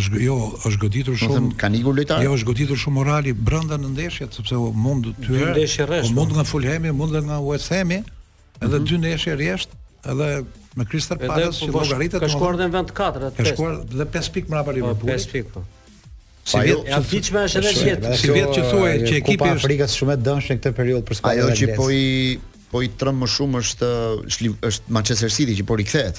Është 0.00 0.20
jo, 0.24 0.36
është 0.66 0.80
goditur 0.82 1.18
shumë. 1.18 1.40
Do 1.52 1.58
kanë 1.60 1.78
ikur 1.80 1.94
lojtarë. 1.98 2.24
Jo, 2.26 2.32
është 2.38 2.48
goditur 2.50 2.80
shumë 2.82 2.96
morali 2.98 3.32
brenda 3.34 3.76
në 3.78 3.92
ndeshjet 3.92 4.34
sepse 4.38 4.58
u 4.58 4.70
mund 4.74 5.10
të 5.20 5.28
hyrë. 5.28 5.46
Në 5.50 5.54
ndeshje 5.58 5.86
rresht. 5.90 6.14
Mund 6.16 6.34
nga 6.34 6.46
Fulhami, 6.48 6.90
mund 6.98 7.14
edhe 7.14 7.26
nga 7.28 7.38
West 7.44 7.70
Ham, 7.74 7.92
edhe 7.92 8.72
mhm. 8.80 8.86
dy 8.90 8.98
ndeshje 9.04 9.36
rresht, 9.38 9.76
edhe 10.10 10.30
me 10.74 10.88
Crystal 10.90 11.20
Palace 11.22 11.60
po 11.62 11.68
që 11.78 11.84
llogaritet. 11.84 12.24
Ka 12.24 12.32
shkuar 12.32 12.58
në 12.58 12.70
vend 12.74 12.90
katër 12.96 13.28
atë. 13.28 13.44
Ka 13.44 13.52
shkuar 13.52 13.78
dhe 14.00 14.08
5 14.18 14.32
pikë 14.38 14.50
mbrapa 14.50 14.70
po, 14.72 14.76
Liverpool. 14.80 15.14
5 15.14 15.30
pikë 15.36 15.54
po. 15.58 15.66
Si 16.44 16.58
vet, 16.60 16.90
a 16.92 16.98
fitsh 17.00 17.30
është 17.40 17.62
edhe 17.62 17.70
si 17.72 17.86
vet. 17.88 18.08
Si 18.20 18.34
vet 18.34 18.50
që 18.52 18.64
thuaj 18.72 18.96
që 19.08 19.14
ekipi 19.22 19.46
është 19.52 19.62
Afrikas 19.62 19.94
shumë 20.00 20.16
e 20.16 20.18
dëmshme 20.26 20.56
këtë 20.58 20.72
periudhë 20.76 21.06
për 21.08 21.16
skuadrën 21.20 21.40
e 21.40 21.44
Anglisë. 21.44 21.68
Ajo 21.70 21.72
që 21.72 21.78
po 21.78 21.86
i 21.94 22.02
po 22.74 22.82
i 22.82 22.90
trëm 22.98 23.20
më 23.22 23.26
shumë 23.30 23.60
është 23.62 23.88
është 24.66 24.94
Manchester 24.96 25.30
City 25.30 25.54
që 25.60 25.66
po 25.68 25.76
rikthehet. 25.78 26.16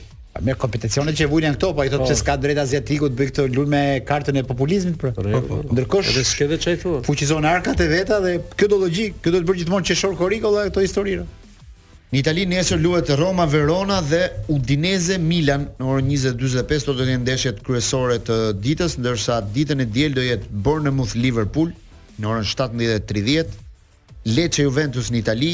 Me 0.46 0.56
kompeticionet 0.62 1.18
që 1.18 1.28
vujnë 1.34 1.52
këto, 1.56 1.70
po 1.78 1.86
i 1.86 1.92
thotë 1.94 2.06
që 2.06 2.16
po. 2.16 2.20
s'ka 2.22 2.36
drejt 2.42 2.62
aziatiku 2.62 3.10
të 3.10 3.20
bëjë 3.20 3.34
këtë 3.34 3.48
lullë 3.58 3.74
me 3.74 3.84
kartën 4.12 4.38
e 4.42 4.46
populizmit, 4.52 4.98
për. 5.02 5.14
Po, 5.18 5.44
po, 5.50 5.62
Ndërkosh, 5.78 6.14
edhe 6.14 6.26
s'ke 6.30 6.48
dhe 6.54 6.62
qaj 6.64 6.78
thua. 6.86 7.02
Fuqizon 7.06 7.50
arkat 7.54 7.82
e 7.86 7.90
veta 7.92 8.22
dhe 8.26 8.38
kjo 8.58 8.70
do 8.76 8.82
logjik, 8.86 9.20
kjo 9.22 9.34
do 9.36 9.42
të 9.44 9.50
bërë 9.50 9.62
gjithmonë 9.64 9.90
çeshor 9.92 10.18
koriko 10.20 10.54
dhe 10.58 10.68
këto 10.72 10.86
historirë. 10.88 11.26
Në 12.14 12.20
Itali 12.22 12.44
nesër 12.46 12.78
luhet 12.78 13.08
Roma 13.18 13.48
Verona 13.50 13.96
dhe 14.06 14.20
Udinese 14.54 15.16
Milan 15.18 15.64
në 15.80 15.86
orën 15.90 16.10
20:45 16.12 16.84
do 16.92 16.94
të 17.00 17.08
jenë 17.08 17.22
ndeshjet 17.24 17.62
kryesore 17.66 18.20
të 18.22 18.36
ditës, 18.62 19.00
ndërsa 19.02 19.40
ditën 19.56 19.82
e 19.82 19.88
diel 19.90 20.14
do 20.14 20.22
jetë 20.22 20.46
Bournemouth 20.68 21.16
Liverpool 21.18 21.72
në 22.22 22.30
orën 22.36 22.46
17:30, 22.52 23.58
Lecce 24.30 24.62
Juventus 24.68 25.10
në 25.10 25.20
Itali, 25.24 25.50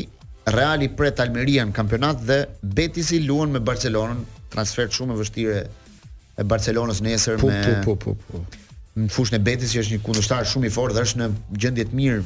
Reali 0.51 0.89
pret 0.99 1.24
Almeria 1.24 1.64
në 1.64 1.72
kampionat 1.80 2.28
dhe 2.28 2.41
Betis 2.62 3.14
i 3.16 3.22
luan 3.24 3.55
me 3.55 3.64
Barcelonën, 3.72 4.20
transfer 4.51 4.91
shumë 4.91 5.16
e 5.16 5.22
vështirë 5.24 5.62
e 6.43 6.43
Barcelonës 6.43 6.99
nesër 7.07 7.39
me 7.39 7.55
Po 7.88 7.95
po 7.95 7.95
po 8.03 8.18
po. 8.28 8.45
Në 8.99 9.07
fushën 9.16 9.39
e 9.39 9.39
Betis 9.47 9.72
që 9.78 9.86
është 9.86 9.95
një 9.95 10.03
kundërshtar 10.10 10.45
shumë 10.51 10.66
i 10.66 10.76
fortë 10.76 10.97
dhe 10.99 11.05
është 11.07 11.24
në 11.24 11.32
gjendje 11.55 11.86
të 11.88 12.03
mirë 12.03 12.24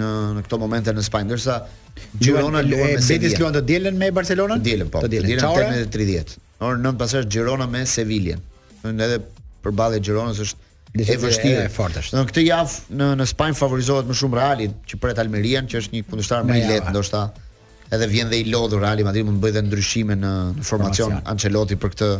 në 0.00 0.08
në 0.34 0.42
këto 0.48 0.56
momente 0.58 0.92
në 0.96 1.02
Spanjë, 1.06 1.26
ndërsa 1.28 1.60
Girona 2.18 2.62
luan 2.62 2.92
me 2.94 3.00
Sevilla. 3.00 3.22
Betis 3.22 3.38
luan 3.38 3.54
të 3.58 3.62
dielën 3.68 3.96
me 3.98 4.08
Barcelonën? 4.14 4.60
Dielën 4.64 4.90
po. 4.92 5.00
Të 5.02 5.10
dielën 5.14 5.38
në 5.40 5.48
orën 5.48 5.74
18:30. 5.86 6.36
Orën 6.64 6.82
9 6.88 6.98
pasaj 7.00 7.26
Girona 7.32 7.66
me 7.70 7.84
Sevilla. 7.86 8.36
Donë 8.84 9.04
edhe 9.06 9.20
përballë 9.64 10.00
Gironës 10.04 10.40
është 10.44 11.02
e 11.02 11.16
vështirë 11.24 11.62
e 11.66 11.70
fortë. 11.74 12.02
Donë 12.14 12.28
këtë 12.30 12.42
javë 12.44 12.98
në 13.00 13.08
në 13.22 13.26
Spanjë 13.30 13.56
favorizohet 13.62 14.10
më 14.10 14.16
shumë 14.20 14.36
Realin, 14.40 14.74
që 14.86 14.98
pret 15.02 15.22
Almerian, 15.22 15.66
që 15.72 15.80
është 15.82 15.96
një 15.96 16.04
kundërshtar 16.10 16.44
më 16.46 16.58
i 16.60 16.64
lehtë 16.72 16.92
ndoshta. 16.94 17.22
Edhe 17.94 18.08
vjen 18.10 18.30
dhe 18.30 18.38
i 18.42 18.46
lodhur 18.50 18.82
Real 18.84 19.02
Madrid 19.06 19.26
mund 19.28 19.38
të 19.40 19.44
bëjë 19.46 19.56
edhe 19.58 19.64
ndryshime 19.68 20.16
në 20.22 20.34
në 20.60 20.66
formacion 20.70 21.18
Ancelotti 21.28 21.76
për 21.82 21.94
këtë 21.94 22.10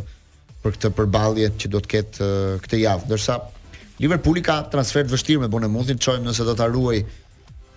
për 0.64 0.76
këtë 0.78 0.90
përballje 0.98 1.52
që 1.60 1.70
do 1.74 1.80
të 1.84 1.92
ketë 1.92 2.24
uh, 2.24 2.54
këtë 2.66 2.80
javë. 2.84 3.06
Ndërsa 3.10 3.38
Liverpooli 4.00 4.42
ka 4.42 4.58
transfer 4.72 5.04
të 5.06 5.12
vështirë 5.14 5.40
me 5.44 5.48
Bonemuthin, 5.52 6.00
çojmë 6.02 6.26
nëse 6.26 6.46
do 6.48 6.54
ta 6.58 6.66
ruajë 6.72 7.04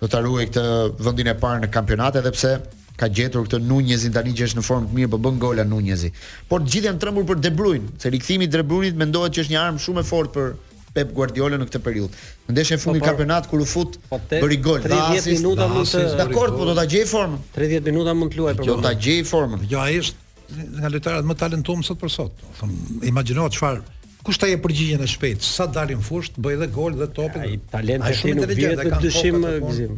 do 0.02 0.06
ta 0.10 0.20
ruaj 0.22 0.46
këtë 0.50 0.62
vendin 1.02 1.32
e 1.32 1.34
parë 1.38 1.64
në 1.66 1.70
kampionat 1.74 2.18
edhe 2.20 2.30
pse 2.34 2.52
ka 2.98 3.06
gjetur 3.14 3.46
këtë 3.46 3.60
Nunjezin 3.66 4.14
tani 4.14 4.32
që 4.36 4.46
është 4.48 4.58
në 4.60 4.64
formë 4.66 4.88
të 4.90 4.96
mirë 4.98 5.10
po 5.12 5.18
bën 5.26 5.36
gola 5.42 5.64
Nunjezi. 5.66 6.12
Por 6.50 6.62
të 6.64 6.72
gjithë 6.74 6.88
janë 6.90 7.02
trembur 7.02 7.26
për 7.28 7.40
De 7.44 7.52
Bruyne, 7.54 7.90
se 8.02 8.10
rikthimi 8.14 8.46
i 8.46 8.50
De 8.52 8.62
Bruynit 8.66 8.98
mendohet 8.98 9.34
që 9.36 9.44
është 9.44 9.54
një 9.54 9.60
armë 9.64 9.84
shumë 9.84 10.02
e 10.04 10.08
fortë 10.08 10.44
për 10.44 10.48
Pep 10.96 11.10
Guardiola 11.14 11.58
në 11.60 11.66
këtë 11.68 11.80
periudhë. 11.86 12.22
Në 12.48 12.54
ndeshje 12.56 12.78
fundit 12.82 13.02
të 13.02 13.04
po, 13.04 13.04
po. 13.04 13.10
kampionat 13.12 13.46
kur 13.50 13.62
u 13.62 13.66
fut 13.68 13.98
po, 14.08 14.18
bëri 14.32 14.56
gol. 14.64 14.80
30 14.86 15.28
minuta 15.36 15.66
mund 15.70 15.92
të 15.94 16.06
dakord, 16.18 16.56
po 16.58 16.66
do 16.70 16.74
ta 16.80 16.86
gjej 16.90 17.04
formën. 17.10 17.38
30 17.58 17.92
minuta 17.92 18.14
mund 18.18 18.32
të 18.34 18.40
luajë 18.42 18.58
për 18.58 18.66
Do 18.66 18.72
jo, 18.74 18.78
ta 18.88 18.94
gjej 19.04 19.18
formën. 19.28 19.62
Jo, 19.70 19.82
ai 19.84 20.00
është 20.00 20.26
nga 20.80 20.90
lojtarët 20.94 21.28
më 21.28 21.36
talentuar 21.44 21.86
sot 21.86 22.00
për 22.00 22.14
sot. 22.16 22.42
Do 22.48 22.54
thonë, 22.62 22.80
imagjino 23.12 23.46
çfarë 23.54 23.84
kush 24.24 24.38
ta 24.40 24.46
jep 24.50 24.62
përgjigjen 24.66 25.02
e 25.04 25.08
shpejtë, 25.08 25.46
sa 25.46 25.66
dalin 25.70 26.00
fushë, 26.04 26.38
bëj 26.42 26.56
edhe 26.58 26.68
gol 26.74 26.96
dhe 26.98 27.08
topin. 27.14 27.44
Ai 27.44 27.58
talent 27.70 28.06
i 28.10 28.16
tij 28.18 28.34
nuk 28.38 28.54
vjen 28.56 28.78
të 28.78 29.02
dyshim 29.04 29.44
Gzim. 29.68 29.94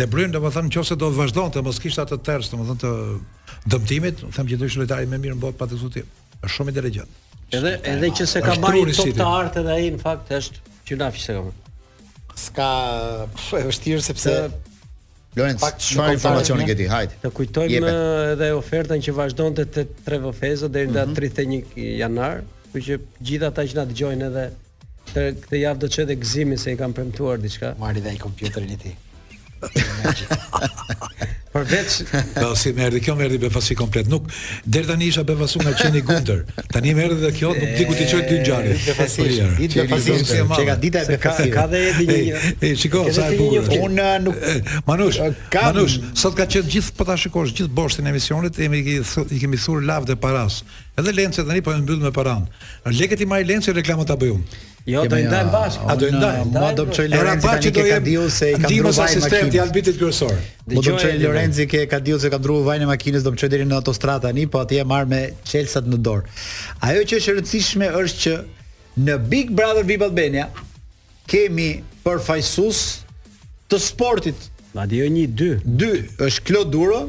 De 0.00 0.06
Bruyne, 0.06 0.30
domethënë, 0.34 0.70
nëse 0.70 0.96
do 0.96 1.08
të 1.10 1.18
vazhdonte 1.18 1.62
mos 1.66 1.80
kishte 1.82 2.04
atë 2.04 2.20
ters, 2.28 2.52
domethënë 2.52 2.84
të 2.84 3.74
dëmtimit, 3.74 4.22
them 4.36 4.48
që 4.52 4.58
do 4.60 4.68
ishte 4.70 4.84
lojtari 4.84 5.08
më 5.10 5.18
mirë 5.26 5.36
në 5.36 5.42
botë 5.42 5.58
patë 5.64 5.80
sutje. 5.82 6.04
Është 6.40 6.54
shumë 6.56 6.72
inteligjent. 6.72 7.18
Edhe 7.58 7.72
edhe 7.90 8.12
që 8.20 8.28
se 8.30 8.42
ka 8.46 8.54
marrë 8.62 8.94
top 8.96 9.10
të 9.18 9.26
artë 9.34 9.64
edhe 9.64 9.74
ai 9.76 9.88
në 9.96 10.00
fakt 10.04 10.30
është 10.38 10.72
që 10.88 11.00
na 11.02 11.08
fishë 11.16 11.36
ka. 11.36 11.54
Ska 12.40 12.70
është 13.58 13.66
vështirë 13.72 14.04
sepse 14.06 14.34
Lorenz, 15.38 15.62
çfarë 15.78 16.14
informacioni 16.16 16.64
ke 16.66 16.74
ti? 16.78 16.86
Hajde. 16.90 17.18
Të 17.22 17.30
kujtojmë 17.36 17.90
edhe 18.36 18.48
ofertën 18.58 19.02
që 19.06 19.12
vazhdonte 19.14 19.66
te 19.74 19.84
Trevofezo 20.06 20.70
deri 20.74 20.90
në 20.90 20.98
datë 21.02 21.18
31 21.18 21.84
janar. 21.98 22.40
Kështu 22.70 22.86
që 22.86 22.98
gjithë 23.26 23.46
ata 23.50 23.62
që 23.70 23.76
na 23.78 23.84
dëgjojnë 23.90 24.26
edhe 24.28 24.44
të 25.10 25.24
këtë 25.42 25.58
javë 25.60 25.82
do 25.82 25.88
të 25.90 25.94
çetë 25.98 26.16
gëzimin 26.22 26.58
se 26.62 26.70
i 26.74 26.78
kam 26.78 26.94
premtuar 26.94 27.42
diçka. 27.42 27.74
Marri 27.82 27.98
dhe 28.04 28.12
ai 28.14 28.18
kompjuterin 28.22 28.70
i 28.70 28.78
tij. 28.78 28.96
Por 31.50 31.64
vetë, 31.66 32.20
po 32.36 32.52
si 32.54 32.70
më 32.76 32.84
erdhi 32.86 33.00
kjo 33.02 33.16
më 33.18 33.24
erdhi 33.26 33.38
befasi 33.42 33.74
komplet. 33.76 34.06
Nuk 34.06 34.28
deri 34.70 34.86
tani 34.86 35.08
isha 35.10 35.24
befasu 35.26 35.58
nga 35.58 35.72
qeni 35.80 35.98
Gunter. 36.06 36.44
Tani 36.70 36.92
më 36.94 37.08
erdhi 37.08 37.24
dhe 37.24 37.30
kjo 37.34 37.50
nuk 37.58 37.72
diku 37.74 37.96
ti 37.98 38.04
çoj 38.12 38.20
ti 38.28 38.36
ngjarje. 38.38 38.76
Befasi, 38.86 39.26
ti 39.72 39.80
befasi 39.80 40.14
që 40.30 40.68
ka 40.68 40.76
dita 40.84 41.02
e 41.02 41.08
befasi. 41.10 41.48
Ka 41.56 41.64
dhe 41.72 41.80
edhe 41.88 42.06
një. 42.06 42.42
E 42.54 42.70
shikoj 42.78 43.10
sa 43.16 43.26
e 43.34 43.40
bukur. 43.40 43.66
Unë 43.88 44.04
uh, 44.04 44.12
nuk 44.28 44.38
Manush, 44.86 45.18
uh, 45.26 45.34
Manush, 45.58 45.98
sot 46.22 46.38
ka 46.38 46.46
qenë 46.46 46.70
gjithë 46.70 46.94
po 47.00 47.08
ta 47.10 47.18
shikosh 47.18 47.50
gjithë 47.58 47.74
boshtin 47.80 48.06
e 48.06 48.14
emisionit, 48.14 48.54
kemi 48.62 48.84
i 49.02 49.40
kemi 49.42 49.58
thur 49.58 49.82
lavdë 49.90 50.20
paras. 50.22 50.62
Edhe 51.00 51.12
Lencë 51.16 51.44
tani 51.48 51.62
po 51.64 51.72
e 51.72 51.80
mbyll 51.80 52.02
me 52.04 52.10
paran. 52.14 52.44
Leket 52.92 53.22
i 53.24 53.28
maj 53.28 53.40
Lencë 53.48 53.74
reklama 53.78 54.04
ta 54.08 54.16
bëjum. 54.20 54.42
Jo, 54.88 55.02
do 55.08 55.18
i 55.20 55.26
ndajm 55.28 55.50
bashkë. 55.52 55.88
A 55.92 55.96
do 56.00 56.08
i 56.10 56.14
ndajm? 56.14 56.52
Ma 56.54 56.70
do 56.76 56.86
të 56.88 56.94
çoj 56.98 57.08
Lorenzi 57.12 57.46
tani 57.46 57.68
që 57.68 57.98
do 58.10 58.24
se 58.36 58.48
i 58.48 58.56
ka 58.56 58.70
dhënë 58.70 58.92
vajin 58.98 59.04
asistenti 59.06 59.60
albitit 59.64 59.98
kryesor. 60.00 60.38
Do 60.70 60.82
të 60.86 60.94
çoj 61.02 61.12
Lorenzi 61.24 61.66
që 61.70 61.82
e 61.82 61.82
se 62.22 62.32
ka 62.32 62.40
dhënë 62.40 62.58
vajin 62.68 62.86
e 62.86 62.88
makinës, 62.92 63.26
do 63.26 63.32
të 63.34 63.42
çoj 63.44 63.50
deri 63.52 63.68
në 63.68 63.76
autostradë 63.80 64.28
tani, 64.30 64.46
po 64.54 64.62
atje 64.64 64.80
e 64.84 64.88
marr 64.92 65.08
me 65.12 65.20
çelësat 65.50 65.88
në 65.92 66.00
dorë. 66.08 66.40
Ajo 66.88 67.04
që 67.10 67.20
është 67.20 67.34
e 67.34 67.36
rëndësishme 67.40 67.90
është 68.02 68.24
që 68.24 68.36
në 69.06 69.18
Big 69.32 69.52
Brother 69.58 69.86
VIP 69.88 70.06
Albania 70.08 70.48
kemi 71.30 71.68
përfaqësues 72.06 72.82
të 73.70 73.82
sportit. 73.88 74.48
Madje 74.78 75.04
1 75.12 75.22
2. 75.44 75.52
2 75.68 75.92
është 76.26 76.46
Klo 76.48 76.64
Duro, 76.64 77.04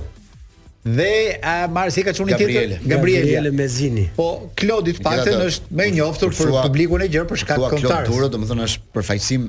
dhe 0.84 1.38
a 1.46 1.68
marrë 1.70 1.94
si 1.94 2.02
ka 2.02 2.10
qënë 2.14 2.26
një 2.32 2.38
tjetër 2.40 2.54
Gabriele, 2.82 2.86
Gabriele, 2.90 3.52
Mezini 3.54 4.08
po 4.16 4.48
Klodit 4.58 4.98
pakten 5.06 5.44
është 5.46 5.70
me 5.78 5.86
njoftur 5.94 6.34
për 6.34 6.54
publikun 6.64 7.04
e 7.06 7.10
gjërë 7.14 7.28
për 7.30 7.42
shkatë 7.44 7.70
të 7.76 7.82
Klod 7.84 8.10
Duro 8.10 8.30
do 8.34 8.40
më 8.42 8.50
thënë 8.50 8.66
është 8.68 8.98
përfajsim 8.98 9.46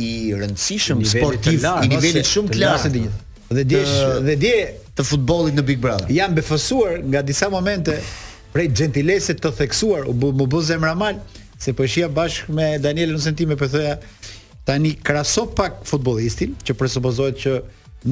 i 0.00 0.10
rëndësishëm 0.38 1.02
I 1.02 1.08
sportiv 1.10 1.64
lar, 1.64 1.82
i 1.84 1.90
nivellit 1.90 2.28
shumë 2.30 2.54
klasë 2.54 2.92
dhe 3.50 3.64
dje 3.66 3.82
dhe 4.30 4.38
dje 4.44 4.54
të 5.00 5.06
futbollit 5.06 5.56
në 5.56 5.62
Big 5.66 5.78
Brother. 5.82 6.06
Jam 6.12 6.34
befosur 6.36 7.00
nga 7.08 7.22
disa 7.26 7.48
momente 7.50 7.96
prej 8.54 8.68
gentileset 8.78 9.40
të 9.42 9.50
theksuar, 9.58 10.06
u 10.10 10.14
më 10.36 10.46
bë 10.50 10.60
zemra 10.68 10.92
mal 10.98 11.18
se 11.60 11.74
po 11.76 11.82
shija 11.90 12.06
bashkë 12.14 12.54
me 12.54 12.70
Daniel 12.82 13.16
Nusentime 13.16 13.58
po 13.58 13.66
thoya 13.70 13.98
tani 14.68 14.94
kraso 15.02 15.48
pak 15.50 15.82
futbolistin 15.88 16.54
që 16.62 16.78
presupozohet 16.78 17.42
që 17.42 17.58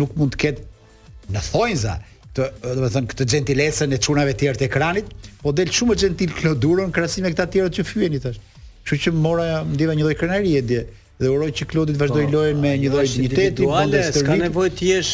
nuk 0.00 0.18
mund 0.18 0.34
të 0.34 0.42
ketë 0.46 1.36
në 1.36 1.46
thonjza 1.52 2.00
të, 2.38 2.48
do 2.76 2.84
të 2.84 2.92
thënë, 2.94 3.10
këtë 3.14 3.26
gentilesë 3.34 3.88
në 3.92 4.00
çunave 4.06 4.34
të 4.36 4.40
tjera 4.44 4.60
të 4.62 4.68
ekranit, 4.68 5.10
po 5.42 5.54
del 5.56 5.72
shumë 5.74 5.98
gentil 6.04 6.34
Kloduron 6.38 6.94
krahasim 6.94 7.26
me 7.26 7.34
këta 7.34 7.48
të 7.50 7.58
tjerë 7.60 7.76
që 7.78 7.88
fyeni 7.92 8.22
tash. 8.24 8.40
Kështu 8.88 9.02
që 9.08 9.16
mora 9.20 9.60
ndiva 9.74 9.96
një 9.98 10.06
lloj 10.06 10.16
krenarie 10.20 10.62
dhe 10.70 10.86
dhe 11.18 11.26
uroj 11.34 11.48
që 11.50 11.64
Klodi 11.66 11.94
të 11.96 11.98
vazhdojë 11.98 12.26
po, 12.28 12.30
lojën 12.30 12.60
me 12.62 12.70
një 12.78 12.90
lloj 12.92 13.00
digniteti, 13.10 13.64
po 13.66 13.78
ndër 13.88 14.10
të 14.14 14.20
ka 14.22 14.34
nevojë 14.38 14.70
të 14.78 14.86
jesh 14.92 15.08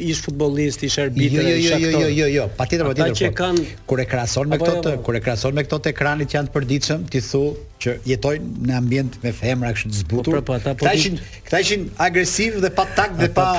ish 0.00 0.22
futbollist, 0.24 0.84
ish 0.88 0.96
arbitër, 1.02 1.42
jo, 1.42 1.42
jo, 1.50 1.58
ish 1.58 1.66
jo, 1.66 1.74
aktor. 1.76 1.90
Jo, 1.90 1.98
jo, 1.98 2.06
jo, 2.06 2.20
jo, 2.22 2.28
jo, 2.38 2.46
patjetër, 2.56 2.88
patjetër. 2.88 3.10
Ata 3.10 3.18
që 3.18 3.28
po. 3.28 3.34
kanë 3.42 3.64
kur 3.90 4.00
e 4.00 4.06
krahason 4.14 4.48
me 4.54 4.58
këto, 4.62 4.74
të, 4.86 4.94
po. 4.94 5.02
kur 5.10 5.18
e 5.18 5.22
krahason 5.26 5.58
me 5.60 5.66
këto 5.66 5.80
të 5.84 5.92
ekranit 5.92 6.32
që 6.32 6.38
janë 6.38 6.48
të 6.48 6.54
përditshëm, 6.56 7.04
ti 7.12 7.20
thu 7.28 7.42
që 7.84 7.96
jetojnë 8.14 8.70
në 8.70 8.78
ambient 8.80 9.20
me 9.26 9.34
femra 9.42 9.74
kështu 9.76 9.92
të 9.92 9.98
zbutur. 10.00 10.40
Po, 10.40 10.54
pra, 10.54 10.60
ata 10.64 10.72
po. 10.72 10.88
Ata 10.88 10.96
ishin, 11.02 11.20
ata 11.50 11.62
ishin 11.66 11.84
agresiv 12.08 12.56
dhe 12.64 12.72
pa 12.80 12.88
takt 12.96 13.20
dhe 13.20 13.28
pa 13.36 13.50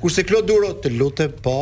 kurse 0.00 0.24
Klodi 0.24 0.56
uro 0.56 0.72
të 0.80 0.96
lutem, 0.96 1.36
po, 1.44 1.58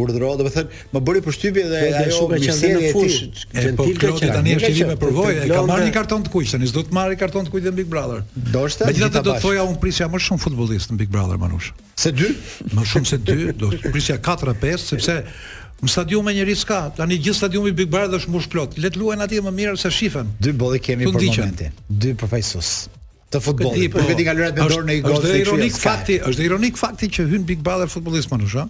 urdhëro, 0.00 0.32
do 0.40 0.46
të 0.46 0.52
thënë, 0.54 0.80
më 0.94 1.00
bëri 1.06 1.22
përshtypje 1.26 1.64
dhe 1.68 1.78
po, 1.78 2.00
ajo 2.00 2.12
shumë 2.16 2.36
e 2.36 2.42
qenë 2.42 2.68
në 2.72 2.92
fush, 2.96 3.16
gentil 3.56 3.96
që 4.00 4.28
Tani 4.32 4.54
është 4.56 4.68
çelim 4.70 4.92
me 4.92 4.96
përvojë, 5.00 5.46
ka 5.52 5.64
marrë 5.68 5.88
një 5.88 5.94
karton 5.96 6.22
të 6.26 6.32
kuq, 6.32 6.50
tani 6.54 6.68
s'do 6.70 6.82
të 6.86 6.96
marrë 6.96 7.18
karton 7.20 7.48
të 7.48 7.52
kuq 7.52 7.66
në 7.70 7.74
Big 7.80 7.90
Brother. 7.92 8.22
Do 8.54 8.64
të 8.68 9.10
do 9.12 9.20
të 9.26 9.36
thoja 9.42 9.66
un 9.68 9.76
prisja 9.82 10.08
më 10.12 10.20
shumë 10.28 10.44
futbollist 10.46 10.92
në 10.94 11.00
Big 11.02 11.12
Brother 11.12 11.40
Manush. 11.42 11.72
Se 11.96 12.12
dy? 12.16 12.30
Më 12.76 12.86
shumë 12.92 13.10
se 13.12 13.18
dy, 13.20 13.50
do 13.58 13.68
prisja 13.90 14.18
4-5 14.20 14.86
sepse 14.94 15.22
Në 15.82 15.90
stadium 15.90 16.22
me 16.22 16.30
njëri 16.30 16.54
s'ka, 16.54 16.76
tani 16.94 17.16
gjithë 17.18 17.34
stadiumi 17.40 17.72
Big 17.74 17.88
Brother 17.90 18.20
është 18.20 18.28
shmush 18.28 18.46
plot. 18.52 18.76
Le 18.78 18.86
të 18.94 19.00
luajn 19.00 19.24
atje 19.24 19.40
më 19.42 19.50
mirë 19.56 19.72
se 19.82 19.90
shifën. 19.90 20.28
Dy 20.38 20.52
bolli 20.60 20.78
kemi 20.78 21.08
për 21.08 21.16
momentin. 21.24 21.74
Dy 21.90 22.12
përfaqësues 22.20 22.68
të 23.34 23.40
futbollit. 23.42 23.90
Po 23.90 24.04
vetë 24.06 24.28
nga 24.28 24.36
lëret 24.44 24.60
me 24.62 24.68
dorë 24.70 24.86
në 24.86 24.96
i 25.00 25.02
gol. 25.02 25.18
Është 25.18 25.40
ironik 25.42 25.74
fakti, 25.82 26.20
është 26.22 26.46
ironik 26.46 26.78
fakti 26.78 27.10
që 27.18 27.26
hyn 27.34 27.42
Big 27.50 27.66
Brother 27.66 27.90
futbollist 27.90 28.30
më 28.30 28.38
ha? 28.54 28.68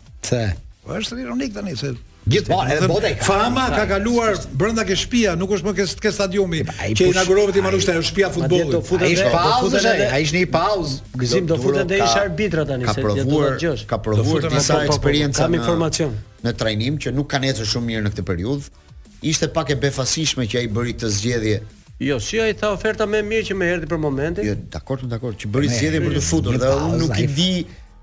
Po 0.82 0.96
është 0.98 1.20
ironik 1.22 1.52
tani 1.54 1.76
se 1.78 1.92
gjithmonë 2.26 2.58
po, 2.58 2.72
edhe 2.74 2.86
bota 2.90 3.10
ka. 3.14 3.22
Fama 3.26 3.68
ka 3.70 3.84
kaluar 3.86 4.34
brenda 4.58 4.82
ke 4.86 4.96
shtëpia, 4.98 5.36
nuk 5.38 5.52
është 5.56 5.68
më 5.68 5.74
ke 5.78 5.84
ke 6.02 6.10
stadiumi. 6.14 6.62
Që 6.98 7.08
inaugurove 7.12 7.54
ti 7.54 7.62
Manushta, 7.62 7.94
në 7.94 8.02
shtëpia 8.08 8.30
futbollit. 8.34 8.74
Ai 9.04 9.10
është 9.14 9.28
pauzë, 9.34 9.82
ai 10.10 10.20
është 10.26 10.36
në 10.36 10.48
pauzë. 10.56 10.96
Gzim 11.22 11.46
do 11.52 11.58
futet 11.62 11.92
dhe 11.92 12.00
ish 12.02 12.16
arbitra 12.24 12.64
tani 12.66 12.88
se 12.90 13.04
do 13.06 13.14
të 13.14 13.74
Ka 13.92 14.00
provuar 14.08 14.48
disa 14.50 14.80
eksperienca. 14.88 15.44
Kam 15.46 15.54
informacion. 15.60 16.16
Në 16.42 16.56
trajnim 16.58 16.96
që 16.98 17.12
nuk 17.14 17.30
kanë 17.30 17.52
ecur 17.54 17.68
shumë 17.76 17.92
mirë 17.92 18.04
në 18.08 18.12
këtë 18.16 18.26
periudhë. 18.26 18.74
Ishte 19.22 19.46
pak 19.54 19.70
e 19.70 19.78
befasishme 19.84 20.48
që 20.50 20.64
ai 20.64 20.70
bëri 20.74 20.96
këtë 20.96 21.12
zgjedhje 21.14 21.60
Jo, 22.02 22.16
si 22.18 22.40
ai 22.42 22.56
tha 22.58 22.72
oferta 22.74 23.06
më 23.06 23.20
mirë 23.22 23.44
që 23.46 23.54
më 23.54 23.66
erdhi 23.76 23.86
për 23.92 23.98
momentin. 24.02 24.42
Jo, 24.48 24.56
dakor, 24.72 25.04
dakor, 25.06 25.36
që 25.38 25.46
bëri 25.54 25.68
zgjedhje 25.70 26.00
për 26.02 26.16
të 26.16 26.22
futur 26.26 26.56
dhe 26.58 26.70
unë 26.88 26.98
nuk 27.04 27.14
i 27.22 27.28
di 27.30 27.50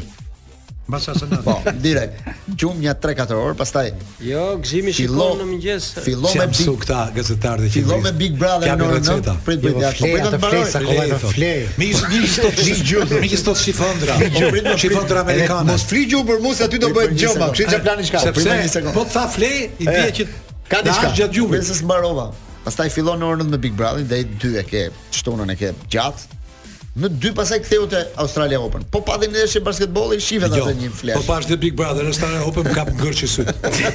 Mbas 0.90 1.06
sa 1.06 1.14
sonat. 1.14 1.45
Po, 1.45 1.61
direkt. 1.78 2.18
Qum 2.57 2.80
nja 2.82 2.95
3-4 2.98 3.36
orë, 3.38 3.53
pastaj. 3.60 3.91
Jo, 4.26 4.56
gëzimi 4.57 4.90
shikon 4.98 5.36
në 5.38 5.45
mëngjes. 5.52 5.90
Fillon 6.02 6.32
me 6.49 6.49
Big 6.57 6.74
Brother 6.82 7.02
në 7.14 7.14
gazetar 7.14 7.61
Fillon 7.70 8.02
me 8.06 8.14
Big 8.18 8.38
Brother 8.41 8.74
në 8.74 8.88
orën 8.88 9.06
9, 9.06 9.36
prit 9.45 9.61
bëj 9.66 9.70
jo, 9.70 9.84
jashtë. 9.86 10.10
Po 10.18 10.24
do 10.24 10.32
të 10.34 10.40
bëj 10.45 10.64
sa 10.72 10.82
kolla 10.88 11.03
të 11.11 11.32
flej. 11.36 11.52
Me 11.80 11.90
një 11.94 12.10
gjithë 12.14 12.52
të 12.57 12.66
gjithë 12.70 12.88
gjumë, 12.90 13.11
me 13.24 13.30
një 13.34 13.40
stot 13.44 13.61
shifondra. 13.61 14.18
Po 14.34 14.49
prit 14.56 14.66
në 14.66 14.74
shifondra 14.82 15.24
amerikane. 15.28 15.70
Mos 15.76 15.86
frigju 15.94 16.24
për 16.28 16.41
mua 16.48 16.57
se 16.57 16.66
aty 16.68 16.82
do 16.84 16.90
bëhet 16.98 17.16
gjoma, 17.22 17.52
kështu 17.53 17.70
që 17.76 17.82
plani 17.86 18.07
shka. 18.10 18.24
Po 18.26 18.36
prit 18.40 18.52
një 18.66 18.74
sekond. 18.74 18.98
Po 18.98 19.06
tha 19.14 19.28
flej, 19.30 19.56
i 19.78 19.86
bie 19.90 20.07
eh, 20.07 20.11
që 20.24 20.28
ka 20.74 20.82
diçka 20.90 21.14
gjatë 21.22 21.38
gjumit. 21.38 21.61
Nëse 21.61 21.78
s'mbarova. 21.84 22.30
Pastaj 22.66 22.90
fillon 22.98 23.22
në 23.22 23.30
orën 23.30 23.44
9 23.44 23.53
me 23.56 23.61
Big 23.64 23.78
Brother, 23.80 24.07
deri 24.10 24.26
2 24.41 24.57
e 24.57 24.66
ke. 24.68 24.86
Shtunën 25.16 25.53
e 25.53 25.60
ke 25.60 25.72
gjatë 25.95 26.39
në 26.99 27.09
dy 27.21 27.30
pasaj 27.35 27.57
ktheu 27.63 27.85
te 27.89 27.99
Australia 28.19 28.59
Open. 28.61 28.84
Po 28.91 29.01
pa 29.05 29.15
në 29.21 29.30
ndeshje 29.31 29.61
basketbolli, 29.63 30.17
shihet 30.23 30.53
jo, 30.55 30.65
atë 30.67 30.76
një 30.80 30.89
flash. 30.93 31.19
Po 31.19 31.23
pa 31.30 31.39
sht 31.43 31.55
Big 31.61 31.76
Brother, 31.77 32.05
në 32.07 32.13
Australia 32.13 32.45
Open 32.49 32.67
ka 32.76 32.85
gërçi 32.99 33.30
sy. 33.31 33.45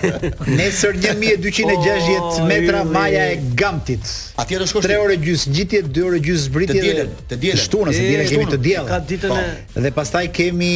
Nesër 0.58 0.96
1260 1.02 1.90
oh, 2.18 2.38
metra 2.48 2.84
maja 2.88 3.26
e 3.34 3.38
Gamtit. 3.60 4.08
Atje 4.40 4.60
do 4.62 4.68
shkosh 4.70 4.86
3 4.88 4.98
orë 5.04 5.18
gjys, 5.24 5.46
gjithje 5.54 5.82
2 5.88 6.06
orë 6.10 6.22
gjys 6.26 6.46
zbritje. 6.48 6.76
Të 6.78 6.84
dielën, 6.86 7.14
të 7.34 7.40
dielën. 7.44 7.60
Shtu 7.64 7.82
nëse 7.88 8.06
dielën 8.08 8.30
kemi 8.32 8.46
të 8.54 8.60
dielën. 8.68 8.88
Ka 8.90 9.02
ditën 9.12 9.34
po, 9.34 9.42
e 9.80 9.84
dhe 9.84 9.92
pastaj 9.98 10.24
kemi 10.36 10.72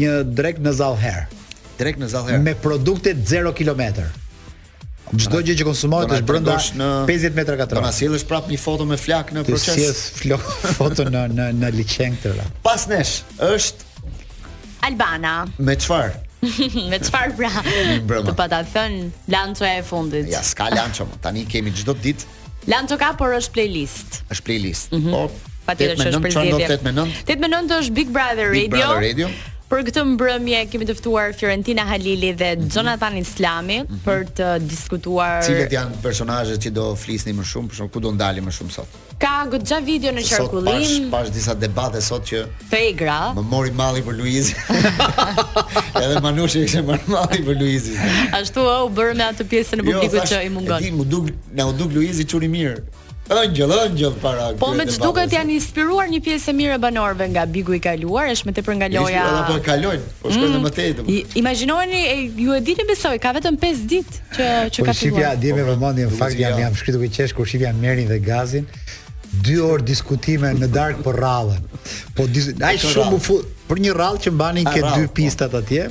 një 0.00 0.18
drek 0.38 0.60
në 0.64 0.72
Zalher. 0.80 1.26
Drek 1.80 2.00
në 2.02 2.08
Zalher. 2.14 2.40
Me 2.44 2.56
produkte 2.58 3.12
0 3.20 3.52
kilometër. 3.56 4.08
Çdo 5.16 5.40
gjë 5.44 5.54
që 5.62 5.66
konsumohet 5.66 6.12
është 6.18 6.26
brenda 6.28 6.56
50 7.08 7.36
metra 7.38 7.56
katror. 7.58 7.84
Na 7.84 7.92
sjellësh 7.94 8.24
prap 8.28 8.48
një 8.50 8.58
foto 8.60 8.84
me 8.88 8.98
flak 9.00 9.30
në 9.34 9.44
proces. 9.48 9.76
Ti 9.76 10.20
sjell 10.20 10.40
foto 10.80 11.06
në 11.08 11.22
në 11.32 11.46
në 11.62 11.70
liçen 11.78 12.16
Pas 12.66 12.88
nesh 12.90 13.14
është 13.44 13.86
Albana. 14.86 15.44
Me 15.58 15.74
çfarë? 15.76 16.24
Me 16.92 16.98
çfarë 17.02 17.32
pra? 17.38 17.48
Të 17.66 18.34
pa 18.38 18.44
ta 18.52 18.60
thën 18.62 19.08
lançoja 19.32 19.80
e 19.80 19.82
fundit. 19.82 20.28
Ja, 20.30 20.42
s'ka 20.44 20.68
lanço, 20.70 21.08
tani 21.22 21.42
kemi 21.50 21.72
çdo 21.74 21.96
ditë. 21.98 22.28
Lanço 22.70 22.94
ka, 23.00 23.10
por 23.18 23.34
është 23.34 23.56
playlist. 23.56 24.20
Është 24.30 24.46
playlist. 24.46 24.94
Mhm. 24.94 25.10
Po. 25.10 25.24
Patjetër 25.66 26.12
është 26.12 26.20
përzierje. 26.28 26.72
8 26.78 26.82
me 27.42 27.50
9 27.58 27.82
është 27.82 27.96
Big 27.96 28.12
Brother 28.14 28.52
Radio. 28.54 28.68
Big 28.68 28.76
Brother 28.78 29.00
Radio. 29.02 29.34
Për 29.68 29.82
këtë 29.84 30.02
mbrëmje 30.14 30.60
kemi 30.72 30.86
të 30.88 30.94
ftuar 30.96 31.34
Fiorentina 31.36 31.84
Halili 31.84 32.30
dhe 32.40 32.54
mhm. 32.56 32.70
Jonathan 32.72 33.18
Islami 33.20 33.82
mm 33.82 33.90
-hmm. 33.90 34.00
për 34.06 34.22
të 34.38 34.46
diskutuar 34.70 35.42
Cilët 35.44 35.74
janë 35.76 35.98
personazhet 36.04 36.62
që 36.64 36.70
do 36.78 36.86
flisni 36.96 37.34
më 37.36 37.44
shumë, 37.50 37.68
për 37.74 37.90
ku 37.92 38.00
do 38.06 38.12
ndalim 38.16 38.48
më 38.48 38.54
shumë 38.58 38.72
sot. 38.72 38.96
Ka 39.24 39.34
gjithë 39.52 39.80
video 39.88 40.12
në 40.16 40.22
qarkullim. 40.24 40.88
Sot 40.88 41.10
pas 41.12 41.28
disa 41.36 41.54
debate 41.64 42.00
sot 42.08 42.24
që 42.24 42.44
të 42.70 42.80
igra... 42.92 43.18
Më 43.36 43.42
mori 43.50 43.72
malli 43.80 44.00
për 44.06 44.14
Luizin. 44.20 44.56
Edhe 46.04 46.20
Manushi 46.26 46.64
ishte 46.64 46.80
më 46.88 46.96
malli 47.12 47.40
për 47.48 47.54
Luizin. 47.60 47.96
Ashtu 48.40 48.64
u 48.72 48.88
bë 48.96 49.06
me 49.20 49.24
atë 49.30 49.44
pjesën 49.52 49.78
e 49.82 49.84
jo, 49.84 49.90
publikut 49.90 50.22
jo, 50.22 50.24
që 50.32 50.36
i 50.46 50.50
mungon. 50.54 50.78
Ti 50.82 50.90
mu 51.00 51.04
duk, 51.04 51.26
na 51.56 51.66
u 51.66 51.72
duk 51.82 51.90
Luizi 51.98 52.24
çuri 52.30 52.48
mirë. 52.48 52.86
Angel, 53.30 53.68
angel 53.72 54.12
para. 54.20 54.52
Po 54.56 54.70
më 54.72 54.86
duket 54.96 55.32
janë 55.36 55.52
inspiruar 55.60 56.08
një 56.08 56.20
pjesë 56.24 56.52
e 56.52 56.54
mirë 56.56 56.76
e 56.78 56.80
banorëve 56.80 57.26
nga 57.34 57.44
Bigu 57.52 57.74
i 57.76 57.80
kaluar, 57.84 58.30
është 58.32 58.48
më 58.48 58.54
tepër 58.56 58.78
nga 58.80 58.88
loja. 58.94 59.16
Ja, 59.18 59.42
po 59.48 59.58
kalojnë, 59.64 60.06
po 60.22 60.32
shkojnë 60.32 60.56
mm. 60.56 60.64
më 60.64 60.70
tej 60.78 60.94
domoshta. 61.00 61.36
Imagjinojeni, 61.36 62.00
ju 62.44 62.56
e 62.56 62.62
dini 62.64 62.86
besoj, 62.88 63.18
ka 63.20 63.34
vetëm 63.36 63.58
5 63.60 63.84
ditë 63.92 64.22
që 64.32 64.46
që 64.78 64.80
po, 64.80 64.86
ka 64.88 64.94
filluar. 64.94 64.94
Po 64.94 64.94
shifja, 65.02 65.34
dhe 65.44 65.52
më 65.58 65.66
vëmendje 65.68 66.06
në 66.08 66.14
po, 66.14 66.22
fakt 66.22 66.40
jam 66.40 66.56
jam 66.62 66.78
shkritur 66.80 67.04
me 67.04 67.10
qesh 67.18 67.36
kur 67.36 67.50
shifja 67.52 67.74
merrin 67.76 68.08
dhe 68.08 68.18
gazin. 68.24 68.64
2 69.44 69.58
orë 69.66 69.84
diskutime 69.92 70.54
në 70.56 70.70
dark 70.72 71.02
po 71.04 71.12
rallën. 71.18 71.60
Po 72.16 72.24
ai 72.64 72.78
shumë 72.80 73.20
fu 73.28 73.42
për 73.68 73.84
një 73.84 73.98
rallë 74.00 74.24
që 74.24 74.34
mbanin 74.38 74.72
ke 74.72 74.80
dy 74.80 75.04
po. 75.04 75.12
pistat 75.20 75.54
atje 75.60 75.84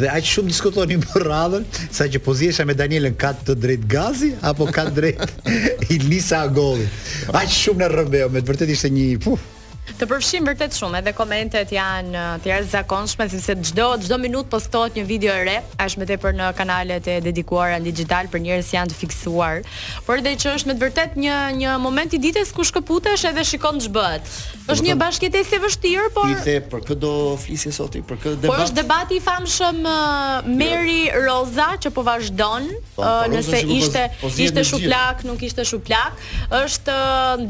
dhe 0.00 0.08
aq 0.08 0.24
shumë 0.32 0.48
diskutonin 0.52 1.02
për 1.04 1.26
radhën 1.28 1.66
sa 1.82 2.06
që 2.12 2.22
pozihesha 2.24 2.64
me 2.68 2.76
Danielën 2.78 3.16
ka 3.22 3.32
të 3.48 3.56
drejt 3.64 3.84
gazi 3.94 4.30
apo 4.52 4.68
ka 4.72 4.86
drejt 4.88 5.24
Ilisa 5.94 6.42
Agolli. 6.48 6.88
Aq 7.32 7.52
shumë 7.58 7.84
në 7.84 7.90
rrëmbeu, 7.96 8.30
me 8.32 8.40
të 8.42 8.52
vërtetë 8.54 8.76
ishte 8.78 8.92
një 8.96 9.08
puf. 9.24 9.50
Të 9.82 10.06
përfshin 10.06 10.44
vërtet 10.46 10.76
shumë, 10.78 11.00
edhe 11.00 11.10
komentet 11.18 11.72
janë 11.74 12.12
uh, 12.14 12.34
të 12.40 12.52
jashtëzakonshme, 12.52 13.24
sepse 13.32 13.56
çdo 13.72 13.88
çdo 14.04 14.18
minutë 14.22 14.50
postohet 14.52 14.94
një 14.94 15.02
video 15.08 15.32
e 15.34 15.40
re, 15.48 15.56
as 15.82 15.96
më 15.98 16.06
tepër 16.12 16.36
në 16.38 16.50
kanalet 16.54 17.08
e 17.10 17.16
dedikuara 17.24 17.80
në 17.82 17.88
digital 17.88 18.28
për 18.30 18.44
njerëz 18.44 18.68
që 18.70 18.76
janë 18.76 18.92
të 18.92 18.98
fiksuar. 19.00 19.60
Por 20.06 20.20
edhe 20.22 20.36
që 20.38 20.52
është 20.54 20.70
me 20.70 20.76
të 20.78 20.84
vërtet 20.84 21.16
një 21.18 21.38
një 21.64 21.72
moment 21.82 22.14
i 22.14 22.20
ditës 22.22 22.54
ku 22.54 22.66
shkëputesh 22.70 23.26
edhe 23.32 23.42
shikon 23.48 23.82
ç'bëhet. 23.82 24.30
Është 24.70 24.86
një 24.86 24.94
bashkëtesë 25.00 25.58
e 25.58 25.60
vështirë, 25.66 26.06
por 26.14 26.30
i 26.30 26.36
the 26.44 26.60
për 26.70 26.84
kë 26.86 26.96
do 27.02 27.14
flisë 27.42 27.72
soti, 27.74 28.04
për 28.06 28.20
kë 28.22 28.36
debat. 28.44 28.54
Po 28.54 28.62
është 28.62 28.78
debati 28.78 29.18
i 29.18 29.24
famshëm 29.26 29.82
uh, 29.82 30.46
Mary 30.46 31.08
Roza 31.16 31.72
që 31.82 31.90
po 31.96 32.06
vazhdon, 32.06 32.70
po, 32.94 33.02
po, 33.02 33.02
uh, 33.08 33.26
nëse 33.34 33.64
ishte 33.74 34.06
po 34.22 34.30
ishte 34.30 34.62
shuplak, 34.70 35.26
nuk 35.26 35.42
ishte 35.50 35.66
shuplak, 35.66 36.14
është 36.62 37.00